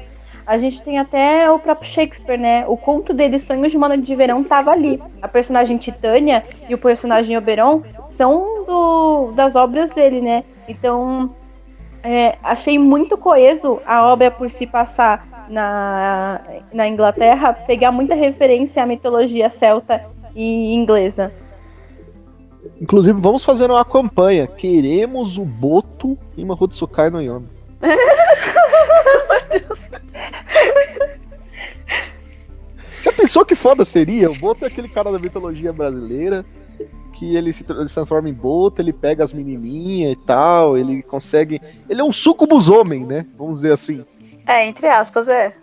A 0.47 0.59
gente 0.59 0.81
tem 0.81 0.97
até 0.99 1.51
o 1.51 1.59
próprio 1.59 1.91
Shakespeare, 1.91 2.39
né? 2.39 2.65
O 2.69 2.77
conto 2.77 3.13
dele, 3.13 3.39
Sonhos 3.39 3.73
de 3.73 3.77
uma 3.77 3.89
Noite 3.89 4.05
de 4.05 4.15
Verão, 4.15 4.45
tava 4.45 4.71
ali. 4.71 5.03
A 5.21 5.27
personagem 5.27 5.77
Titânia 5.77 6.45
e 6.69 6.75
o 6.75 6.79
personagem 6.79 7.37
Oberon 7.37 7.83
são 8.07 8.65
do- 8.65 9.33
das 9.33 9.57
obras 9.57 9.91
dele, 9.91 10.21
né? 10.21 10.45
Então, 10.69 11.35
é, 12.03 12.37
achei 12.45 12.79
muito 12.79 13.19
coeso 13.19 13.81
a 13.85 14.07
obra 14.07 14.31
por 14.31 14.49
se 14.49 14.69
passar 14.69 15.47
na, 15.49 16.41
na 16.73 16.87
Inglaterra, 16.87 17.53
pegar 17.53 17.91
muita 17.91 18.15
referência 18.15 18.83
à 18.83 18.87
mitologia 18.87 19.49
celta 19.51 20.05
e 20.35 20.75
inglesa. 20.75 21.33
Inclusive, 22.81 23.21
vamos 23.21 23.45
fazer 23.45 23.69
uma 23.71 23.85
campanha. 23.85 24.47
Queremos 24.47 25.39
o 25.39 25.45
Boto 25.45 26.17
em 26.39 26.45
Mahout 26.45 26.75
Sukai 26.75 27.11
no 27.11 27.21
Yomi. 27.21 27.56
Já 33.03 33.13
pensou 33.13 33.45
que 33.45 33.55
foda 33.55 33.85
seria? 33.85 34.31
O 34.31 34.35
Boto 34.35 34.65
é 34.65 34.69
aquele 34.69 34.89
cara 34.89 35.13
da 35.13 35.19
mitologia 35.19 35.73
brasileira 35.73 36.45
que 37.13 37.37
ele 37.37 37.53
se, 37.53 37.65
tra- 37.65 37.77
ele 37.79 37.89
se 37.89 37.95
transforma 37.95 38.29
em 38.29 38.35
Boto, 38.35 38.83
ele 38.83 38.93
pega 38.93 39.25
as 39.25 39.33
menininhas 39.33 40.13
e 40.13 40.17
tal, 40.17 40.77
ele 40.77 41.03
consegue... 41.03 41.61
Ele 41.89 42.01
é 42.01 42.05
um 42.05 42.13
sucubus 42.13 42.69
homem, 42.69 43.07
né? 43.07 43.25
Vamos 43.39 43.59
dizer 43.61 43.73
assim. 43.73 44.05
É, 44.47 44.67
entre 44.67 44.87
aspas, 44.87 45.29
é. 45.29 45.55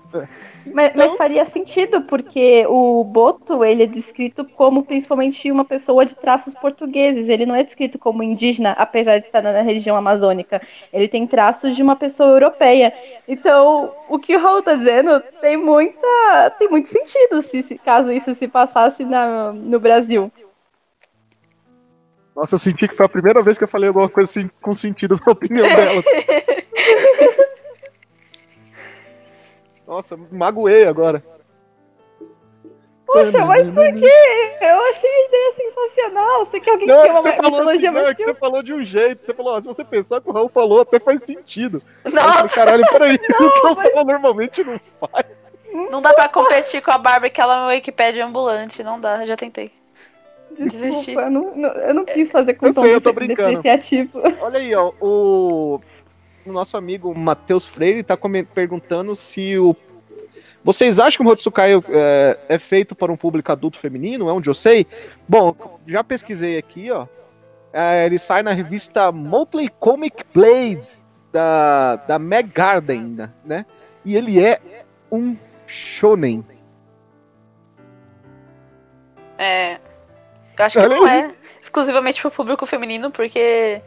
Mas, 0.72 0.92
Então- 0.92 1.06
mas 1.06 1.14
faria 1.16 1.44
sentido, 1.46 2.02
porque 2.04 2.66
o 2.70 3.04
Boto, 3.04 3.64
ele 3.66 3.84
é 3.84 3.86
descrito 3.86 4.46
como 4.46 4.84
principalmente 4.84 5.52
uma 5.52 5.66
pessoa 5.66 6.06
de 6.06 6.16
traços 6.16 6.54
portugueses. 6.56 7.28
Ele 7.30 7.46
não 7.46 7.56
é 7.56 7.64
descrito 7.64 8.00
como 8.00 8.24
indígena, 8.24 8.72
apesar 8.72 9.20
de 9.20 9.26
estar 9.26 9.42
na 9.42 9.62
região 9.62 9.96
amazônica. 9.96 10.62
Ele 10.92 11.08
tem 11.08 11.28
traços 11.28 11.76
de 11.76 11.84
uma 11.84 11.96
pessoa 11.96 12.30
europeia. 12.30 12.94
Então, 13.28 13.92
o 14.08 14.18
que 14.18 14.36
o 14.36 14.40
Raul 14.40 14.62
tá 14.62 14.74
dizendo 14.76 15.22
tem 15.42 15.58
muita, 15.58 16.50
tem 16.58 16.70
muito 16.70 16.88
sentido 16.88 17.42
se, 17.42 17.62
se- 17.62 17.78
caso 17.78 18.12
isso 18.12 18.34
se 18.34 18.48
passasse 18.48 19.04
na, 19.04 19.52
no 19.52 19.80
Brasil. 19.80 20.32
Nossa, 22.36 22.56
eu 22.56 22.60
senti 22.60 22.88
que 22.88 22.96
foi 22.96 23.06
a 23.06 23.10
primeira 23.10 23.44
vez 23.44 23.58
que 23.58 23.64
eu 23.64 23.68
falei 23.68 23.90
alguma 23.90 24.10
coisa 24.10 24.30
assim 24.30 24.50
com 24.62 24.76
sentido 24.76 25.20
na 25.26 25.32
opinião 25.32 25.68
dela. 25.68 26.02
Nossa, 29.94 30.18
magoei 30.32 30.88
agora. 30.88 31.24
Poxa, 33.06 33.46
mas 33.46 33.70
por 33.70 33.86
quê? 33.94 34.58
Eu 34.60 34.80
achei 34.90 35.08
a 35.08 35.28
ideia 35.28 35.52
sensacional. 35.52 36.46
Você 36.46 36.60
quer 36.60 36.72
alguém 36.72 36.88
Não, 36.88 36.96
que 37.04 37.10
é 37.10 37.14
tem 37.14 37.14
que 37.14 37.20
uma 37.20 37.22
você 37.22 37.36
falou 37.36 37.48
assim, 37.48 37.58
mitologia 37.60 37.92
não, 37.92 38.08
é 38.08 38.16
que 38.16 38.24
você 38.24 38.34
falou 38.34 38.64
de 38.64 38.74
um 38.74 38.82
jeito. 38.84 39.22
Você 39.22 39.34
falou, 39.36 39.54
ó, 39.54 39.62
se 39.62 39.68
você 39.68 39.84
pensar 39.84 40.20
que 40.20 40.28
o 40.28 40.34
Raul 40.34 40.50
falou, 40.50 40.82
até 40.82 41.00
faz 41.00 41.22
sentido. 41.22 41.84
Nossa, 42.06 42.50
caralho, 42.50 42.84
peraí, 42.90 43.14
o 43.22 43.52
que 43.52 43.68
eu 43.68 43.76
falo 43.76 44.04
normalmente 44.04 44.64
não 44.64 44.80
faz. 45.00 45.54
não 45.92 46.02
dá 46.02 46.12
pra 46.14 46.28
competir 46.28 46.82
com 46.82 46.90
a 46.90 46.98
Bárbara, 46.98 47.30
que 47.30 47.40
ela 47.40 47.56
é 47.56 47.60
uma 47.60 47.68
Wikipedia 47.68 48.26
ambulante. 48.26 48.82
Não 48.82 49.00
dá, 49.00 49.24
já 49.28 49.38
tentei. 49.38 49.72
Desisti. 50.50 50.88
Desculpa, 50.88 51.22
eu 51.22 51.30
não, 51.30 51.56
não- 51.56 51.70
eu 51.70 51.94
não 51.94 52.06
quis 52.06 52.32
fazer 52.32 52.56
com 52.56 52.66
Eu 52.66 52.74
tom 52.74 52.82
sei, 52.82 52.96
eu 52.96 53.02
tô 53.02 53.14
brincando. 53.14 53.62
Olha 54.42 54.58
aí, 54.58 54.74
ó, 54.74 54.92
o, 55.00 55.80
o 56.50 56.54
nosso 56.54 56.78
amigo 56.78 57.14
Matheus 57.18 57.66
Freire 57.68 58.04
tá 58.04 58.16
comen- 58.18 58.46
perguntando 58.46 59.16
se 59.16 59.58
o. 59.58 59.76
Vocês 60.64 60.98
acham 60.98 61.18
que 61.18 61.22
o 61.22 61.26
Motsukai 61.26 61.74
é, 61.76 62.40
é 62.48 62.58
feito 62.60 62.96
para 62.96 63.12
um 63.12 63.18
público 63.18 63.52
adulto 63.52 63.78
feminino? 63.78 64.30
É 64.30 64.34
onde 64.34 64.50
eu 64.50 64.54
sei? 64.54 64.88
Bom, 65.28 65.54
já 65.86 66.04
pesquisei 66.04 66.58
aqui, 66.58 66.90
ó. 66.90 67.06
É, 67.74 68.06
ele 68.06 68.18
sai 68.18 68.44
na 68.44 68.52
revista 68.54 69.12
Motley 69.12 69.68
Comic 69.80 70.24
Blade 70.34 71.02
da, 71.34 71.96
da 72.08 72.20
Meg 72.20 72.50
Garden, 72.54 73.18
né? 73.44 73.66
E 74.06 74.16
ele 74.16 74.40
é 74.42 74.62
um 75.12 75.36
shonen. 75.68 76.46
É. 79.38 79.80
Eu 80.58 80.66
acho 80.66 80.78
que 80.78 80.86
Olha 80.86 80.96
não 80.96 81.06
aí. 81.06 81.20
é 81.20 81.34
exclusivamente 81.62 82.22
pro 82.22 82.32
público 82.32 82.66
feminino, 82.66 83.12
porque. 83.12 83.82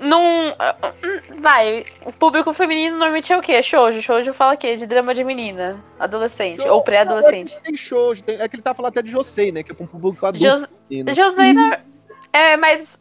Não. 0.00 0.54
Vai, 1.40 1.84
o 2.04 2.12
público 2.12 2.52
feminino 2.52 2.96
normalmente 2.96 3.32
é 3.32 3.36
o 3.36 3.42
quê? 3.42 3.62
Shoujo. 3.62 4.00
Shoujo 4.02 4.32
fala 4.32 4.54
o 4.54 4.56
quê? 4.56 4.76
De 4.76 4.86
drama 4.86 5.14
de 5.14 5.22
menina, 5.24 5.82
adolescente, 5.98 6.56
Shoujo, 6.56 6.72
ou 6.72 6.82
pré-adolescente. 6.82 7.58
Tem 7.62 7.76
show, 7.76 8.14
tem, 8.16 8.40
é 8.40 8.48
que 8.48 8.56
ele 8.56 8.62
tá 8.62 8.74
falando 8.74 8.92
até 8.92 9.02
de 9.02 9.10
Josei, 9.10 9.52
né? 9.52 9.62
Que 9.62 9.72
é 9.72 9.74
pra 9.74 9.84
um 9.84 9.86
público 9.88 10.24
adulto. 10.26 10.44
Jos- 10.44 10.68
menino. 10.90 11.14
José 11.14 11.52
não- 11.52 11.76
é 12.32 12.56
mais 12.56 12.98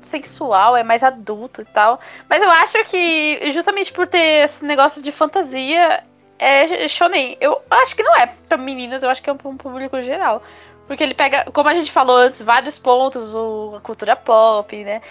sexual, 0.00 0.76
é 0.76 0.82
mais 0.82 1.02
adulto 1.02 1.62
e 1.62 1.64
tal. 1.64 2.00
Mas 2.28 2.42
eu 2.42 2.50
acho 2.50 2.84
que 2.84 3.50
justamente 3.52 3.92
por 3.92 4.06
ter 4.06 4.44
esse 4.44 4.64
negócio 4.64 5.02
de 5.02 5.10
fantasia, 5.10 6.04
é 6.38 6.86
shonen. 6.86 7.36
Eu 7.40 7.60
acho 7.70 7.96
que 7.96 8.02
não 8.02 8.14
é 8.14 8.26
pra 8.48 8.56
meninas, 8.56 9.02
eu 9.02 9.10
acho 9.10 9.22
que 9.22 9.28
é 9.30 9.34
pra 9.34 9.48
um 9.48 9.56
público 9.56 10.00
geral. 10.02 10.42
Porque 10.86 11.02
ele 11.02 11.14
pega, 11.14 11.46
como 11.52 11.68
a 11.68 11.74
gente 11.74 11.90
falou 11.90 12.16
antes, 12.16 12.40
vários 12.40 12.78
pontos, 12.78 13.34
o, 13.34 13.74
a 13.76 13.80
cultura 13.80 14.14
pop, 14.14 14.84
né? 14.84 15.02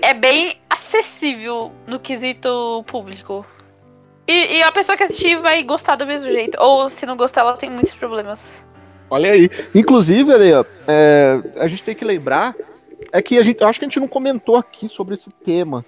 É 0.00 0.14
bem 0.14 0.56
acessível 0.70 1.72
no 1.86 1.98
quesito 1.98 2.84
público. 2.86 3.44
E, 4.26 4.58
e 4.58 4.62
a 4.62 4.70
pessoa 4.70 4.96
que 4.96 5.02
assistir 5.02 5.40
vai 5.40 5.62
gostar 5.62 5.96
do 5.96 6.06
mesmo 6.06 6.30
jeito. 6.30 6.56
Ou 6.60 6.88
se 6.88 7.04
não 7.06 7.16
gostar, 7.16 7.40
ela 7.40 7.56
tem 7.56 7.70
muitos 7.70 7.94
problemas. 7.94 8.62
Olha 9.10 9.32
aí. 9.32 9.50
Inclusive, 9.74 10.32
ali, 10.32 10.52
ó, 10.52 10.64
é, 10.86 11.42
a 11.56 11.66
gente 11.66 11.82
tem 11.82 11.94
que 11.94 12.04
lembrar 12.04 12.54
é 13.12 13.22
que 13.22 13.38
a 13.38 13.42
gente, 13.42 13.62
acho 13.64 13.78
que 13.78 13.84
a 13.84 13.88
gente 13.88 14.00
não 14.00 14.08
comentou 14.08 14.56
aqui 14.56 14.88
sobre 14.88 15.14
esse 15.14 15.30
tema, 15.30 15.84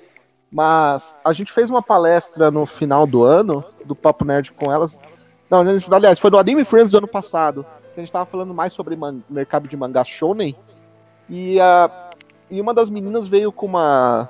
mas 0.51 1.19
a 1.25 1.33
gente 1.33 1.53
fez 1.53 1.69
uma 1.69 1.83
palestra 1.83 2.51
no 2.51 2.65
final 2.67 3.07
do 3.07 3.23
ano 3.23 3.65
do 3.85 3.95
Papo 3.95 4.25
Nerd 4.25 4.53
com 4.53 4.73
elas. 4.73 4.99
Não, 5.49 5.61
aliás, 5.91 6.19
foi 6.19 6.31
do 6.31 6.39
Anime 6.39 6.65
Friends 6.65 6.91
do 6.91 6.99
ano 6.99 7.09
passado, 7.09 7.67
que 7.93 8.01
a 8.01 8.03
gente 8.03 8.13
tava 8.13 8.27
falando 8.27 8.55
mais 8.55 8.73
sobre 8.73 8.97
mercado 9.29 9.69
de 9.69 9.77
mangá 9.77 10.05
shonen. 10.05 10.55
E, 11.29 11.61
a, 11.61 12.11
e 12.51 12.61
uma 12.61 12.75
das 12.75 12.91
meninas 12.91 13.27
veio 13.27 13.53
com 13.53 13.67
uma 13.67 14.29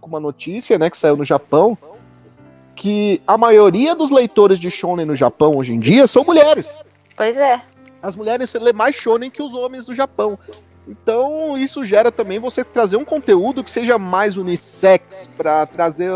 com 0.00 0.08
uma 0.08 0.20
notícia, 0.20 0.78
né, 0.78 0.88
que 0.88 0.96
saiu 0.96 1.16
no 1.16 1.24
Japão, 1.24 1.76
que 2.76 3.20
a 3.26 3.36
maioria 3.36 3.96
dos 3.96 4.12
leitores 4.12 4.60
de 4.60 4.70
shonen 4.70 5.04
no 5.04 5.16
Japão 5.16 5.56
hoje 5.56 5.74
em 5.74 5.80
dia 5.80 6.06
são 6.06 6.22
mulheres 6.22 6.80
Pois 7.16 7.36
é. 7.36 7.60
as 8.00 8.14
mulheres 8.14 8.54
lê 8.54 8.72
mais 8.72 8.94
shonen 8.94 9.30
que 9.30 9.42
os 9.42 9.52
homens 9.52 9.84
do 9.84 9.94
Japão. 9.94 10.38
Então, 10.86 11.58
isso 11.58 11.84
gera 11.84 12.12
também 12.12 12.38
você 12.38 12.62
trazer 12.62 12.96
um 12.96 13.04
conteúdo 13.04 13.64
que 13.64 13.70
seja 13.70 13.98
mais 13.98 14.36
unissex, 14.36 15.28
pra 15.36 15.66
trazer 15.66 16.12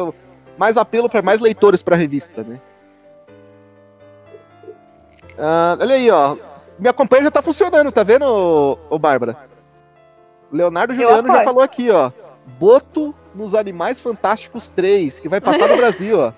mais 0.56 0.76
apelo 0.76 1.08
para 1.08 1.22
mais 1.22 1.40
leitores 1.40 1.82
pra 1.82 1.96
revista, 1.96 2.44
né? 2.44 2.60
Ah, 5.40 5.76
olha 5.80 5.94
aí, 5.94 6.10
ó. 6.10 6.36
Minha 6.78 6.92
companhia 6.92 7.24
já 7.24 7.30
tá 7.30 7.42
funcionando, 7.42 7.90
tá 7.90 8.02
vendo, 8.02 8.24
ô, 8.24 8.78
ô 8.88 8.98
Bárbara? 8.98 9.36
Leonardo 10.52 10.92
Juliano 10.94 11.28
já 11.28 11.42
falou 11.42 11.62
aqui, 11.62 11.90
ó. 11.90 12.10
Boto 12.58 13.14
nos 13.34 13.54
Animais 13.54 14.00
Fantásticos 14.00 14.68
3, 14.68 15.20
que 15.20 15.28
vai 15.28 15.40
passar 15.40 15.68
no 15.68 15.76
Brasil, 15.78 16.18
ó. 16.18 16.32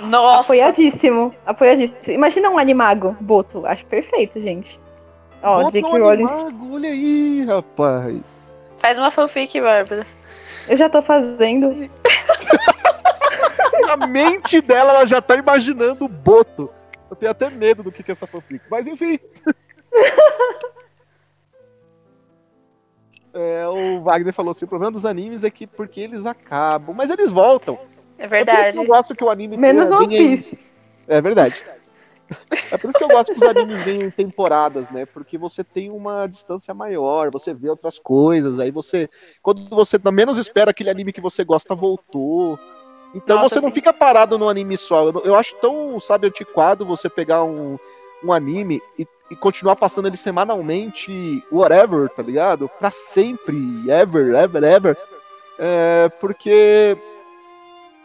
Nossa. 0.00 0.40
Apoiadíssimo. 0.40 1.34
Apoiadíssimo. 1.44 2.14
Imagina 2.14 2.48
um 2.48 2.58
animago, 2.58 3.16
Boto. 3.20 3.66
Acho 3.66 3.84
perfeito, 3.86 4.40
gente. 4.40 4.80
Ó, 5.42 5.64
Boto 5.64 5.72
J.K. 5.72 5.98
no 5.98 6.04
Rowling. 6.04 6.24
Animago, 6.24 6.74
olha 6.74 6.88
aí, 6.88 7.44
rapaz. 7.44 8.54
Faz 8.78 8.98
uma 8.98 9.10
fanfic, 9.10 9.60
Bárbara. 9.60 10.06
Eu 10.68 10.76
já 10.76 10.88
tô 10.88 11.02
fazendo. 11.02 11.74
Na 13.86 14.06
mente 14.06 14.60
dela, 14.60 14.92
ela 14.92 15.06
já 15.06 15.20
tá 15.20 15.36
imaginando 15.36 16.04
o 16.04 16.08
Boto. 16.08 16.70
Eu 17.24 17.34
tenho 17.34 17.48
até 17.48 17.56
medo 17.56 17.82
do 17.82 17.92
que 17.92 18.02
que 18.02 18.10
é 18.10 18.14
essa 18.14 18.26
fanfic. 18.26 18.64
Mas 18.70 18.86
enfim. 18.86 19.18
É, 23.34 23.66
o 23.66 24.02
Wagner 24.02 24.32
falou 24.34 24.50
assim: 24.50 24.66
o 24.66 24.68
problema 24.68 24.92
dos 24.92 25.06
animes 25.06 25.42
é 25.42 25.50
que 25.50 25.66
porque 25.66 26.00
eles 26.00 26.26
acabam, 26.26 26.94
mas 26.94 27.08
eles 27.08 27.30
voltam. 27.30 27.78
É 28.18 28.24
É 28.24 28.28
por 28.28 28.36
isso 28.36 28.44
verdade. 28.44 28.72
que 28.72 28.78
eu 28.78 28.86
gosto 28.86 29.14
que 29.14 29.24
o 29.24 29.30
anime 29.30 29.56
Menos 29.56 29.88
tenha- 29.88 30.00
One 30.00 30.08
venha 30.08 30.20
em- 30.22 30.36
Piece. 30.36 30.58
É 31.08 31.20
verdade. 31.22 31.62
É 32.70 32.76
por 32.78 32.90
isso 32.90 32.98
que 32.98 33.04
eu 33.04 33.08
gosto 33.08 33.32
que 33.32 33.38
os 33.38 33.48
animes 33.48 33.82
venham 33.84 34.02
em 34.06 34.10
temporadas, 34.10 34.88
né? 34.90 35.06
Porque 35.06 35.36
você 35.38 35.64
tem 35.64 35.90
uma 35.90 36.26
distância 36.26 36.74
maior, 36.74 37.30
você 37.30 37.54
vê 37.54 37.70
outras 37.70 37.98
coisas, 37.98 38.60
aí 38.60 38.70
você. 38.70 39.08
Quando 39.42 39.66
você 39.70 39.98
menos 40.12 40.36
espera 40.36 40.70
aquele 40.70 40.90
anime 40.90 41.12
que 41.12 41.20
você 41.20 41.42
gosta 41.42 41.74
voltou. 41.74 42.58
Então 43.14 43.36
Nossa, 43.38 43.56
você 43.56 43.60
não 43.60 43.70
fica 43.70 43.92
parado 43.92 44.38
no 44.38 44.48
anime 44.48 44.76
só. 44.76 45.06
Eu, 45.08 45.22
eu 45.24 45.34
acho 45.34 45.54
tão, 45.56 45.98
sabe, 46.00 46.26
antiquado 46.26 46.86
você 46.86 47.08
pegar 47.08 47.44
um, 47.44 47.78
um 48.24 48.32
anime 48.32 48.80
e, 48.98 49.06
e 49.30 49.36
continuar 49.36 49.76
passando 49.76 50.08
ele 50.08 50.16
semanalmente, 50.16 51.44
whatever, 51.50 52.08
tá 52.08 52.22
ligado? 52.22 52.70
Pra 52.78 52.90
sempre, 52.90 53.58
ever, 53.88 54.34
ever, 54.34 54.64
ever. 54.64 54.98
É, 55.58 56.08
porque. 56.20 56.96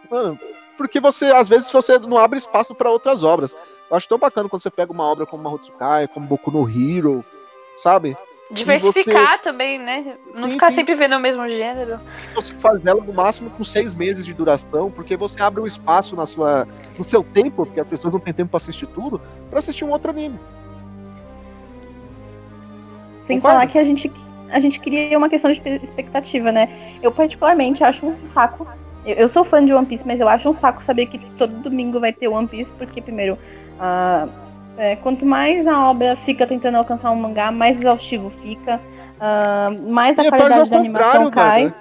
Mano, 0.09 0.37
porque 0.77 0.99
você, 0.99 1.25
às 1.25 1.49
vezes, 1.49 1.71
você 1.71 1.97
não 1.99 2.17
abre 2.17 2.37
espaço 2.37 2.75
pra 2.75 2.91
outras 2.91 3.23
obras. 3.23 3.55
Eu 3.89 3.95
acho 3.97 4.07
tão 4.07 4.17
bacana 4.17 4.49
quando 4.49 4.61
você 4.61 4.69
pega 4.69 4.91
uma 4.91 5.05
obra 5.05 5.25
como 5.25 5.43
Mahotsukai, 5.43 6.07
como 6.07 6.27
Boku 6.27 6.51
no 6.51 6.69
Hero, 6.69 7.25
sabe? 7.77 8.15
Diversificar 8.49 9.41
também, 9.41 9.77
né? 9.77 10.15
Não 10.33 10.43
Sim, 10.43 10.51
ficar 10.51 10.69
sim. 10.69 10.75
sempre 10.75 10.95
vendo 10.95 11.15
o 11.17 11.19
mesmo 11.19 11.47
gênero. 11.49 11.99
Você 12.33 12.53
faz 12.55 12.85
ela 12.85 13.03
no 13.03 13.13
máximo 13.13 13.49
com 13.49 13.63
seis 13.63 13.93
meses 13.93 14.25
de 14.25 14.33
duração, 14.33 14.89
porque 14.89 15.17
você 15.17 15.41
abre 15.41 15.61
um 15.61 15.67
espaço 15.67 16.15
na 16.15 16.25
sua, 16.25 16.65
no 16.97 17.03
seu 17.03 17.23
tempo, 17.23 17.65
porque 17.65 17.79
as 17.79 17.87
pessoas 17.87 18.13
não 18.13 18.21
têm 18.21 18.33
tempo 18.33 18.51
pra 18.51 18.57
assistir 18.57 18.87
tudo, 18.87 19.21
pra 19.49 19.59
assistir 19.59 19.83
um 19.83 19.91
outro 19.91 20.11
anime. 20.11 20.39
Sem 23.21 23.37
Concorda? 23.37 23.57
falar 23.59 23.67
que 23.69 23.77
a 23.77 23.83
gente, 23.83 24.09
a 24.49 24.59
gente 24.61 24.79
cria 24.79 25.17
uma 25.17 25.27
questão 25.27 25.51
de 25.51 25.61
expectativa, 25.83 26.49
né? 26.49 26.69
Eu, 27.03 27.11
particularmente, 27.11 27.83
acho 27.83 28.05
um 28.05 28.23
saco. 28.23 28.65
Eu, 29.05 29.15
eu 29.15 29.29
sou 29.29 29.43
fã 29.43 29.65
de 29.65 29.73
One 29.73 29.85
Piece, 29.85 30.07
mas 30.07 30.21
eu 30.21 30.29
acho 30.29 30.47
um 30.47 30.53
saco 30.53 30.81
saber 30.81 31.07
que 31.07 31.19
todo 31.31 31.53
domingo 31.57 31.99
vai 31.99 32.13
ter 32.13 32.29
One 32.29 32.47
Piece, 32.47 32.71
porque, 32.71 33.01
primeiro, 33.01 33.37
ah, 33.77 34.29
é, 34.77 34.95
quanto 34.97 35.25
mais 35.25 35.67
a 35.67 35.89
obra 35.89 36.15
fica 36.15 36.45
tentando 36.45 36.75
alcançar 36.77 37.11
um 37.11 37.15
mangá, 37.15 37.51
mais 37.51 37.79
exaustivo 37.79 38.29
fica, 38.29 38.79
ah, 39.19 39.69
mais 39.89 40.17
a 40.19 40.21
E 40.21 40.25
rapaz, 40.25 40.43
qualidade 40.43 40.69
da 40.69 40.77
animação 40.77 41.31
cai. 41.31 41.73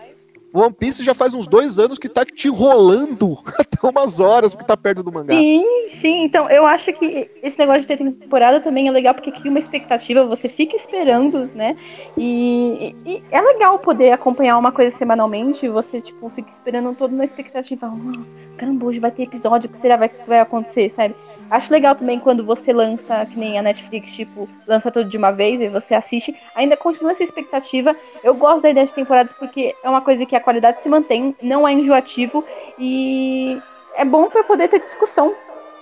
O 0.52 0.60
One 0.60 0.72
Piece 0.72 1.04
já 1.04 1.12
faz 1.12 1.34
uns 1.34 1.46
dois 1.46 1.78
anos 1.78 1.98
que 1.98 2.08
tá 2.08 2.24
te 2.24 2.48
rolando 2.48 3.36
até 3.58 3.86
umas 3.86 4.20
horas 4.20 4.54
que 4.54 4.64
tá 4.64 4.74
perto 4.74 5.02
do 5.02 5.12
mangá. 5.12 5.36
Sim, 5.36 5.62
sim. 5.90 6.22
Então, 6.24 6.48
eu 6.48 6.64
acho 6.66 6.94
que 6.94 7.30
esse 7.42 7.58
negócio 7.58 7.82
de 7.82 7.88
ter 7.88 7.98
temporada 7.98 8.58
também 8.60 8.88
é 8.88 8.90
legal 8.90 9.12
porque 9.12 9.30
cria 9.30 9.50
uma 9.50 9.58
expectativa, 9.58 10.24
você 10.24 10.48
fica 10.48 10.74
esperando, 10.74 11.44
né? 11.54 11.76
E, 12.16 12.94
e- 13.04 13.12
e 13.16 13.24
é 13.30 13.38
legal 13.42 13.78
poder 13.80 14.12
acompanhar 14.12 14.56
uma 14.56 14.72
coisa 14.72 14.96
semanalmente, 14.96 15.68
você, 15.68 16.00
tipo, 16.00 16.26
fica 16.30 16.50
esperando 16.50 16.94
todo 16.94 17.14
na 17.14 17.24
expectativa. 17.24 17.92
Oh, 17.94 18.56
caramba, 18.56 18.86
hoje 18.86 18.98
vai 18.98 19.10
ter 19.10 19.24
episódio, 19.24 19.68
o 19.68 19.70
que 19.72 19.76
será 19.76 19.96
vai, 19.98 20.10
vai 20.26 20.40
acontecer, 20.40 20.88
sabe? 20.88 21.14
Acho 21.48 21.72
legal 21.72 21.94
também 21.94 22.18
quando 22.18 22.44
você 22.44 22.72
lança, 22.72 23.24
que 23.26 23.38
nem 23.38 23.58
a 23.58 23.62
Netflix, 23.62 24.12
tipo, 24.12 24.48
lança 24.66 24.90
tudo 24.90 25.08
de 25.08 25.16
uma 25.16 25.30
vez 25.30 25.60
e 25.60 25.68
você 25.68 25.94
assiste, 25.94 26.34
ainda 26.54 26.76
continua 26.76 27.12
essa 27.12 27.22
expectativa. 27.22 27.94
Eu 28.24 28.34
gosto 28.34 28.62
da 28.62 28.70
ideia 28.70 28.84
de 28.84 28.94
temporadas 28.94 29.32
porque 29.32 29.74
é 29.82 29.88
uma 29.88 30.00
coisa 30.00 30.26
que 30.26 30.34
a 30.34 30.40
qualidade 30.40 30.80
se 30.80 30.88
mantém, 30.88 31.36
não 31.40 31.66
é 31.66 31.72
enjoativo 31.72 32.44
e 32.78 33.60
é 33.94 34.04
bom 34.04 34.28
pra 34.28 34.42
poder 34.42 34.68
ter 34.68 34.80
discussão. 34.80 35.34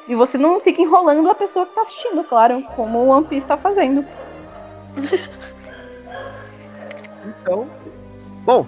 E 0.07 0.15
você 0.15 0.37
não 0.37 0.61
fica 0.61 0.83
enrolando 0.83 1.31
a 1.31 1.35
pessoa 1.35 1.65
que 1.65 1.75
tá 1.75 1.81
assistindo, 1.81 2.23
claro, 2.25 2.63
como 2.77 2.99
o 2.99 3.09
One 3.09 3.27
Piece 3.27 3.47
tá 3.47 3.57
fazendo. 3.57 4.05
Então, 7.27 7.67
bom, 8.45 8.67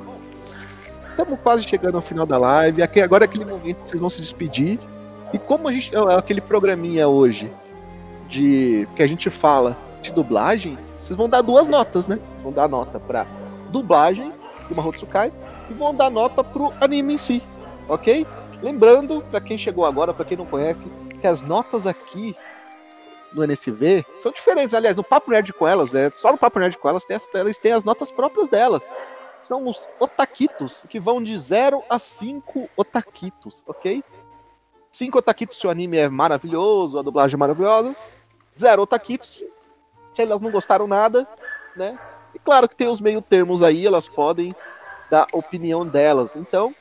estamos 1.10 1.38
quase 1.40 1.64
chegando 1.64 1.96
ao 1.96 2.02
final 2.02 2.24
da 2.24 2.38
live. 2.38 2.82
Aqui, 2.82 3.02
agora 3.02 3.24
é 3.24 3.26
aquele 3.26 3.44
momento 3.44 3.82
que 3.82 3.88
vocês 3.90 4.00
vão 4.00 4.08
se 4.08 4.22
despedir. 4.22 4.78
E 5.32 5.38
como 5.38 5.68
a 5.68 5.72
gente 5.72 5.94
é 5.94 6.14
aquele 6.14 6.40
programinha 6.40 7.08
hoje 7.08 7.52
de 8.28 8.88
que 8.94 9.02
a 9.02 9.06
gente 9.06 9.30
fala 9.30 9.76
de 10.00 10.12
dublagem, 10.12 10.78
vocês 10.96 11.16
vão 11.16 11.28
dar 11.28 11.42
duas 11.42 11.66
notas, 11.68 12.06
né? 12.06 12.18
Vocês 12.30 12.42
vão 12.42 12.52
dar 12.52 12.68
nota 12.68 12.98
para 13.00 13.26
dublagem 13.70 14.32
do 14.68 14.74
Mahotsukai 14.74 15.32
e 15.70 15.74
vão 15.74 15.94
dar 15.94 16.10
nota 16.10 16.42
pro 16.42 16.72
anime 16.80 17.14
em 17.14 17.18
si, 17.18 17.42
ok? 17.88 18.26
Lembrando, 18.62 19.22
para 19.30 19.40
quem 19.40 19.58
chegou 19.58 19.84
agora, 19.84 20.14
para 20.14 20.24
quem 20.24 20.36
não 20.36 20.46
conhece, 20.46 20.90
que 21.20 21.26
as 21.26 21.42
notas 21.42 21.86
aqui 21.86 22.36
no 23.32 23.44
NSV 23.44 24.04
são 24.16 24.32
diferentes. 24.32 24.74
Aliás, 24.74 24.96
no 24.96 25.04
Papo 25.04 25.30
Nerd 25.30 25.52
com 25.52 25.66
elas, 25.66 25.94
é, 25.94 26.10
só 26.10 26.32
no 26.32 26.38
Papo 26.38 26.58
Nerd 26.58 26.78
com 26.78 26.88
elas, 26.88 27.04
tem 27.04 27.16
as, 27.16 27.28
elas 27.34 27.58
têm 27.58 27.72
as 27.72 27.84
notas 27.84 28.10
próprias 28.10 28.48
delas. 28.48 28.88
São 29.42 29.68
os 29.68 29.86
otaquitos, 30.00 30.86
que 30.88 30.98
vão 30.98 31.22
de 31.22 31.36
0 31.38 31.82
a 31.88 31.98
5 31.98 32.68
otaquitos, 32.76 33.62
ok? 33.66 34.02
5 34.96 35.18
otaquitos 35.18 35.58
se 35.58 35.66
o 35.66 35.70
anime 35.70 35.98
é 35.98 36.08
maravilhoso, 36.08 36.98
a 36.98 37.02
dublagem 37.02 37.34
é 37.34 37.38
maravilhosa. 37.38 37.94
0 38.58 38.82
otaquitos 38.82 39.44
se 40.14 40.22
elas 40.22 40.40
não 40.40 40.50
gostaram 40.50 40.86
nada, 40.86 41.28
né? 41.76 41.98
E 42.34 42.38
claro 42.38 42.66
que 42.66 42.74
tem 42.74 42.88
os 42.88 43.00
meio 43.00 43.20
termos 43.20 43.62
aí, 43.62 43.86
elas 43.86 44.08
podem 44.08 44.56
dar 45.10 45.26
opinião 45.32 45.86
delas. 45.86 46.34
Então, 46.34 46.74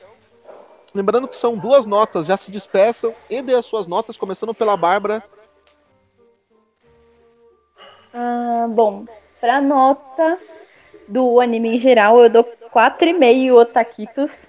lembrando 0.94 1.28
que 1.28 1.36
são 1.36 1.58
duas 1.58 1.84
notas, 1.84 2.26
já 2.26 2.38
se 2.38 2.50
despeçam 2.50 3.14
e 3.28 3.42
dê 3.42 3.54
as 3.54 3.66
suas 3.66 3.86
notas, 3.86 4.16
começando 4.16 4.54
pela 4.54 4.78
Bárbara. 4.78 5.22
Ah, 8.14 8.66
bom, 8.70 9.04
pra 9.38 9.60
nota, 9.60 10.38
do 11.06 11.38
anime 11.38 11.74
em 11.74 11.78
geral, 11.78 12.18
eu 12.22 12.30
dou 12.30 12.44
4,5 12.72 13.52
otaquitos. 13.52 14.48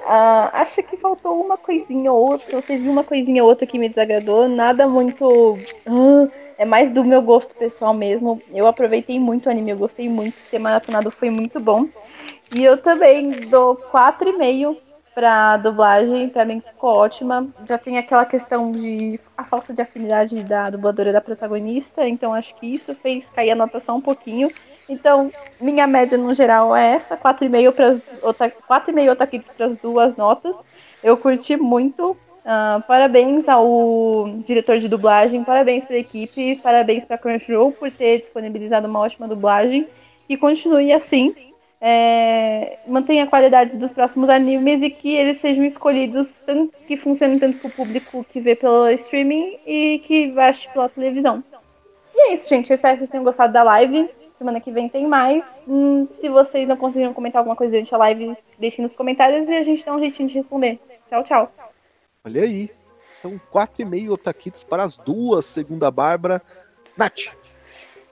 Ah, 0.00 0.50
acho 0.62 0.82
que 0.82 0.96
faltou 0.96 1.40
uma 1.44 1.58
coisinha 1.58 2.12
ou 2.12 2.18
outra, 2.30 2.56
ou 2.56 2.62
teve 2.62 2.88
uma 2.88 3.04
coisinha 3.04 3.42
ou 3.42 3.48
outra 3.50 3.66
que 3.66 3.78
me 3.78 3.88
desagradou, 3.88 4.48
nada 4.48 4.88
muito. 4.88 5.68
ah, 5.86 6.28
é 6.56 6.64
mais 6.64 6.92
do 6.92 7.04
meu 7.04 7.22
gosto 7.22 7.54
pessoal 7.56 7.94
mesmo. 7.94 8.42
Eu 8.48 8.66
aproveitei 8.66 9.18
muito 9.20 9.46
o 9.46 9.50
anime, 9.50 9.70
eu 9.72 9.78
gostei 9.78 10.08
muito, 10.08 10.44
ter 10.46 10.58
maratonado 10.58 11.10
foi 11.10 11.30
muito 11.30 11.60
bom. 11.60 11.88
E 12.50 12.62
eu 12.64 12.80
também 12.80 13.48
dou 13.48 13.76
4,5 13.76 14.82
pra 15.14 15.56
dublagem, 15.56 16.28
pra 16.30 16.44
mim 16.44 16.60
ficou 16.60 16.90
ótima. 16.90 17.48
Já 17.68 17.78
tem 17.78 17.98
aquela 17.98 18.24
questão 18.24 18.72
de 18.72 19.20
a 19.36 19.44
falta 19.44 19.74
de 19.74 19.82
afinidade 19.82 20.42
da 20.44 20.70
dubladora 20.70 21.12
da 21.12 21.20
protagonista, 21.20 22.08
então 22.08 22.32
acho 22.34 22.54
que 22.54 22.66
isso 22.74 22.94
fez 22.94 23.28
cair 23.30 23.50
a 23.50 23.56
nota 23.56 23.80
só 23.80 23.94
um 23.96 24.00
pouquinho. 24.00 24.52
Então, 24.88 25.30
minha 25.60 25.86
média 25.86 26.16
no 26.16 26.32
geral 26.34 26.74
é 26.74 26.94
essa, 26.94 27.16
4,5 27.16 27.72
para 28.34 28.50
4,5 28.50 29.10
otaquitos 29.12 29.50
para 29.50 29.66
as 29.66 29.76
duas 29.76 30.16
notas. 30.16 30.64
Eu 31.02 31.16
curti 31.16 31.56
muito. 31.56 32.16
ah, 32.44 32.82
parabéns 32.86 33.48
ao 33.48 34.28
diretor 34.44 34.78
de 34.78 34.88
dublagem, 34.88 35.44
parabéns 35.44 35.84
para 35.84 35.96
a 35.96 35.98
equipe, 35.98 36.56
parabéns 36.62 37.04
para 37.04 37.16
a 37.16 37.18
Crunchyroll 37.18 37.72
por 37.72 37.90
ter 37.92 38.18
disponibilizado 38.18 38.88
uma 38.88 39.00
ótima 39.00 39.28
dublagem. 39.28 39.88
E 40.28 40.36
continue 40.36 40.92
assim. 40.92 41.34
é, 41.80 42.80
mantenha 42.86 43.24
a 43.24 43.26
qualidade 43.28 43.76
dos 43.76 43.92
próximos 43.92 44.28
animes 44.28 44.82
e 44.82 44.90
que 44.90 45.14
eles 45.14 45.38
sejam 45.38 45.64
escolhidos 45.64 46.40
tanto, 46.42 46.74
que 46.86 46.96
funcionem 46.96 47.38
tanto 47.38 47.58
para 47.58 47.68
o 47.68 47.72
público 47.72 48.24
que 48.24 48.40
vê 48.40 48.56
pelo 48.56 48.88
streaming 48.90 49.60
e 49.66 50.00
que 50.00 50.34
assiste 50.38 50.72
pela 50.72 50.88
televisão. 50.88 51.44
E 52.14 52.30
é 52.30 52.34
isso, 52.34 52.48
gente. 52.48 52.70
Eu 52.70 52.74
espero 52.74 52.94
que 52.94 53.00
vocês 53.00 53.10
tenham 53.10 53.24
gostado 53.24 53.52
da 53.52 53.62
live. 53.62 54.10
Semana 54.38 54.60
que 54.60 54.70
vem 54.70 54.88
tem 54.88 55.06
mais. 55.06 55.64
Hum, 55.66 56.04
se 56.04 56.28
vocês 56.28 56.68
não 56.68 56.76
conseguiram 56.76 57.12
comentar 57.12 57.40
alguma 57.40 57.56
coisa 57.56 57.72
durante 57.72 57.92
a 57.92 57.98
live, 57.98 58.36
deixem 58.56 58.82
nos 58.82 58.92
comentários 58.92 59.48
e 59.48 59.56
a 59.56 59.62
gente 59.62 59.84
dá 59.84 59.92
um 59.92 59.98
jeitinho 59.98 60.28
de 60.28 60.36
responder. 60.36 60.78
Tchau, 61.08 61.24
tchau. 61.24 61.52
Olha 62.24 62.42
aí. 62.42 62.70
Então, 63.18 63.40
4,5 63.52 64.12
otaquitos 64.12 64.62
para 64.62 64.84
as 64.84 64.96
duas, 64.96 65.44
segundo 65.44 65.84
a 65.84 65.90
Bárbara. 65.90 66.40
Nath. 66.96 67.36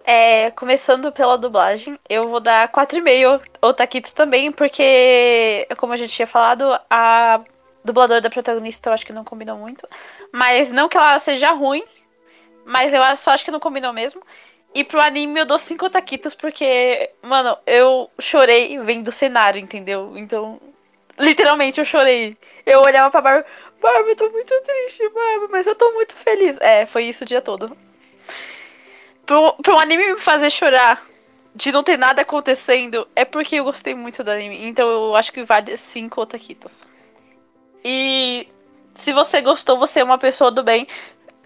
É, 0.04 0.50
começando 0.52 1.12
pela 1.12 1.36
dublagem, 1.36 1.98
eu 2.08 2.28
vou 2.28 2.40
dar 2.40 2.70
4,5 2.70 3.42
otaquitos 3.62 4.12
também, 4.12 4.50
porque, 4.50 5.66
como 5.76 5.92
a 5.92 5.96
gente 5.96 6.12
tinha 6.12 6.26
falado, 6.26 6.64
a 6.90 7.40
dubladora 7.84 8.20
da 8.20 8.30
protagonista 8.30 8.88
eu 8.88 8.92
acho 8.92 9.06
que 9.06 9.12
não 9.12 9.24
combinou 9.24 9.56
muito. 9.56 9.88
Mas 10.32 10.70
não 10.70 10.88
que 10.88 10.96
ela 10.96 11.18
seja 11.18 11.52
ruim, 11.52 11.84
mas 12.64 12.92
eu 12.92 13.00
só 13.16 13.30
acho 13.30 13.44
que 13.44 13.50
não 13.50 13.60
combinou 13.60 13.92
mesmo. 13.92 14.22
E 14.76 14.84
pro 14.84 15.00
anime 15.00 15.40
eu 15.40 15.46
dou 15.46 15.58
5 15.58 15.86
otaquitos, 15.86 16.34
porque, 16.34 17.10
mano, 17.22 17.56
eu 17.66 18.10
chorei 18.18 18.78
vendo 18.80 19.08
o 19.08 19.12
cenário, 19.12 19.58
entendeu? 19.58 20.12
Então, 20.18 20.60
literalmente 21.18 21.80
eu 21.80 21.84
chorei. 21.86 22.36
Eu 22.66 22.82
olhava 22.86 23.10
pra 23.10 23.22
Barbie, 23.22 23.48
Barbie, 23.80 24.10
eu 24.10 24.16
tô 24.16 24.28
muito 24.28 24.52
triste, 24.60 25.08
Barbie, 25.08 25.50
mas 25.50 25.66
eu 25.66 25.74
tô 25.74 25.90
muito 25.92 26.14
feliz. 26.14 26.58
É, 26.60 26.84
foi 26.84 27.04
isso 27.04 27.24
o 27.24 27.26
dia 27.26 27.40
todo. 27.40 27.74
Pro, 29.24 29.54
pro 29.62 29.78
anime 29.78 30.12
me 30.12 30.20
fazer 30.20 30.50
chorar 30.50 31.06
de 31.54 31.72
não 31.72 31.82
ter 31.82 31.96
nada 31.96 32.20
acontecendo, 32.20 33.08
é 33.16 33.24
porque 33.24 33.56
eu 33.56 33.64
gostei 33.64 33.94
muito 33.94 34.22
do 34.22 34.30
anime. 34.30 34.68
Então 34.68 34.86
eu 34.90 35.16
acho 35.16 35.32
que 35.32 35.42
vale 35.42 35.74
5 35.74 36.20
otaquitos. 36.20 36.72
E 37.82 38.46
se 38.92 39.10
você 39.14 39.40
gostou, 39.40 39.78
você 39.78 40.00
é 40.00 40.04
uma 40.04 40.18
pessoa 40.18 40.50
do 40.50 40.62
bem. 40.62 40.86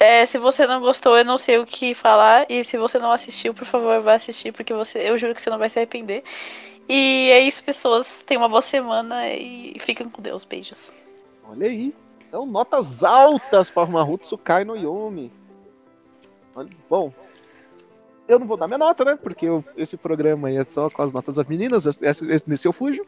É, 0.00 0.24
se 0.24 0.38
você 0.38 0.66
não 0.66 0.80
gostou, 0.80 1.14
eu 1.18 1.24
não 1.24 1.36
sei 1.36 1.58
o 1.58 1.66
que 1.66 1.94
falar. 1.94 2.46
E 2.50 2.64
se 2.64 2.78
você 2.78 2.98
não 2.98 3.12
assistiu, 3.12 3.52
por 3.52 3.66
favor, 3.66 4.00
vá 4.00 4.14
assistir, 4.14 4.50
porque 4.50 4.72
você, 4.72 4.98
eu 4.98 5.18
juro 5.18 5.34
que 5.34 5.42
você 5.42 5.50
não 5.50 5.58
vai 5.58 5.68
se 5.68 5.78
arrepender. 5.78 6.24
E 6.88 7.30
é 7.30 7.40
isso, 7.40 7.62
pessoas. 7.62 8.22
Tenham 8.26 8.42
uma 8.42 8.48
boa 8.48 8.62
semana 8.62 9.28
e 9.28 9.76
fiquem 9.78 10.08
com 10.08 10.22
Deus. 10.22 10.44
Beijos. 10.44 10.90
Olha 11.48 11.66
aí. 11.66 11.94
Então, 12.26 12.46
notas 12.46 13.04
altas 13.04 13.70
para 13.70 13.86
Maruto 13.86 14.24
Tsukai 14.24 14.64
no. 14.64 14.74
Olha, 16.56 16.68
bom, 16.88 17.12
eu 18.26 18.38
não 18.38 18.46
vou 18.46 18.56
dar 18.56 18.66
minha 18.66 18.78
nota, 18.78 19.04
né? 19.04 19.18
Porque 19.20 19.46
eu- 19.46 19.64
esse 19.76 19.96
programa 19.96 20.48
aí 20.48 20.56
é 20.56 20.64
só 20.64 20.88
com 20.88 21.02
as 21.02 21.12
notas 21.12 21.36
das 21.36 21.46
meninas. 21.46 21.84
Esse, 21.86 22.26
esse- 22.26 22.48
nesse 22.48 22.66
eu 22.66 22.72
fujo. 22.72 23.04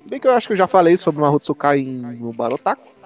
Se 0.00 0.08
bem 0.08 0.20
que 0.20 0.28
eu 0.28 0.32
acho 0.32 0.46
que 0.46 0.52
eu 0.52 0.56
já 0.56 0.66
falei 0.66 0.96
sobre 0.96 1.20
Maruto 1.20 1.56
em, 1.74 2.16
no 2.16 2.32
Barotaku. 2.32 2.97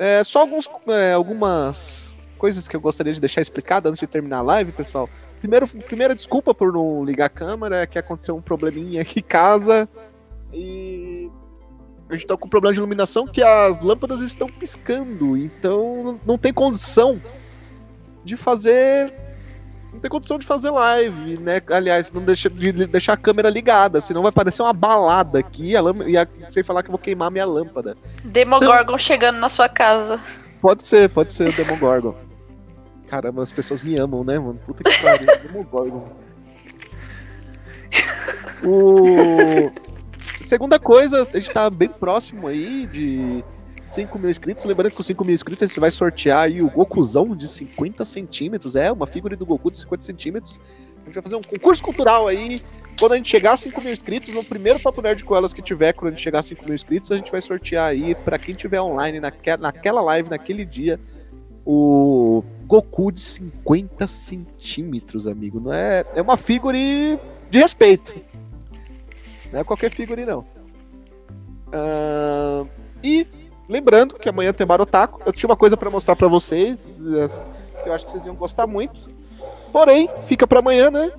É, 0.00 0.24
só 0.24 0.40
alguns, 0.40 0.66
é, 0.88 1.12
algumas 1.12 2.16
coisas 2.38 2.66
que 2.66 2.74
eu 2.74 2.80
gostaria 2.80 3.12
de 3.12 3.20
deixar 3.20 3.42
explicada 3.42 3.86
antes 3.86 4.00
de 4.00 4.06
terminar 4.06 4.38
a 4.38 4.42
live, 4.42 4.72
pessoal. 4.72 5.10
Primeiro, 5.40 5.68
primeira 5.68 6.14
desculpa 6.14 6.54
por 6.54 6.72
não 6.72 7.04
ligar 7.04 7.26
a 7.26 7.28
câmera, 7.28 7.82
é 7.82 7.86
que 7.86 7.98
aconteceu 7.98 8.34
um 8.34 8.40
probleminha 8.40 9.02
aqui 9.02 9.20
em 9.20 9.22
casa. 9.22 9.86
E 10.54 11.30
a 12.08 12.14
gente 12.14 12.26
tá 12.26 12.34
com 12.34 12.48
problema 12.48 12.72
de 12.72 12.78
iluminação 12.78 13.26
que 13.26 13.42
as 13.42 13.78
lâmpadas 13.80 14.22
estão 14.22 14.48
piscando, 14.48 15.36
então 15.36 16.18
não 16.26 16.38
tem 16.38 16.50
condição 16.50 17.20
de 18.24 18.38
fazer. 18.38 19.12
Não 19.92 19.98
tem 20.00 20.10
condição 20.10 20.38
de 20.38 20.46
fazer 20.46 20.70
live, 20.70 21.36
né? 21.38 21.60
Aliás, 21.70 22.12
não 22.12 22.22
deixa 22.22 22.48
de 22.48 22.72
deixar 22.86 23.14
a 23.14 23.16
câmera 23.16 23.50
ligada, 23.50 24.00
senão 24.00 24.22
vai 24.22 24.30
parecer 24.32 24.62
uma 24.62 24.72
balada 24.72 25.38
aqui, 25.38 25.74
a 25.76 25.80
lâmpada, 25.80 26.08
e 26.08 26.16
a- 26.16 26.26
sem 26.48 26.62
falar 26.62 26.82
que 26.82 26.88
eu 26.88 26.92
vou 26.92 26.98
queimar 26.98 27.30
minha 27.30 27.44
lâmpada. 27.44 27.96
Demogorgon 28.24 28.96
chegando 28.96 29.38
na 29.38 29.48
sua 29.48 29.68
casa. 29.68 30.20
Pode 30.60 30.86
ser, 30.86 31.08
pode 31.10 31.32
ser 31.32 31.48
o 31.48 31.52
Demogorgon. 31.52 32.14
Caramba, 33.08 33.42
as 33.42 33.50
pessoas 33.50 33.82
me 33.82 33.96
amam, 33.96 34.22
né, 34.22 34.38
mano? 34.38 34.60
Puta 34.64 34.84
que 34.84 35.02
pariu, 35.02 35.26
Demogorgon. 35.48 36.08
O... 38.64 39.70
Segunda 40.42 40.78
coisa, 40.78 41.26
a 41.32 41.36
gente 41.38 41.50
tá 41.52 41.68
bem 41.70 41.88
próximo 41.88 42.46
aí 42.46 42.86
de 42.86 43.44
5 43.90 44.18
mil 44.18 44.30
inscritos. 44.30 44.64
Lembrando 44.64 44.90
que 44.90 44.96
com 44.96 45.02
5 45.02 45.24
mil 45.24 45.34
inscritos 45.34 45.62
a 45.64 45.66
gente 45.66 45.80
vai 45.80 45.90
sortear 45.90 46.42
aí 46.44 46.62
o 46.62 46.70
Gokuzão 46.70 47.34
de 47.36 47.48
50 47.48 48.04
centímetros. 48.04 48.76
É, 48.76 48.90
uma 48.90 49.06
figura 49.06 49.36
do 49.36 49.44
Goku 49.44 49.70
de 49.70 49.78
50 49.78 50.04
centímetros. 50.04 50.60
A 51.02 51.04
gente 51.06 51.14
vai 51.14 51.22
fazer 51.22 51.36
um 51.36 51.42
concurso 51.42 51.82
cultural 51.82 52.28
aí. 52.28 52.60
Quando 52.98 53.12
a 53.12 53.16
gente 53.16 53.28
chegar 53.28 53.54
a 53.54 53.56
5 53.56 53.80
mil 53.80 53.92
inscritos, 53.92 54.32
no 54.32 54.44
primeiro 54.44 54.78
Papo 54.78 55.00
Nerd 55.02 55.24
com 55.24 55.34
elas 55.34 55.52
que 55.52 55.62
tiver, 55.62 55.92
quando 55.92 56.08
a 56.08 56.10
gente 56.14 56.22
chegar 56.22 56.38
a 56.40 56.42
5 56.42 56.64
mil 56.64 56.74
inscritos, 56.74 57.10
a 57.10 57.16
gente 57.16 57.32
vai 57.32 57.40
sortear 57.40 57.88
aí 57.88 58.14
pra 58.14 58.38
quem 58.38 58.54
tiver 58.54 58.80
online 58.80 59.18
naque- 59.18 59.56
naquela 59.56 60.00
live, 60.02 60.28
naquele 60.30 60.64
dia, 60.64 61.00
o 61.66 62.44
Goku 62.66 63.10
de 63.10 63.20
50 63.20 64.06
centímetros, 64.06 65.26
amigo. 65.26 65.58
Não 65.58 65.72
é, 65.72 66.04
é 66.14 66.22
uma 66.22 66.36
figure 66.36 67.18
de 67.50 67.58
respeito. 67.58 68.14
Não 69.52 69.60
é 69.60 69.64
qualquer 69.64 69.90
figure, 69.90 70.24
não. 70.24 70.44
Ah, 71.72 72.64
e 73.02 73.26
lembrando 73.70 74.16
que 74.16 74.28
amanhã 74.28 74.52
tem 74.52 74.66
Barotaco. 74.66 75.22
Eu 75.24 75.32
tinha 75.32 75.48
uma 75.48 75.56
coisa 75.56 75.76
pra 75.76 75.88
mostrar 75.90 76.16
pra 76.16 76.28
vocês, 76.28 76.86
eh, 76.86 77.82
que 77.82 77.88
eu 77.88 77.92
acho 77.92 78.04
que 78.04 78.10
vocês 78.10 78.26
iam 78.26 78.34
gostar 78.34 78.66
muito. 78.66 79.08
Porém, 79.72 80.10
fica 80.24 80.46
pra 80.46 80.58
amanhã, 80.58 80.90
né? 80.90 81.12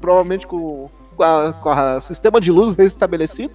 Provavelmente 0.00 0.46
com, 0.46 0.88
a 1.18 2.00
sistema 2.00 2.40
de 2.40 2.52
luz 2.52 2.74
restabelecido. 2.74 3.52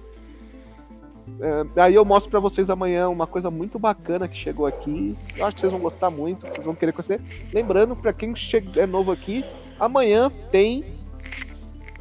É, 1.40 1.80
aí 1.80 1.94
eu 1.94 2.04
mostro 2.04 2.30
pra 2.30 2.38
vocês 2.38 2.68
amanhã 2.68 3.08
uma 3.08 3.26
coisa 3.26 3.50
muito 3.50 3.78
bacana 3.78 4.28
que 4.28 4.36
chegou 4.36 4.66
aqui. 4.66 5.16
Eu 5.36 5.46
acho 5.46 5.54
que 5.54 5.60
vocês 5.60 5.72
vão 5.72 5.80
gostar 5.80 6.10
muito, 6.10 6.46
vocês 6.46 6.64
vão 6.64 6.74
querer 6.74 6.92
conhecer. 6.92 7.20
Lembrando, 7.52 7.96
pra 7.96 8.12
quem 8.12 8.34
é 8.76 8.86
novo 8.86 9.10
aqui, 9.10 9.44
amanhã 9.80 10.30
tem 10.50 10.84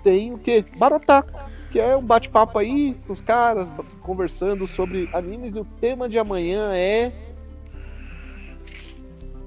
tem 0.04 0.34
o 0.34 0.38
quê? 0.38 0.66
Barotaco, 0.78 1.32
que 1.72 1.80
é 1.80 1.96
um 1.96 2.04
bate-papo 2.04 2.58
aí 2.60 2.96
com 3.08 3.14
os 3.14 3.22
caras 3.22 3.72
conversando 4.02 4.68
sobre 4.68 5.10
animes 5.14 5.56
e 5.56 5.60
o 5.60 5.66
tema 5.66 6.10
de 6.10 6.20
amanhã 6.20 6.74
é 6.74 7.14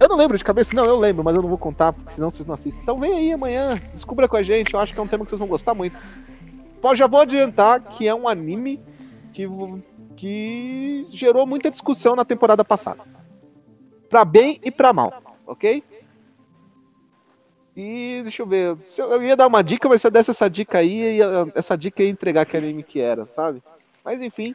eu 0.00 0.08
não 0.08 0.16
lembro 0.16 0.36
de 0.36 0.42
cabeça, 0.42 0.74
não, 0.74 0.84
eu 0.84 0.98
lembro, 0.98 1.22
mas 1.22 1.36
eu 1.36 1.40
não 1.40 1.48
vou 1.48 1.56
contar, 1.56 1.92
porque 1.92 2.12
senão 2.12 2.28
vocês 2.28 2.44
não 2.44 2.54
assistem. 2.54 2.82
Então 2.82 2.98
vem 2.98 3.12
aí 3.12 3.32
amanhã, 3.32 3.80
descubra 3.92 4.28
com 4.28 4.36
a 4.36 4.42
gente, 4.42 4.74
eu 4.74 4.80
acho 4.80 4.92
que 4.92 4.98
é 4.98 5.02
um 5.02 5.06
tema 5.06 5.24
que 5.24 5.30
vocês 5.30 5.38
vão 5.38 5.46
gostar 5.46 5.72
muito. 5.72 5.96
Pô, 6.82 6.94
já 6.94 7.06
vou 7.06 7.20
adiantar 7.20 7.80
que 7.80 8.08
é 8.08 8.14
um 8.14 8.26
anime 8.26 8.80
que, 9.32 9.46
que 10.16 11.06
gerou 11.10 11.46
muita 11.46 11.70
discussão 11.70 12.16
na 12.16 12.24
temporada 12.24 12.64
passada. 12.64 13.02
Pra 14.10 14.24
bem 14.24 14.60
e 14.64 14.70
pra 14.70 14.92
mal, 14.92 15.12
ok? 15.46 15.82
E 17.76 18.20
deixa 18.22 18.42
eu 18.42 18.46
ver, 18.46 18.76
se 18.84 19.00
eu, 19.02 19.10
eu 19.10 19.22
ia 19.22 19.36
dar 19.36 19.46
uma 19.48 19.62
dica, 19.62 19.88
mas 19.88 20.00
se 20.00 20.06
eu 20.06 20.10
desse 20.10 20.30
essa 20.30 20.48
dica 20.48 20.78
aí, 20.78 21.16
ia- 21.18 21.52
essa 21.54 21.76
dica 21.76 22.02
ia 22.02 22.08
entregar 22.08 22.44
que 22.46 22.56
anime 22.56 22.82
que 22.84 23.00
era, 23.00 23.26
sabe? 23.26 23.62
Mas 24.04 24.20
enfim, 24.22 24.54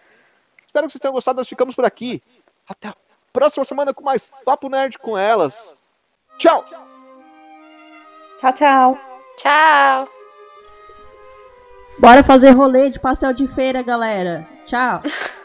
espero 0.66 0.86
que 0.88 0.94
vocês 0.94 1.02
tenham 1.02 1.14
gostado, 1.14 1.38
nós 1.38 1.50
ficamos 1.50 1.76
por 1.76 1.84
aqui. 1.84 2.22
Até 2.68 2.88
a 2.90 2.96
próxima 3.34 3.66
semana 3.66 3.94
com 3.94 4.04
mais 4.04 4.32
Papo 4.46 4.70
Nerd 4.70 4.98
com 5.00 5.18
elas. 5.18 5.78
Tchau! 6.38 6.64
Tchau, 8.40 8.54
tchau. 8.54 8.98
Tchau! 9.38 10.08
Bora 12.00 12.24
fazer 12.24 12.52
rolê 12.52 12.90
de 12.90 13.00
pastel 13.00 13.34
de 13.34 13.46
feira, 13.48 13.82
galera. 13.82 14.48
Tchau. 14.66 15.02